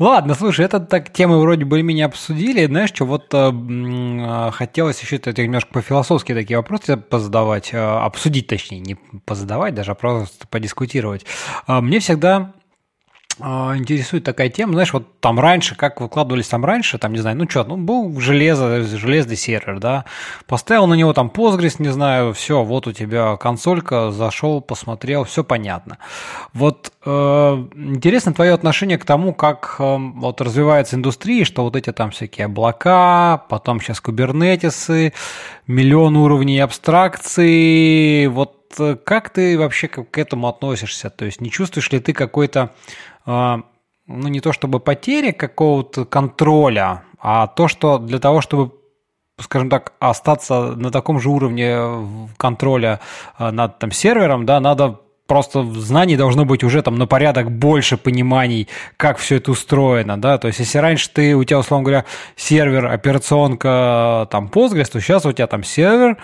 [0.00, 2.66] Ладно, слушай, это так темы вроде бы меня обсудили.
[2.66, 8.48] Знаешь, что вот э, э, хотелось еще это немножко по-философски такие вопросы позадавать, э, обсудить
[8.48, 8.96] точнее, не
[9.26, 11.24] позадавать даже, а просто подискутировать.
[11.68, 12.54] Э, мне всегда
[13.40, 17.48] интересует такая тема, знаешь, вот там раньше, как выкладывались там раньше, там, не знаю, ну
[17.48, 20.04] что, ну был железо, железный сервер, да,
[20.46, 25.44] поставил на него там Postgres, не знаю, все, вот у тебя консолька, зашел, посмотрел, все
[25.44, 25.98] понятно.
[26.52, 31.92] Вот э, интересно твое отношение к тому, как э, вот развивается индустрия, что вот эти
[31.92, 35.12] там всякие облака, потом сейчас кубернетисы,
[35.66, 41.10] миллион уровней абстракции, вот э, как ты вообще к этому относишься?
[41.10, 42.72] То есть не чувствуешь ли ты какой-то а,
[43.24, 43.64] ну,
[44.06, 48.72] не то чтобы потери какого-то контроля, а то, что для того, чтобы
[49.38, 53.00] скажем так, остаться на таком же уровне контроля
[53.36, 57.96] а, над там, сервером, да, надо просто знаний должно быть уже там на порядок больше
[57.96, 62.04] пониманий, как все это устроено, да, то есть если раньше ты, у тебя, условно говоря,
[62.36, 66.18] сервер, операционка там Postgres, то сейчас у тебя там сервер,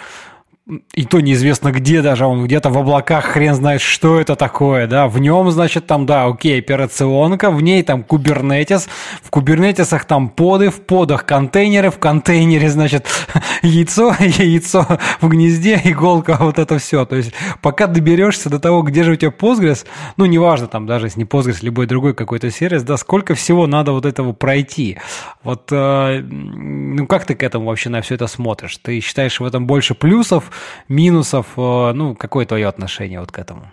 [0.93, 5.09] и то неизвестно где даже, он где-то в облаках, хрен знает, что это такое, да,
[5.09, 8.87] в нем, значит, там, да, окей, операционка, в ней там кубернетис,
[9.23, 13.07] в кубернетисах там поды, в подах контейнеры, в контейнере, значит,
[13.63, 14.87] яйцо, яйцо
[15.23, 17.33] в гнезде, иголка, вот это все, то есть
[17.63, 19.87] пока доберешься до того, где же у тебя Postgres,
[20.19, 23.93] ну, неважно, там, даже если не Postgres, любой другой какой-то сервис, да, сколько всего надо
[23.93, 24.99] вот этого пройти,
[25.43, 28.77] вот, э, ну, как ты к этому вообще на все это смотришь?
[28.77, 30.51] Ты считаешь в этом больше плюсов,
[30.89, 33.71] минусов, э, ну, какое твое отношение вот к этому?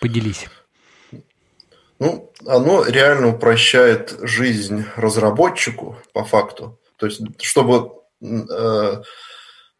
[0.00, 0.46] Поделись.
[1.98, 6.78] Ну, оно реально упрощает жизнь разработчику по факту.
[6.96, 9.02] То есть, чтобы э,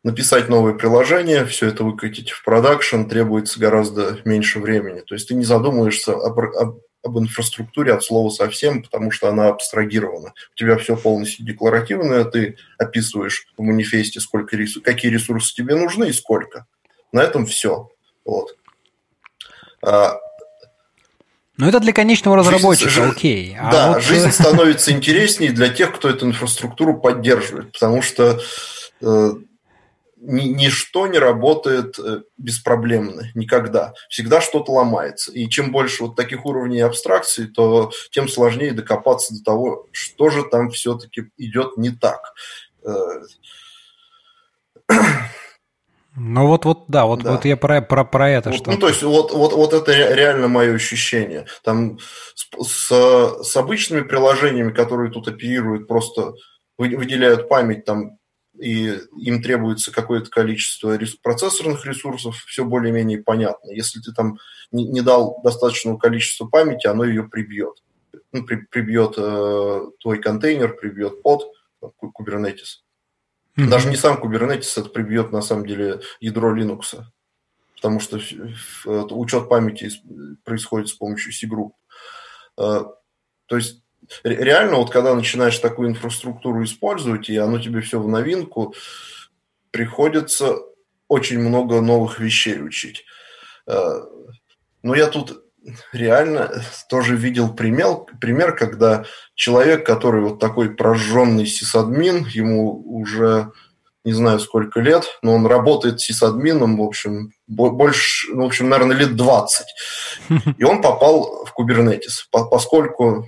[0.03, 5.01] написать новое приложение, все это выкатить в продакшн, требуется гораздо меньше времени.
[5.01, 9.49] То есть ты не задумываешься об, об, об инфраструктуре от слова совсем, потому что она
[9.49, 10.35] абстрагирована.
[10.53, 16.13] У тебя все полностью декларативное, ты описываешь в манифесте, сколько какие ресурсы тебе нужны и
[16.13, 16.67] сколько.
[17.13, 17.89] На этом все.
[18.25, 18.57] Вот.
[19.83, 20.19] А,
[21.57, 23.57] ну, это для конечного разработчика, жизнь, окей.
[23.59, 24.03] А да, вот...
[24.03, 28.39] жизнь становится интереснее для тех, кто эту инфраструктуру поддерживает, потому что
[29.01, 29.31] э,
[30.19, 33.93] ничто не работает э, беспроблемно, никогда.
[34.09, 35.31] Всегда что-то ломается.
[35.33, 40.45] И чем больше вот таких уровней абстракции, то тем сложнее докопаться до того, что же
[40.45, 42.35] там все-таки идет не так.
[42.85, 42.95] Э,
[46.17, 47.33] ну вот, вот, да, вот, да.
[47.33, 48.71] вот я про, про, про это вот, что.
[48.71, 51.47] Ну, то есть, вот, вот, вот это реально мое ощущение.
[51.63, 51.99] Там
[52.35, 56.33] с, с, с обычными приложениями, которые тут оперируют, просто
[56.79, 58.19] выделяют память там
[58.59, 63.71] и им требуется какое-то количество процессорных ресурсов, все более-менее понятно.
[63.71, 64.39] Если ты там
[64.73, 67.83] не, дал достаточного количества памяти, оно ее прибьет.
[68.33, 71.45] Ну, при, прибьет э, твой контейнер, прибьет под
[71.83, 72.83] Kubernetes.
[73.57, 73.69] Mm-hmm.
[73.69, 77.03] Даже не сам Kubernetes, это прибьет на самом деле ядро Linux.
[77.77, 78.19] Потому что
[79.15, 79.91] учет памяти
[80.45, 81.75] происходит с помощью C-групп.
[82.59, 82.85] Э,
[83.47, 83.83] то есть
[84.25, 88.75] реально, вот когда начинаешь такую инфраструктуру использовать, и оно тебе все в новинку,
[89.71, 90.57] приходится
[91.09, 93.05] очень много новых вещей учить.
[93.67, 94.01] Э,
[94.83, 95.43] но я тут
[95.93, 99.05] реально тоже видел пример, пример, когда
[99.35, 103.51] человек, который вот такой прожженный сисадмин, ему уже
[104.05, 108.97] не знаю сколько лет, но он работает сисадмином, в общем, больше, ну, в общем, наверное,
[108.97, 109.67] лет 20.
[110.59, 113.27] И он попал в Kubernetes, поскольку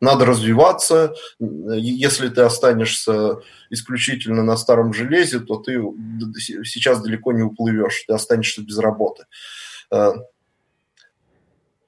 [0.00, 1.14] надо развиваться.
[1.38, 3.40] Если ты останешься
[3.70, 5.80] исключительно на старом железе, то ты
[6.64, 9.26] сейчас далеко не уплывешь, ты останешься без работы.
[9.90, 10.12] Э,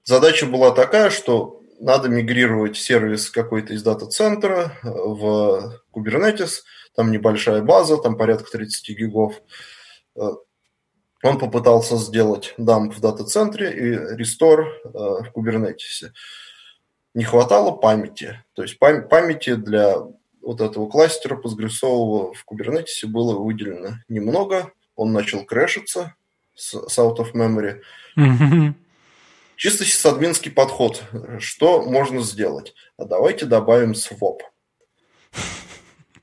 [0.05, 6.63] задача была такая, что надо мигрировать сервис какой-то из дата-центра э, в Kubernetes,
[6.95, 9.35] там небольшая база, там порядка 30 гигов.
[10.17, 10.31] Э,
[11.23, 16.11] он попытался сделать дамп в дата-центре и рестор в Kubernetes
[17.17, 18.45] не хватало памяти.
[18.53, 19.95] То есть пам- памяти для
[20.43, 24.71] вот этого кластера постгрессового в Kubernetes было выделено немного.
[24.97, 26.15] Он начал крэшиться
[26.55, 27.81] с, с out of memory.
[28.19, 28.75] Mm-hmm.
[29.57, 31.05] Чисто сисадминский подход.
[31.39, 32.75] Что можно сделать?
[32.99, 34.41] А давайте добавим swap.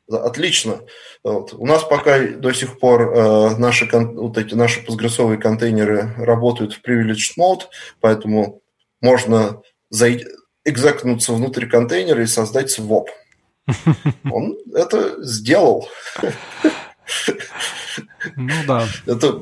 [0.07, 0.81] Отлично.
[1.23, 1.53] Вот.
[1.53, 6.87] У нас пока до сих пор э, наши, вот эти, наши постгрессовые контейнеры работают в
[6.87, 7.63] privileged mode,
[7.99, 8.61] поэтому
[9.01, 10.27] можно зайти,
[10.65, 13.09] экзекнуться внутрь контейнера и создать своп.
[14.29, 15.87] Он это сделал.
[18.35, 18.87] Ну да.
[19.05, 19.41] Это,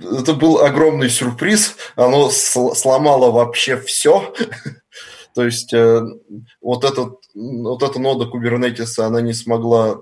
[0.00, 1.76] это был огромный сюрприз.
[1.96, 4.34] Оно сломало вообще все.
[5.34, 6.00] То есть э,
[6.60, 10.00] вот, этот, вот эта нода Kubernetes, она не смогла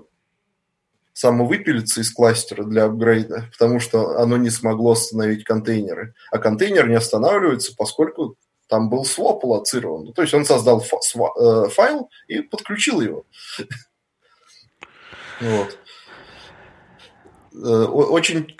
[1.13, 6.13] самовыпилиться из кластера для апгрейда, потому что оно не смогло остановить контейнеры.
[6.31, 8.35] А контейнер не останавливается, поскольку
[8.73, 10.13] там был своп лоцирован.
[10.13, 13.23] То есть он создал э, файл и подключил его.
[15.39, 15.77] Вот.
[17.53, 18.57] Э, очень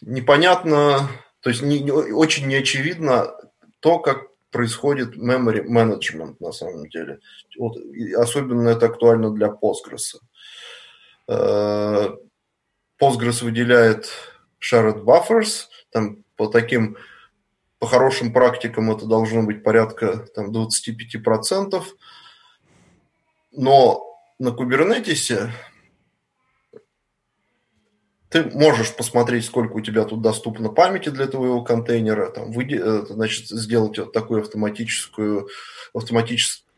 [0.00, 1.10] непонятно,
[1.42, 3.30] то есть не, очень неочевидно
[3.80, 7.20] то, как происходит memory management на самом деле.
[7.58, 7.76] Вот,
[8.16, 10.18] особенно это актуально для Postgres.
[11.28, 12.08] Э,
[12.98, 14.08] Postgres выделяет
[14.62, 16.96] shared buffers, там по таким,
[17.80, 21.82] по хорошим практикам это должно быть порядка там, 25%,
[23.52, 24.06] но
[24.38, 25.50] на Kubernetes
[28.28, 33.06] ты можешь посмотреть, сколько у тебя тут доступно памяти для твоего контейнера, там, выйди, э,
[33.08, 35.48] значит, сделать вот такую автоматическую,
[35.92, 36.69] автоматическую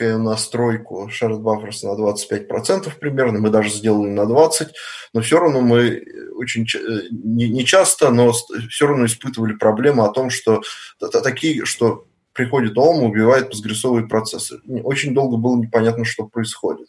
[0.00, 4.68] настройку shared buffers на 25% примерно, мы даже сделали на 20%,
[5.12, 6.04] но все равно мы
[6.36, 10.62] очень э, не, не часто, но все равно испытывали проблему о том, что
[10.98, 14.60] такие, что приходит ОМ, убивает постгрессовые процессы.
[14.82, 16.88] Очень долго было непонятно, что происходит.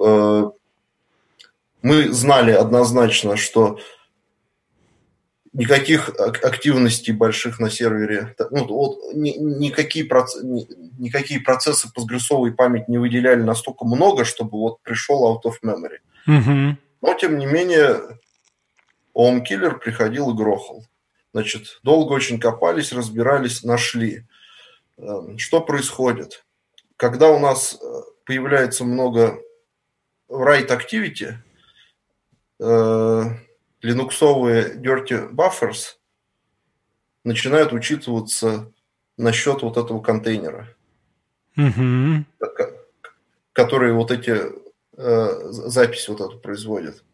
[0.00, 0.44] Э,
[1.82, 3.78] мы знали однозначно, что
[5.52, 10.44] никаких активностей больших на сервере, ну, вот, никакие, процессы,
[10.98, 15.98] никакие процессы постгрессовой память не выделяли настолько много, чтобы вот пришел out of memory.
[16.26, 16.78] Угу.
[17.00, 18.00] Но, тем не менее,
[19.14, 20.84] OM киллер приходил и грохал.
[21.32, 24.24] Значит, долго очень копались, разбирались, нашли.
[24.96, 26.44] Эм, что происходит?
[26.96, 27.86] Когда у нас э,
[28.24, 29.38] появляется много
[30.28, 31.34] write activity,
[32.60, 33.22] э,
[33.82, 35.96] линуксовые dirty buffers
[37.24, 38.72] начинают учитываться
[39.16, 40.74] насчет вот этого контейнера,
[41.56, 42.24] угу.
[43.52, 44.40] который вот эти
[44.96, 47.04] э, записи вот эту производит.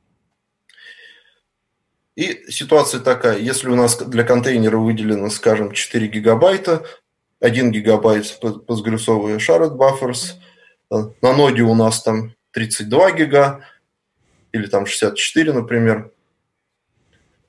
[2.14, 6.86] И ситуация такая, если у нас для контейнера выделено, скажем, 4 гигабайта,
[7.40, 10.34] 1 гигабайт постгрессовые shared buffers,
[10.92, 13.64] э, на ноде у нас там 32 гига,
[14.52, 16.12] или там 64, например,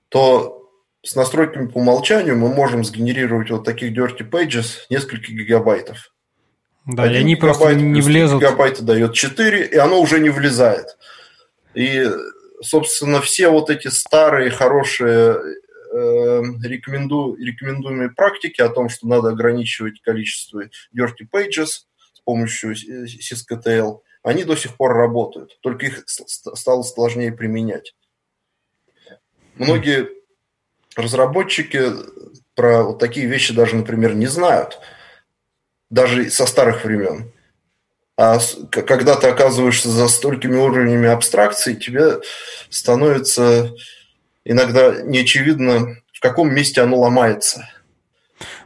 [0.10, 0.72] то
[1.04, 6.12] с настройками по умолчанию мы можем сгенерировать вот таких dirty pages несколько гигабайтов.
[6.86, 8.42] Да, Один и они просто не влезут.
[8.42, 10.98] гигабайта дает 4, и оно уже не влезает.
[11.74, 12.08] И,
[12.62, 15.36] собственно, все вот эти старые, хорошие
[15.94, 20.64] э, рекоменду, рекомендуемые практики о том, что надо ограничивать количество
[20.96, 27.94] dirty pages с помощью sysctl, они до сих пор работают, только их стало сложнее применять.
[29.56, 30.10] Многие
[30.96, 31.92] разработчики
[32.56, 34.80] про вот такие вещи даже, например, не знают,
[35.90, 37.32] даже со старых времен.
[38.18, 42.22] А когда ты оказываешься за столькими уровнями абстракции, тебе
[42.70, 43.74] становится
[44.46, 47.70] иногда неочевидно, в каком месте оно ломается.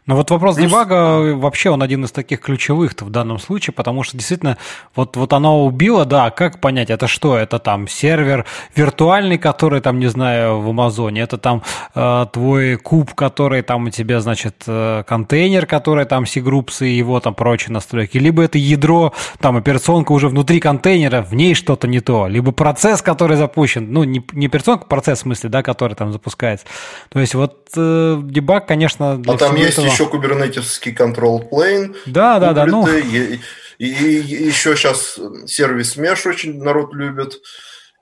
[0.09, 0.71] Но вот вопрос Плюс...
[0.71, 4.57] дебага вообще он один из таких ключевых в данном случае, потому что действительно
[4.95, 7.37] вот, вот оно убило, да, как понять, это что?
[7.37, 11.61] Это там сервер виртуальный, который там, не знаю, в Амазоне, это там
[11.93, 17.19] э, твой куб, который там у тебя, значит, э, контейнер, который там C-Groups и его
[17.19, 21.99] там прочие настройки, либо это ядро, там операционка уже внутри контейнера, в ней что-то не
[21.99, 26.11] то, либо процесс, который запущен, ну, не, не операционка, процесс в смысле, да, который там
[26.11, 26.65] запускается.
[27.09, 31.95] То есть вот э, дебаг, конечно, для а там есть этого еще кубернетовский control plane.
[32.05, 32.65] Да, да, да.
[32.65, 32.87] Ну...
[32.87, 33.39] И,
[33.77, 37.39] и, и еще сейчас сервис Mesh очень народ любит.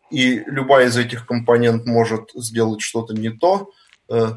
[0.09, 3.71] И любая из этих компонент может сделать что-то не то.
[4.09, 4.33] Э,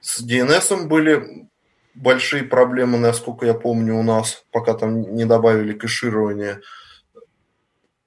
[0.00, 1.48] с DNS были
[1.94, 6.60] большие проблемы, насколько я помню, у нас, пока там не добавили кэширование.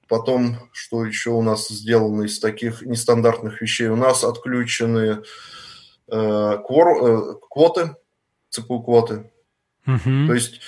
[0.08, 3.88] Потом, что еще у нас сделано из таких нестандартных вещей?
[3.88, 5.22] У нас отключены
[6.10, 7.94] э, квор, э, квоты
[8.50, 9.30] ЦПУ квоты.
[9.86, 10.26] Угу.
[10.26, 10.60] То есть,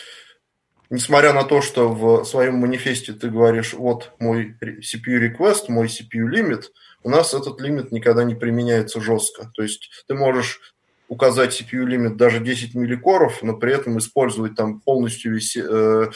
[0.89, 6.27] несмотря на то, что в своем манифесте ты говоришь, вот мой CPU request, мой CPU
[6.27, 9.51] лимит, у нас этот лимит никогда не применяется жестко.
[9.55, 10.75] То есть ты можешь
[11.09, 16.11] указать CPU лимит даже 10 милликоров, но при этом использовать там полностью весь, э,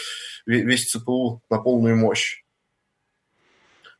[0.46, 2.40] весь CPU на полную мощь.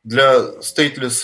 [0.03, 1.23] для stateless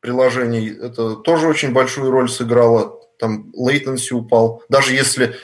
[0.00, 3.00] приложений это тоже очень большую роль сыграло.
[3.18, 4.62] Там latency упал.
[4.68, 5.36] Даже если,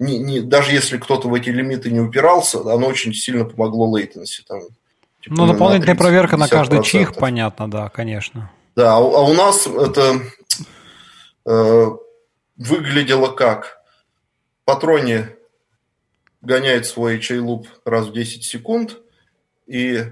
[0.00, 3.98] не, не, даже если кто-то в эти лимиты не упирался, оно очень сильно помогло.
[4.00, 8.50] Там, типа, ну, дополнительная проверка на каждый чих, понятно, да, конечно.
[8.74, 10.22] Да, а, а у нас это
[11.44, 11.86] э,
[12.56, 13.82] выглядело как?
[14.64, 15.36] Патроне
[16.40, 18.96] гоняет свой чайлуп раз в 10 секунд,
[19.66, 20.04] и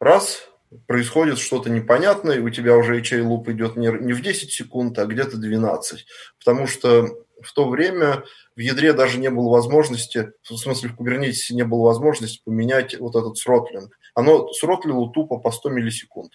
[0.00, 0.48] раз
[0.86, 4.98] происходит что-то непонятное, и у тебя уже HA луп идет не, не в 10 секунд,
[4.98, 6.06] а где-то 12.
[6.38, 7.08] Потому что
[7.42, 8.24] в то время
[8.56, 13.16] в ядре даже не было возможности, в смысле в Kubernetes не было возможности поменять вот
[13.16, 13.98] этот сротлинг.
[14.14, 16.32] Оно сротлило тупо по 100 миллисекунд.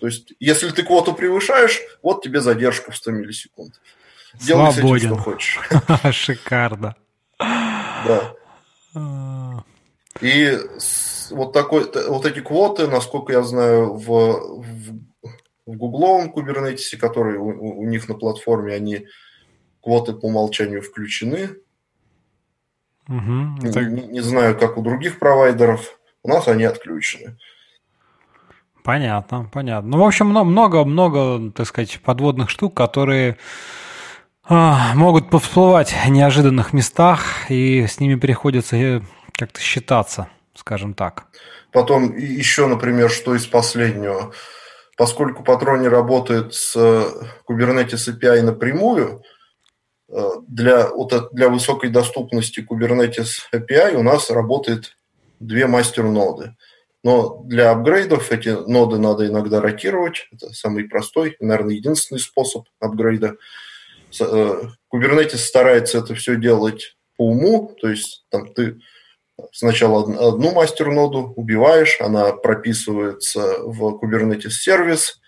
[0.00, 3.80] То есть, если ты квоту превышаешь, вот тебе задержка в 100 миллисекунд.
[4.34, 4.98] Делай Свободен.
[4.98, 5.60] с этим, что хочешь.
[6.12, 6.96] Шикарно.
[7.38, 8.34] Да.
[10.20, 10.58] И
[11.30, 15.00] вот, такой, вот эти квоты, насколько я знаю, в, в,
[15.66, 19.06] в гугловом кубернетисе, который у, у них на платформе, они
[19.82, 21.50] квоты по умолчанию включены.
[23.08, 23.84] Угу, это...
[23.84, 25.98] не, не знаю, как у других провайдеров.
[26.22, 27.38] У нас они отключены.
[28.84, 29.90] Понятно, понятно.
[29.90, 33.36] Ну, в общем, много-много, так сказать, подводных штук, которые
[34.44, 39.00] а, могут повсплывать в неожиданных местах, и с ними приходится э,
[39.32, 40.28] как-то считаться
[40.60, 41.26] скажем так.
[41.72, 44.32] Потом еще, например, что из последнего.
[44.96, 46.76] Поскольку Патрони работает с
[47.48, 49.22] Kubernetes API напрямую, э,
[50.48, 54.96] для, вот, для высокой доступности Kubernetes API у нас работает
[55.38, 56.56] две мастер-ноды.
[57.02, 60.28] Но для апгрейдов эти ноды надо иногда ротировать.
[60.32, 63.36] Это самый простой, наверное, единственный способ апгрейда.
[64.20, 64.62] Э,
[64.92, 68.80] Kubernetes старается это все делать по уму, то есть там ты
[69.52, 75.20] сначала одну мастер-ноду убиваешь, она прописывается в Kubernetes сервис.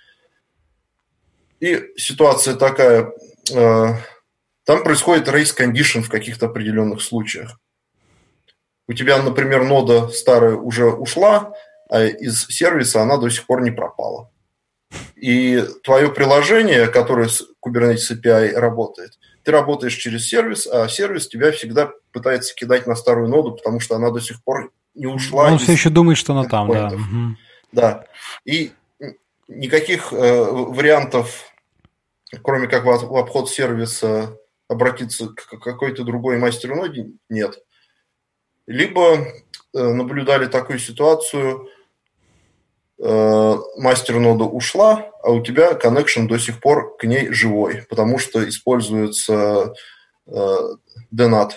[1.61, 3.13] И ситуация такая,
[3.55, 3.89] э,
[4.65, 7.59] там происходит race condition в каких-то определенных случаях.
[8.89, 11.55] У тебя, например, нода старая уже ушла,
[11.89, 14.31] а из сервиса она до сих пор не пропала.
[15.17, 21.53] И твое приложение, которое с Kubernetes API работает– ты работаешь через сервис, а сервис тебя
[21.53, 25.51] всегда пытается кидать на старую ноду, потому что она до сих пор не ушла.
[25.51, 26.93] Он все еще думает, что она там, да.
[27.73, 28.05] Да.
[28.45, 28.73] И
[29.49, 31.51] никаких э, вариантов,
[32.43, 34.37] кроме как в, в обход сервиса
[34.73, 37.63] обратиться к какой-то другой мастер-ноде, нет.
[38.67, 39.25] Либо э,
[39.73, 41.69] наблюдали такую ситуацию–
[43.05, 48.49] Э, мастер-нода ушла, а у тебя connection до сих пор к ней живой, потому что
[48.49, 49.75] используется
[50.29, 50.57] э,
[51.13, 51.51] DNAT.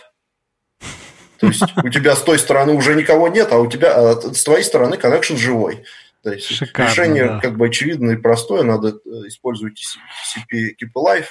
[1.38, 4.44] То есть у тебя с той стороны уже никого нет, а у тебя а с
[4.44, 5.84] твоей стороны connection живой.
[6.24, 7.40] То есть Шикарно, решение да.
[7.40, 8.98] как бы очевидное и простое, надо
[9.28, 9.80] использовать
[10.36, 11.28] CP Keep Alive,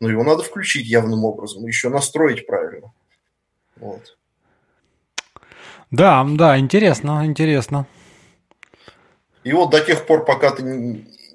[0.00, 2.92] но его надо включить явным образом, еще настроить правильно.
[3.76, 4.16] Вот.
[5.90, 7.86] Да, да, интересно, интересно.
[9.44, 10.62] И вот до тех пор, пока ты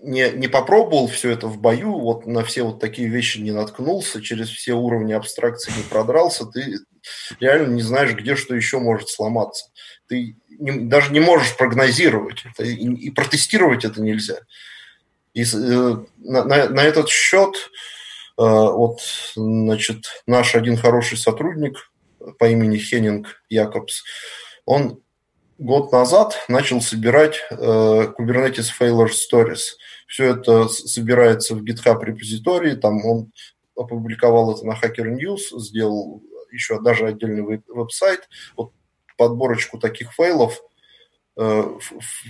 [0.02, 4.22] не, не попробовал все это в бою, вот на все вот такие вещи не наткнулся,
[4.22, 6.80] через все уровни абстракции не продрался, ты
[7.40, 9.66] реально не знаешь, где что еще может сломаться.
[10.08, 14.40] Ты не, даже не можешь прогнозировать это, и, и протестировать это нельзя.
[15.34, 15.46] И э,
[16.18, 17.56] на, на, на этот счет
[18.44, 19.00] вот,
[19.36, 21.92] значит, наш один хороший сотрудник
[22.38, 24.04] по имени Хеннинг Якобс,
[24.66, 25.02] он
[25.58, 29.76] год назад начал собирать э, Kubernetes Failure Stories.
[30.08, 33.32] Все это собирается в GitHub репозитории, там он
[33.76, 38.72] опубликовал это на Hacker News, сделал еще даже отдельный веб-сайт, вот
[39.18, 40.62] подборочку таких фейлов.
[41.42, 41.64] Э,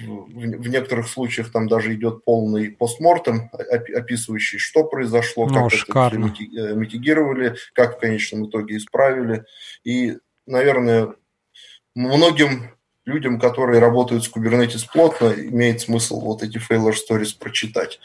[0.06, 6.26] в некоторых случаях там даже идет полный постмортем, описывающий, что произошло, ну, как шикарно.
[6.26, 9.46] это митигировали, как в конечном итоге исправили.
[9.84, 11.16] И, наверное,
[11.96, 12.70] многим
[13.06, 18.00] людям, которые работают с Kubernetes плотно, имеет смысл вот эти failure stories прочитать.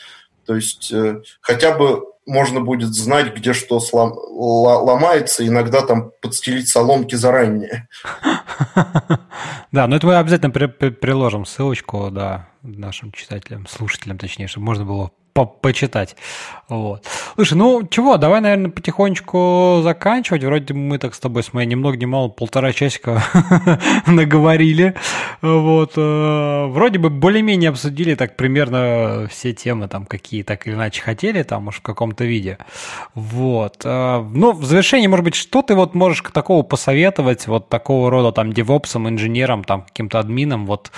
[0.46, 6.68] То есть э, хотя бы можно будет знать, где что слом, ломается, иногда там подстелить
[6.68, 7.88] соломки заранее.
[9.72, 15.10] Да, но это мы обязательно приложим ссылочку, да, нашим читателям, слушателям, точнее, чтобы можно было
[15.34, 16.16] по почитать.
[16.68, 17.04] Вот.
[17.34, 20.44] Слушай, ну чего, давай, наверное, потихонечку заканчивать.
[20.44, 23.20] Вроде мы так с тобой с моей ни много ни мало полтора часика
[24.06, 24.94] наговорили.
[25.42, 25.94] Вот.
[25.96, 31.42] Э, вроде бы более-менее обсудили так примерно все темы, там, какие так или иначе хотели,
[31.42, 32.58] там, уж в каком-то виде.
[33.14, 33.82] Вот.
[33.84, 38.30] Э, ну, в завершении, может быть, что ты вот можешь такого посоветовать, вот такого рода
[38.30, 40.92] там девопсам, инженерам, там, каким-то админам, вот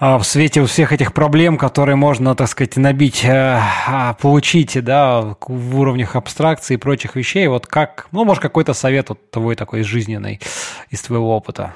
[0.00, 5.78] в свете всех этих проблем, которые можно, так сказать, набить, э, а, получить, да, в
[5.78, 10.40] уровнях абстракции и прочих вещей, вот как, ну, может, какой-то совет вот твой такой жизненный
[10.90, 11.74] из твоего опыта?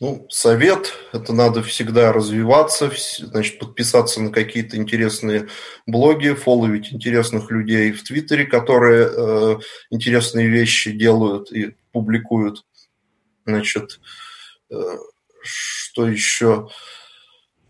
[0.00, 5.48] Ну, совет– это надо всегда развиваться, значит, подписаться на какие-то интересные
[5.86, 9.58] блоги, фолловить интересных людей в Твиттере, которые э,
[9.90, 12.64] интересные вещи делают и публикуют.
[13.44, 14.00] Значит,
[14.70, 14.96] э,
[15.90, 16.68] что еще?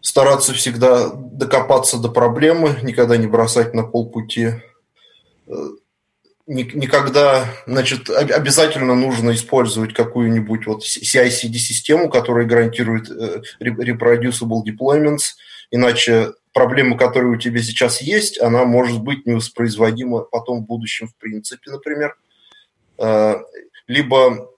[0.02, 4.52] Стараться всегда докопаться до проблемы, никогда не бросать на полпути.
[5.46, 5.52] Э,
[6.46, 15.36] никогда, значит, обязательно нужно использовать какую-нибудь вот CI-CD-систему, которая гарантирует э, reproducible deployments,
[15.70, 21.16] иначе проблема, которая у тебя сейчас есть, она может быть невоспроизводима потом в будущем в
[21.16, 22.16] принципе, например.
[22.98, 23.36] Э,
[23.86, 24.49] либо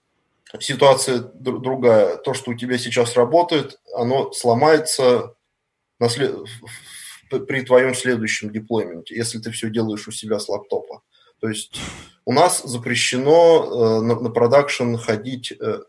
[0.60, 5.34] ситуация другая, то, что у тебя сейчас работает, оно сломается
[5.98, 6.34] на след...
[7.30, 11.02] при твоем следующем деплойменте, если ты все делаешь у себя с лаптопа.
[11.40, 11.80] То есть
[12.24, 15.80] у нас запрещено э, на, на продакшн ходить э,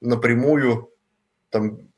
[0.00, 0.90] напрямую
[1.50, 1.89] там,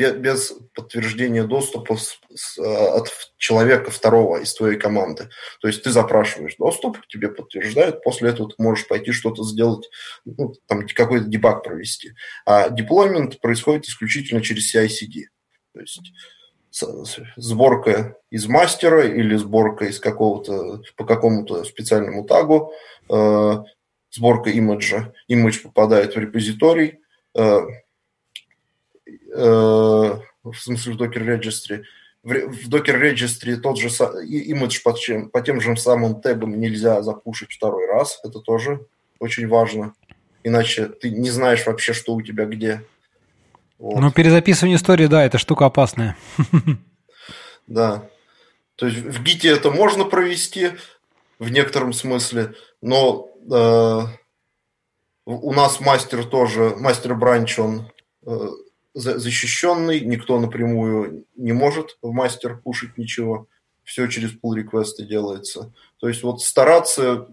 [0.00, 5.28] без, подтверждения доступа э, от человека второго из твоей команды.
[5.60, 9.88] То есть ты запрашиваешь доступ, тебе подтверждают, после этого ты можешь пойти что-то сделать,
[10.24, 12.12] ну, там какой-то дебаг провести.
[12.46, 15.24] А деплоймент происходит исключительно через CI-CD.
[15.74, 16.12] То есть
[17.36, 22.72] сборка из мастера или сборка из какого-то по какому-то специальному тагу,
[23.08, 23.56] э,
[24.10, 27.00] сборка имиджа, имидж попадает в репозиторий,
[27.36, 27.60] э,
[29.32, 31.82] в смысле в Docker Registry.
[32.22, 37.52] В, Docker Registry тот же имидж по, чем, по тем же самым тегам нельзя запушить
[37.52, 38.86] второй раз, это тоже
[39.18, 39.94] очень важно,
[40.44, 42.82] иначе ты не знаешь вообще, что у тебя где.
[43.78, 43.98] Вот.
[44.00, 46.16] Ну, перезаписывание истории, да, это штука опасная.
[47.66, 48.08] Да.
[48.74, 50.72] То есть в гите это можно провести
[51.38, 54.00] в некотором смысле, но э,
[55.24, 57.92] у нас мастер тоже, мастер бранч, он
[58.26, 58.48] э,
[58.94, 63.46] защищенный, никто напрямую не может в мастер пушить ничего,
[63.84, 65.72] все через pull реквесты делается.
[65.98, 67.28] То есть вот стараться,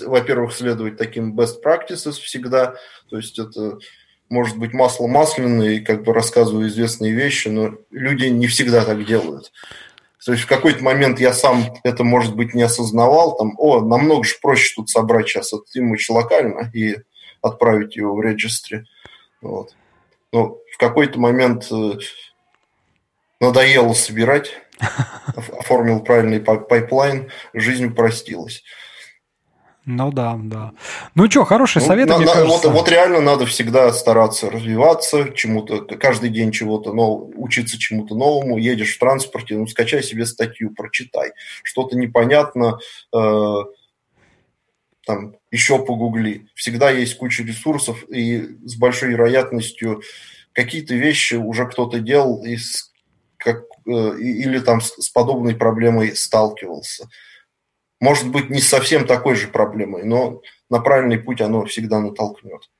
[0.00, 2.76] во-первых, следовать таким best practices всегда,
[3.08, 3.78] то есть это
[4.28, 9.52] может быть масло масляное, как бы рассказываю известные вещи, но люди не всегда так делают.
[10.24, 14.24] То есть в какой-то момент я сам это, может быть, не осознавал, там, о, намного
[14.24, 16.96] же проще тут собрать сейчас этот имидж локально и
[17.42, 18.86] отправить его в registry.
[19.42, 19.74] Вот.
[20.34, 21.92] Но в какой-то момент э,
[23.38, 24.50] надоело собирать,
[25.36, 28.64] оформил правильный pipeline, жизнь упростилась.
[29.86, 30.72] Ну да, да.
[31.14, 32.68] Ну что, хороший ну, совет, на, мне на, кажется.
[32.68, 38.58] Вот, вот реально надо всегда стараться развиваться, чему-то, каждый день чего-то нового, учиться чему-то новому.
[38.58, 41.30] Едешь в транспорте, ну скачай себе статью, прочитай.
[41.62, 42.80] Что-то непонятно,
[43.14, 43.54] э,
[45.06, 46.48] там, еще погугли.
[46.54, 50.02] Всегда есть куча ресурсов, и с большой вероятностью
[50.52, 52.92] какие-то вещи уже кто-то делал и с,
[53.36, 57.08] как, э, или там с, с подобной проблемой сталкивался
[58.04, 62.70] может быть, не совсем такой же проблемой, но на правильный путь оно всегда натолкнет.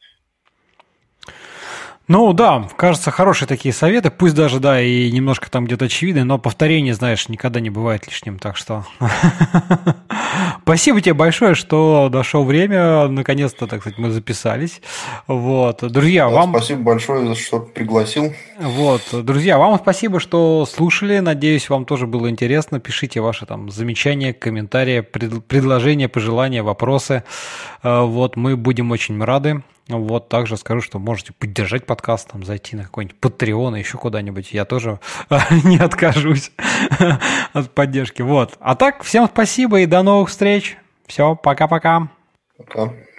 [2.07, 6.37] Ну да, кажется, хорошие такие советы, пусть даже, да, и немножко там где-то очевидны, но
[6.37, 8.85] повторение, знаешь, никогда не бывает лишним, так что.
[10.63, 14.83] Спасибо тебе большое, что дошло время, наконец-то, так сказать, мы записались.
[15.27, 16.51] Вот, друзья, вам...
[16.51, 18.35] Спасибо большое, за что пригласил.
[18.61, 24.35] Вот, друзья, вам спасибо, что слушали, надеюсь, вам тоже было интересно, пишите ваши там замечания,
[24.35, 25.43] комментарии, пред...
[25.47, 27.25] предложения, пожелания, вопросы,
[27.83, 29.63] э, вот, мы будем очень рады.
[29.89, 34.53] Вот также скажу, что можете поддержать подкаст, там, зайти на какой-нибудь Patreon, еще куда-нибудь.
[34.53, 34.99] Я тоже
[35.65, 36.53] не откажусь
[37.53, 38.23] от поддержки.
[38.23, 38.57] Вот.
[38.61, 40.79] А так, всем спасибо и до новых встреч.
[41.07, 42.09] Все, пока-пока.
[42.57, 42.83] Пока.
[42.85, 42.89] -пока.
[42.89, 43.14] пока.